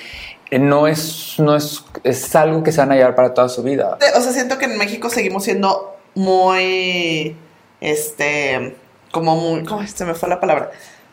no 0.52 0.87
es 0.87 1.35
no 1.38 1.54
es 1.54 1.85
es 2.02 2.35
algo 2.37 2.62
que 2.62 2.72
se 2.72 2.80
van 2.80 2.92
a 2.92 2.94
llevar 2.96 3.14
para 3.14 3.35
toda 3.35 3.48
su 3.50 3.62
vida. 3.62 3.98
O 4.16 4.20
sea, 4.22 4.33
siento 4.33 4.57
que 4.57 4.64
en 4.64 4.78
México 4.78 5.11
seguimos 5.11 5.44
siendo 5.44 5.96
muy, 6.14 7.37
este, 7.80 8.76
como 9.12 9.37
muy, 9.37 9.64
¿cómo 9.64 9.87
se 9.87 10.04
me 10.07 10.14
fue 10.14 10.28
la 10.28 10.40
palabra? 10.40 10.70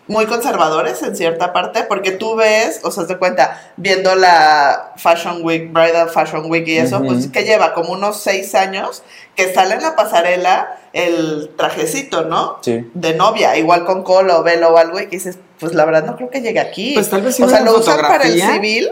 Muy 0.08 0.26
conservadores 0.26 1.02
en 1.04 1.16
cierta 1.16 1.54
parte, 1.54 1.84
porque 1.84 2.12
tú 2.12 2.36
ves, 2.36 2.82
o 2.84 2.92
sea, 2.92 3.08
te 3.08 3.18
cuenta, 3.18 3.72
viendo 3.78 4.16
la 4.16 4.92
Fashion 4.98 5.40
Week, 5.44 5.72
Bridal 5.72 6.10
Fashion 6.10 6.50
Week 6.52 6.68
y 6.68 6.78
eso, 6.78 7.02
pues 7.04 7.28
que 7.28 7.44
lleva 7.44 7.74
como 7.74 7.94
unos 7.94 8.18
seis 8.20 8.54
años 8.56 9.04
que 9.36 9.54
sale 9.54 9.76
en 9.76 9.82
la 9.84 9.96
pasarela 9.96 10.80
el 10.92 11.52
trajecito, 11.56 12.24
¿no? 12.24 12.58
Sí. 12.62 12.90
De 12.94 13.14
novia, 13.14 13.56
igual 13.58 13.86
con 13.86 14.04
cola 14.04 14.40
o 14.40 14.44
velo 14.44 14.70
o 14.74 14.78
algo, 14.78 15.00
y 15.00 15.04
que 15.04 15.12
dices, 15.18 15.38
pues 15.60 15.74
la 15.76 15.86
verdad 15.86 16.04
no 16.04 16.16
creo 16.18 16.30
que 16.30 16.42
llegue 16.42 16.60
aquí. 16.60 16.94
Pues 16.96 17.10
tal 17.10 17.22
vez 17.22 17.36
sí 17.36 17.44
o 17.44 17.48
sea, 17.48 17.62
lo 17.62 17.78
usan 17.78 18.02
para 18.02 18.24
el 18.26 18.42
civil, 18.54 18.90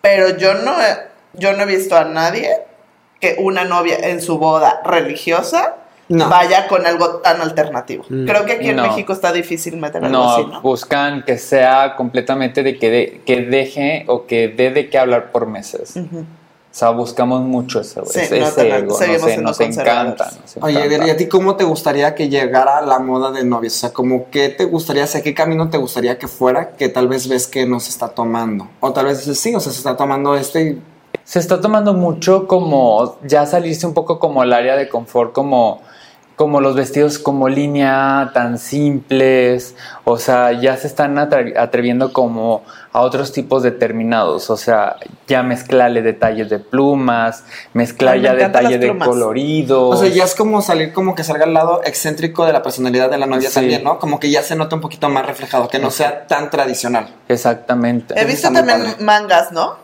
pero 0.00 0.30
yo 0.36 0.54
no, 0.54 0.80
he- 0.80 1.08
yo 1.34 1.52
no 1.52 1.64
he 1.64 1.66
visto 1.66 1.96
a 1.96 2.04
nadie 2.04 2.48
que 3.20 3.36
una 3.38 3.64
novia 3.64 3.98
en 4.00 4.22
su 4.22 4.38
boda 4.38 4.80
religiosa 4.84 5.74
No. 6.08 6.28
vaya 6.28 6.68
con 6.68 6.84
algo 6.86 7.16
tan 7.16 7.40
alternativo. 7.40 8.04
Mm. 8.08 8.26
Creo 8.26 8.44
que 8.44 8.52
aquí 8.52 8.68
en 8.68 8.76
No. 8.76 8.82
México 8.88 9.12
está 9.14 9.32
difícil 9.32 9.76
meter 9.78 10.04
algo 10.04 10.16
No, 10.16 10.30
así, 10.34 10.46
¿no? 10.46 10.60
buscan 10.60 11.22
que 11.24 11.38
sea 11.38 11.96
completamente 11.96 12.62
de 12.62 12.78
que, 12.78 12.90
de- 12.90 13.22
que 13.24 13.40
deje 13.42 14.04
o 14.08 14.26
que 14.26 14.48
dé 14.48 14.70
de 14.70 14.90
qué 14.90 14.98
hablar 14.98 15.32
por 15.32 15.46
meses. 15.46 15.94
O 15.96 16.76
sea, 16.76 16.90
buscamos 16.90 17.40
mucho 17.42 17.80
ese, 17.80 18.04
Sí, 18.04 18.18
ese, 18.20 18.40
no, 18.40 18.46
ese 18.48 18.76
ego, 18.78 18.94
sé, 18.96 19.36
nos 19.38 19.60
encanta. 19.60 20.30
nos 20.42 20.56
Oye, 20.64 20.88
¿y 21.06 21.10
a 21.10 21.16
ti 21.16 21.28
cómo 21.28 21.54
te 21.54 21.62
gustaría 21.62 22.16
que 22.16 22.28
llegara 22.28 22.80
la 22.82 22.98
moda 22.98 23.30
de 23.30 23.44
novios? 23.44 23.74
O 23.76 23.78
sea, 23.78 23.90
como 23.92 24.28
qué 24.28 24.48
te 24.48 24.64
gustaría, 24.64 25.04
hacia 25.04 25.22
qué 25.22 25.32
camino 25.34 25.70
te 25.70 25.78
gustaría 25.78 26.18
que 26.18 26.26
fuera 26.26 26.70
que 26.70 26.88
tal 26.88 27.06
vez 27.06 27.28
ves 27.28 27.46
que 27.46 27.64
no 27.64 27.78
se 27.78 27.90
está 27.90 28.08
tomando? 28.08 28.66
O 28.80 28.92
tal 28.92 29.06
vez 29.06 29.18
dices, 29.20 29.38
sí, 29.38 29.54
o 29.54 29.60
sea, 29.60 29.70
se 29.70 29.78
está 29.78 29.96
tomando 29.96 30.34
este 30.36 30.62
y 30.62 30.82
Se 31.22 31.38
está 31.38 31.60
tomando 31.60 31.94
mucho 31.94 32.48
como 32.48 33.18
ya 33.22 33.46
salirse 33.46 33.86
un 33.86 33.94
poco 33.94 34.18
como 34.18 34.42
el 34.42 34.52
área 34.52 34.74
de 34.76 34.88
confort, 34.88 35.32
como, 35.32 35.80
como 36.36 36.60
los 36.60 36.74
vestidos 36.74 37.18
como 37.18 37.48
línea, 37.48 38.30
tan 38.34 38.58
simples, 38.58 39.76
o 40.04 40.18
sea, 40.18 40.52
ya 40.52 40.76
se 40.76 40.86
están 40.88 41.16
atre- 41.16 41.56
atreviendo 41.56 42.12
como 42.12 42.62
a 42.92 43.00
otros 43.00 43.32
tipos 43.32 43.62
determinados, 43.62 44.50
o 44.50 44.56
sea, 44.56 44.96
ya 45.26 45.42
mezclarle 45.42 46.02
detalles 46.02 46.48
de 46.50 46.58
plumas, 46.60 47.44
mezclar 47.72 48.14
Ay, 48.14 48.20
me 48.20 48.24
ya 48.26 48.34
detalles 48.34 48.80
de 48.80 48.86
plumas. 48.86 49.08
coloridos. 49.08 49.94
O 49.96 50.00
sea, 50.00 50.08
ya 50.08 50.24
es 50.24 50.34
como 50.34 50.62
salir 50.62 50.92
como 50.92 51.14
que 51.14 51.24
salga 51.24 51.44
al 51.44 51.54
lado 51.54 51.80
excéntrico 51.84 52.44
de 52.46 52.52
la 52.52 52.62
personalidad 52.62 53.10
de 53.10 53.18
la 53.18 53.26
novia 53.26 53.48
Sí. 53.48 53.54
también, 53.56 53.82
¿no? 53.84 53.98
Como 53.98 54.20
que 54.20 54.30
ya 54.30 54.42
se 54.42 54.54
nota 54.56 54.76
un 54.76 54.82
poquito 54.82 55.08
más 55.08 55.26
reflejado, 55.26 55.68
que 55.68 55.78
no 55.78 55.90
sea 55.90 56.26
tan 56.26 56.50
tradicional. 56.50 57.08
Exactamente. 57.28 58.14
He 58.14 58.20
Eso 58.20 58.28
visto 58.28 58.52
también 58.52 58.96
mangas, 59.00 59.50
¿no? 59.52 59.83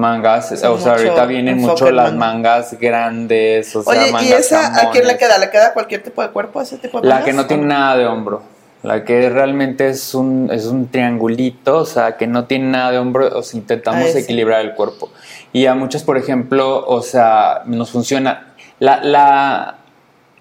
Mangas, 0.00 0.50
o 0.52 0.78
sea, 0.78 0.92
ahorita 0.92 1.26
vienen 1.26 1.58
mucho 1.58 1.90
las 1.90 2.12
manga. 2.14 2.56
mangas 2.56 2.78
grandes, 2.80 3.76
o 3.76 3.82
sea, 3.82 4.08
¿y 4.08 4.12
mangas 4.12 4.40
esa 4.40 4.80
a 4.80 4.90
quién 4.90 5.06
le 5.06 5.16
queda? 5.16 5.38
¿Le 5.38 5.50
queda 5.50 5.68
a 5.68 5.72
cualquier 5.72 6.02
tipo 6.02 6.22
de 6.22 6.30
cuerpo 6.30 6.60
ese 6.60 6.78
tipo 6.78 7.00
de 7.00 7.06
La 7.06 7.16
mangas? 7.16 7.26
que 7.26 7.32
no 7.34 7.46
tiene 7.46 7.62
¿O 7.62 7.66
nada 7.66 7.96
de 7.96 8.06
hombro. 8.06 8.42
La 8.82 9.04
que 9.04 9.28
realmente 9.28 9.90
es 9.90 10.14
un, 10.14 10.48
es 10.50 10.64
un 10.64 10.88
triangulito, 10.88 11.76
o 11.76 11.84
sea, 11.84 12.16
que 12.16 12.26
no 12.26 12.46
tiene 12.46 12.68
nada 12.70 12.92
de 12.92 12.98
hombro, 12.98 13.28
o 13.38 13.42
sea, 13.42 13.60
intentamos 13.60 14.14
equilibrar 14.16 14.62
el 14.62 14.74
cuerpo. 14.74 15.10
Y 15.52 15.66
a 15.66 15.74
muchos, 15.74 16.02
por 16.02 16.16
ejemplo, 16.16 16.86
o 16.86 17.02
sea, 17.02 17.60
nos 17.66 17.90
funciona. 17.90 18.54
La, 18.78 19.04
la, 19.04 19.76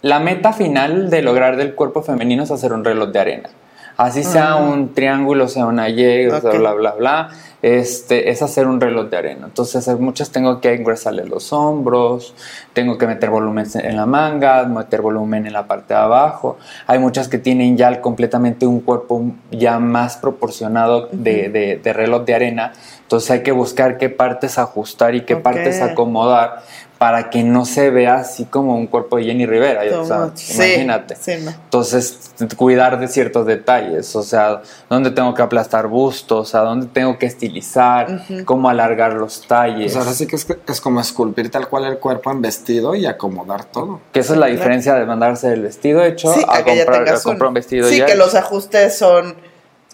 la 0.01 0.19
meta 0.19 0.53
final 0.53 1.09
de 1.09 1.21
lograr 1.21 1.57
del 1.57 1.75
cuerpo 1.75 2.01
femenino 2.01 2.43
es 2.43 2.51
hacer 2.51 2.71
un 2.71 2.85
reloj 2.85 3.09
de 3.09 3.19
arena. 3.19 3.49
Así 3.99 4.23
sea 4.23 4.53
Ah. 4.53 4.55
un 4.55 4.93
triángulo, 4.93 5.49
sea 5.49 5.65
una 5.65 5.89
Y, 5.89 6.27
o 6.27 6.39
sea, 6.39 6.51
Ok. 6.51 6.57
bla, 6.57 6.73
bla, 6.73 6.91
bla, 6.93 7.29
este, 7.61 8.29
es 8.29 8.41
hacer 8.41 8.65
un 8.65 8.79
reloj 8.79 9.09
de 9.09 9.17
arena. 9.17 9.47
Entonces, 9.47 9.87
muchas 9.99 10.29
tengo 10.29 10.61
que 10.61 10.73
ingresarle 10.73 11.25
los 11.25 11.51
hombros, 11.51 12.33
tengo 12.71 12.97
que 12.97 13.05
meter 13.07 13.29
volumen 13.29 13.65
en 13.75 13.97
la 13.97 14.05
manga, 14.05 14.63
meter 14.63 15.01
volumen 15.01 15.45
en 15.45 15.51
la 15.51 15.67
parte 15.67 15.93
de 15.93 15.99
abajo. 15.99 16.57
Hay 16.87 16.97
muchas 16.99 17.27
que 17.27 17.39
tienen 17.39 17.75
ya 17.75 17.99
completamente 17.99 18.65
un 18.65 18.79
cuerpo 18.79 19.21
ya 19.51 19.79
más 19.79 20.15
proporcionado 20.15 21.09
de, 21.11 21.49
de- 21.49 21.81
de 21.83 21.93
reloj 21.93 22.23
de 22.23 22.35
arena. 22.35 22.71
Entonces, 23.01 23.29
hay 23.31 23.43
que 23.43 23.51
buscar 23.51 23.97
qué 23.97 24.07
partes 24.09 24.57
ajustar 24.57 25.13
y 25.15 25.21
qué 25.25 25.33
Ok. 25.35 25.41
partes 25.41 25.81
acomodar 25.81 26.61
para 26.99 27.29
que 27.29 27.43
no 27.43 27.65
se 27.65 27.89
vea 27.91 28.15
así 28.17 28.43
como 28.43 28.75
un 28.75 28.85
cuerpo 28.85 29.15
de 29.15 29.23
Jenny 29.23 29.45
Rivera. 29.45 29.81
o 29.99 30.05
sea, 30.05 30.31
sí, 30.35 30.53
imagínate. 30.61 31.15
sí, 31.15 31.31
no. 31.43 31.51
Entonces, 31.51 32.33
cuidar 32.57 32.99
de 32.99 33.07
ciertos 33.07 33.45
detalles, 33.45 34.13
o 34.17 34.21
sea, 34.21 34.61
dónde 34.89 35.09
tengo 35.11 35.33
que 35.33 35.41
aplastar 35.41 35.87
bustos, 35.87 36.39
o 36.41 36.45
sea, 36.51 36.59
dónde 36.61 36.87
tengo 36.87 37.17
que 37.17 37.25
estilizar, 37.25 38.21
cómo 38.43 38.69
alargar 38.69 39.13
los 39.13 39.47
talles. 39.47 39.93
Pues 39.93 39.95
ahora 39.95 40.13
sí 40.13 40.27
que 40.27 40.35
es, 40.35 40.45
es 40.67 40.81
como 40.81 40.99
esculpir 40.99 41.49
tal 41.49 41.69
cual 41.69 41.85
el 41.85 41.99
cuerpo 41.99 42.31
en 42.31 42.41
vestido 42.41 42.93
y 42.95 43.05
acomodar 43.05 43.63
todo. 43.63 44.01
que 44.11 44.19
esa 44.19 44.33
es 44.33 44.39
la 44.39 44.47
Claro. 44.47 44.57
diferencia 44.59 44.93
de 44.95 45.05
mandarse 45.05 45.53
el 45.53 45.61
vestido 45.61 46.03
hecho 46.03 46.33
Sí, 46.33 46.41
a, 46.47 46.57
a 46.57 46.63
que 46.65 46.75
ya 46.75 46.85
comprar, 46.85 47.15
a 47.15 47.21
comprar 47.21 47.47
un 47.47 47.53
vestido 47.53 47.87
Sí, 47.87 47.97
ya 47.99 48.07
que 48.07 48.11
hecho. 48.11 48.19
los 48.25 48.35
ajustes 48.35 48.97
son 48.97 49.35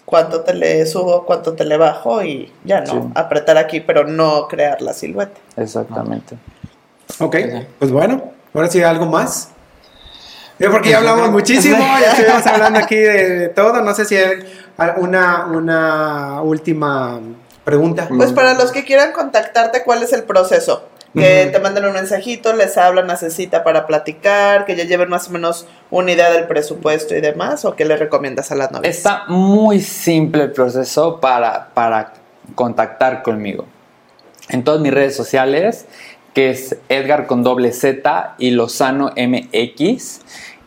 cuánto 0.04 0.40
te 0.42 0.54
le 0.54 0.86
subo, 0.86 1.24
cuánto 1.24 1.52
te 1.54 1.64
le 1.64 1.76
bajo 1.76 2.22
y 2.22 2.52
ya 2.64 2.80
no, 2.80 2.92
Sí. 2.92 2.98
apretar 3.14 3.58
aquí, 3.58 3.80
pero 3.80 4.06
no 4.08 4.48
crear 4.48 4.80
la 4.82 4.92
silueta. 4.92 5.38
Exactamente. 5.56 6.36
Ok, 7.18 7.36
pues 7.78 7.90
bueno, 7.90 8.32
ahora 8.52 8.70
sí, 8.70 8.82
¿algo 8.82 9.06
más? 9.06 9.50
Yo 10.58 10.70
porque 10.70 10.90
ya 10.90 10.98
hablamos 10.98 11.30
muchísimo, 11.30 11.78
ya 12.00 12.12
estuvimos 12.12 12.46
hablando 12.46 12.78
aquí 12.78 12.96
de 12.96 13.48
todo, 13.50 13.82
no 13.82 13.94
sé 13.94 14.04
si 14.04 14.16
hay 14.16 14.38
una, 14.96 15.46
una 15.46 16.40
última 16.42 17.20
pregunta. 17.64 18.08
Pues 18.08 18.32
para 18.32 18.54
los 18.54 18.72
que 18.72 18.84
quieran 18.84 19.12
contactarte, 19.12 19.82
¿cuál 19.84 20.02
es 20.02 20.12
el 20.12 20.24
proceso? 20.24 20.88
Que 21.14 21.48
te 21.50 21.60
manden 21.60 21.86
un 21.86 21.94
mensajito, 21.94 22.52
les 22.52 22.76
hablan, 22.76 23.10
hacen 23.10 23.30
cita 23.30 23.64
para 23.64 23.86
platicar, 23.86 24.66
que 24.66 24.76
ya 24.76 24.84
lleven 24.84 25.08
más 25.08 25.28
o 25.28 25.30
menos 25.30 25.66
una 25.90 26.12
idea 26.12 26.30
del 26.30 26.46
presupuesto 26.46 27.16
y 27.16 27.22
demás, 27.22 27.64
o 27.64 27.74
qué 27.74 27.86
le 27.86 27.96
recomiendas 27.96 28.52
a 28.52 28.54
las 28.54 28.70
novias. 28.70 28.94
Está 28.94 29.24
muy 29.28 29.80
simple 29.80 30.42
el 30.42 30.52
proceso 30.52 31.18
para, 31.18 31.70
para 31.72 32.12
contactar 32.54 33.22
conmigo. 33.22 33.64
En 34.50 34.62
todas 34.62 34.80
mis 34.82 34.92
redes 34.92 35.16
sociales, 35.16 35.86
que 36.36 36.50
es 36.50 36.76
Edgar 36.90 37.26
con 37.26 37.42
doble 37.42 37.72
Z 37.72 38.34
y 38.36 38.50
Lozano 38.50 39.10
MX. 39.16 40.20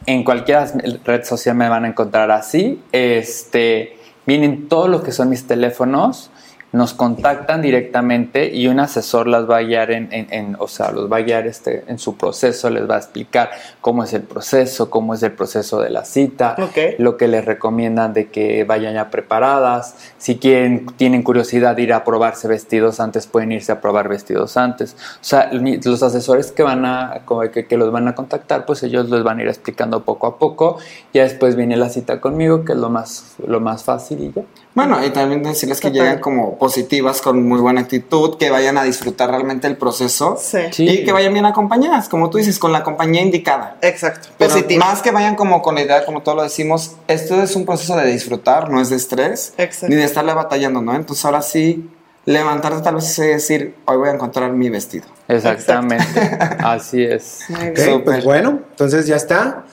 En 0.07 0.23
cualquier 0.23 0.67
red 1.05 1.23
social 1.23 1.55
me 1.55 1.69
van 1.69 1.85
a 1.85 1.89
encontrar 1.89 2.31
así. 2.31 2.81
Este, 2.91 3.95
vienen 4.25 4.67
todos 4.67 4.89
los 4.89 5.03
que 5.03 5.11
son 5.11 5.29
mis 5.29 5.45
teléfonos 5.45 6.31
nos 6.71 6.93
contactan 6.93 7.61
directamente 7.61 8.53
y 8.53 8.67
un 8.67 8.79
asesor 8.79 9.27
las 9.27 9.49
va 9.49 9.57
a 9.57 9.61
guiar 9.61 9.89
en, 9.91 10.07
en- 10.11 10.27
en- 10.31 10.55
o 10.59 10.67
sea, 10.67 10.91
los 10.91 11.11
va 11.11 11.17
a 11.17 11.21
guiar 11.21 11.47
este, 11.47 11.83
en 11.87 11.97
su 11.97 12.15
proceso, 12.15 12.69
les 12.69 12.87
va 12.87 12.95
a 12.95 12.97
explicar 12.99 13.49
cómo 13.81 14.03
es 14.03 14.13
el 14.13 14.21
proceso, 14.21 14.89
cómo 14.89 15.13
es 15.15 15.23
el 15.23 15.31
proceso 15.31 15.79
de 15.81 15.89
la 15.89 16.05
cita, 16.05 16.55
lo 16.99 17.17
que 17.17 17.27
les 17.27 17.43
recomiendan 17.45 18.13
de 18.13 18.27
que 18.29 18.63
vayan 18.65 18.93
ya 18.93 19.09
preparadas, 19.09 19.95
si 20.17 20.37
quieren, 20.37 20.85
tienen 20.97 21.23
curiosidad 21.23 21.75
de 21.75 21.81
ir 21.81 21.93
a 21.93 22.03
probarse 22.03 22.47
vestidos 22.47 22.99
antes, 22.99 23.25
pueden 23.25 23.51
irse 23.51 23.71
a 23.71 23.81
probar 23.81 24.07
vestidos 24.07 24.55
antes. 24.57 24.93
O 24.93 25.23
sea, 25.23 25.49
los 25.51 26.03
asesores 26.03 26.51
que 26.51 26.61
van 26.63 26.85
a, 26.85 27.21
que, 27.51 27.65
que 27.65 27.77
los 27.77 27.91
van 27.91 28.07
a 28.07 28.15
contactar, 28.15 28.65
pues 28.65 28.83
ellos 28.83 29.09
les 29.09 29.23
van 29.23 29.39
a 29.39 29.41
ir 29.41 29.47
explicando 29.47 30.03
poco 30.03 30.27
a 30.27 30.37
poco, 30.37 30.77
ya 31.13 31.23
después 31.23 31.55
viene 31.55 31.77
la 31.77 31.89
cita 31.89 32.21
conmigo, 32.21 32.63
que 32.63 32.73
es 32.73 32.77
lo 32.77 32.89
más, 32.89 33.35
lo 33.45 33.59
más 33.59 33.83
fácil 33.83 34.19
y 34.21 34.31
ya. 34.33 34.43
Bueno, 34.75 35.03
y 35.03 35.09
también 35.09 35.41
decirles 35.43 35.79
que 35.81 35.89
Total. 35.89 36.03
lleguen 36.03 36.19
como 36.21 36.57
positivas, 36.57 37.21
con 37.21 37.45
muy 37.47 37.59
buena 37.59 37.81
actitud, 37.81 38.37
que 38.37 38.49
vayan 38.51 38.77
a 38.77 38.83
disfrutar 38.83 39.29
realmente 39.31 39.67
el 39.67 39.75
proceso 39.77 40.37
Sí. 40.39 40.59
Sí. 40.71 40.87
y 40.87 41.03
que 41.03 41.11
vayan 41.11 41.33
bien 41.33 41.45
acompañadas, 41.45 42.07
como 42.07 42.29
tú 42.29 42.37
dices, 42.37 42.59
con 42.59 42.71
la 42.71 42.83
compañía 42.83 43.21
indicada. 43.21 43.77
Exacto. 43.81 44.29
Pero 44.37 44.51
Positivo. 44.53 44.85
más 44.85 45.01
que 45.01 45.11
vayan 45.11 45.35
como 45.35 45.61
con 45.63 45.75
la 45.75 45.81
idea, 45.81 46.05
como 46.05 46.21
todos 46.21 46.35
lo 46.37 46.43
decimos, 46.43 46.95
esto 47.07 47.41
es 47.41 47.55
un 47.55 47.65
proceso 47.65 47.97
de 47.97 48.05
disfrutar, 48.11 48.69
no 48.69 48.79
es 48.79 48.89
de 48.89 48.95
estrés, 48.97 49.53
Exacto. 49.57 49.87
ni 49.89 49.95
de 49.95 50.03
estarle 50.05 50.33
batallando, 50.33 50.81
¿no? 50.81 50.95
Entonces 50.95 51.25
ahora 51.25 51.41
sí, 51.41 51.89
levantarte 52.25 52.81
tal 52.83 52.95
vez 52.95 53.17
y 53.17 53.23
decir, 53.23 53.75
hoy 53.85 53.97
voy 53.97 54.09
a 54.09 54.13
encontrar 54.13 54.51
mi 54.51 54.69
vestido. 54.69 55.07
Exactamente, 55.27 56.05
así 56.59 57.03
es. 57.03 57.39
Muy 57.49 57.71
bien. 57.71 58.03
Pues 58.03 58.23
bueno, 58.23 58.59
entonces 58.69 59.07
ya 59.07 59.15
está. 59.15 59.65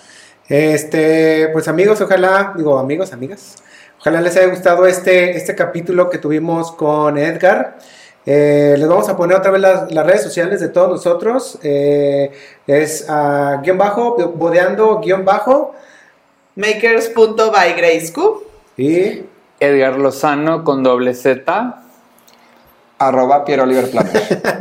Este, 0.49 1.49
pues 1.53 1.69
amigos, 1.69 2.01
ojalá, 2.01 2.55
digo 2.57 2.79
amigos, 2.79 3.13
amigas, 3.13 3.57
ojalá 4.07 4.21
les 4.21 4.37
haya 4.37 4.47
gustado 4.47 4.87
este, 4.87 5.37
este 5.37 5.57
capítulo 5.57 6.09
que 6.09 6.19
tuvimos 6.19 6.71
con 6.71 7.19
Edgar. 7.19 7.77
Eh, 8.25 8.77
les 8.79 8.87
vamos 8.87 9.09
a 9.09 9.17
poner 9.17 9.37
otra 9.37 9.51
vez 9.51 9.61
las, 9.61 9.91
las 9.91 10.07
redes 10.07 10.23
sociales 10.23 10.61
de 10.61 10.69
todos 10.69 10.89
nosotros. 10.89 11.59
Eh, 11.65 12.31
es 12.69 13.07
ah, 13.09 13.61
guion 13.65 13.77
bajo, 13.77 14.17
bodeando 14.37 15.01
guion 15.01 15.25
bajo. 15.25 15.75
Makers.bygraceq. 16.55 18.17
Y 18.77 19.25
Edgar 19.59 19.99
Lozano 19.99 20.63
con 20.63 20.85
doble 20.85 21.13
Z. 21.13 21.83
Arroba 23.01 23.45
Piero 23.45 23.65
Oliver 23.65 23.87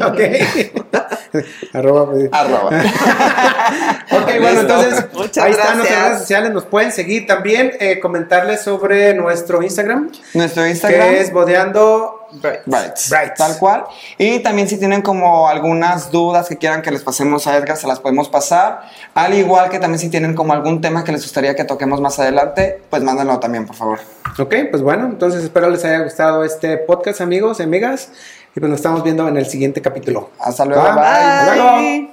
ok. 0.07 0.19
Arroba, 1.73 2.11
pues. 2.11 2.29
Arroba. 2.31 2.69
Ok, 4.11 4.31
bueno, 4.39 4.61
entonces 4.61 5.05
Muchas 5.13 5.43
ahí 5.43 5.51
están 5.51 5.77
nuestras 5.77 6.03
redes 6.03 6.19
sociales, 6.19 6.51
nos 6.51 6.65
pueden 6.65 6.91
seguir 6.91 7.25
también, 7.25 7.73
eh, 7.79 7.99
comentarles 7.99 8.61
sobre 8.61 9.13
nuestro 9.15 9.63
Instagram, 9.63 10.11
Nuestro 10.33 10.65
Instagram. 10.67 11.09
que 11.09 11.21
es 11.21 11.33
bodeando 11.33 12.27
Brights. 12.65 13.09
Tal 13.37 13.57
cual. 13.57 13.85
Y 14.17 14.39
también 14.39 14.67
si 14.67 14.77
tienen 14.77 15.01
como 15.01 15.47
algunas 15.47 16.11
dudas 16.11 16.47
que 16.47 16.57
quieran 16.57 16.81
que 16.81 16.91
les 16.91 17.03
pasemos 17.03 17.47
a 17.47 17.57
Edgar, 17.57 17.77
se 17.77 17.87
las 17.87 17.99
podemos 17.99 18.29
pasar. 18.29 18.81
Al 19.13 19.33
igual 19.33 19.69
que 19.69 19.79
también 19.79 19.99
si 19.99 20.09
tienen 20.09 20.33
como 20.33 20.53
algún 20.53 20.81
tema 20.81 21.03
que 21.03 21.11
les 21.11 21.21
gustaría 21.21 21.55
que 21.55 21.63
toquemos 21.63 22.01
más 22.01 22.19
adelante, 22.19 22.81
pues 22.89 23.03
mándenlo 23.03 23.39
también, 23.39 23.65
por 23.65 23.75
favor. 23.75 23.99
Ok, 24.37 24.53
pues 24.69 24.83
bueno, 24.83 25.05
entonces 25.05 25.43
espero 25.43 25.69
les 25.69 25.83
haya 25.85 25.99
gustado 25.99 26.43
este 26.43 26.77
podcast, 26.77 27.21
amigos 27.21 27.59
y 27.59 27.63
amigas. 27.63 28.09
Y 28.55 28.59
pues 28.59 28.69
nos 28.69 28.79
estamos 28.79 29.03
viendo 29.03 29.27
en 29.27 29.35
el 29.37 29.45
siguiente 29.45 29.81
capítulo. 29.81 30.29
Hasta 30.39 30.63
luego. 30.65 30.83
Bye. 30.83 30.93
bye. 30.93 31.03
Hasta 31.03 31.55
luego. 31.55 31.77
Bye. 31.77 32.09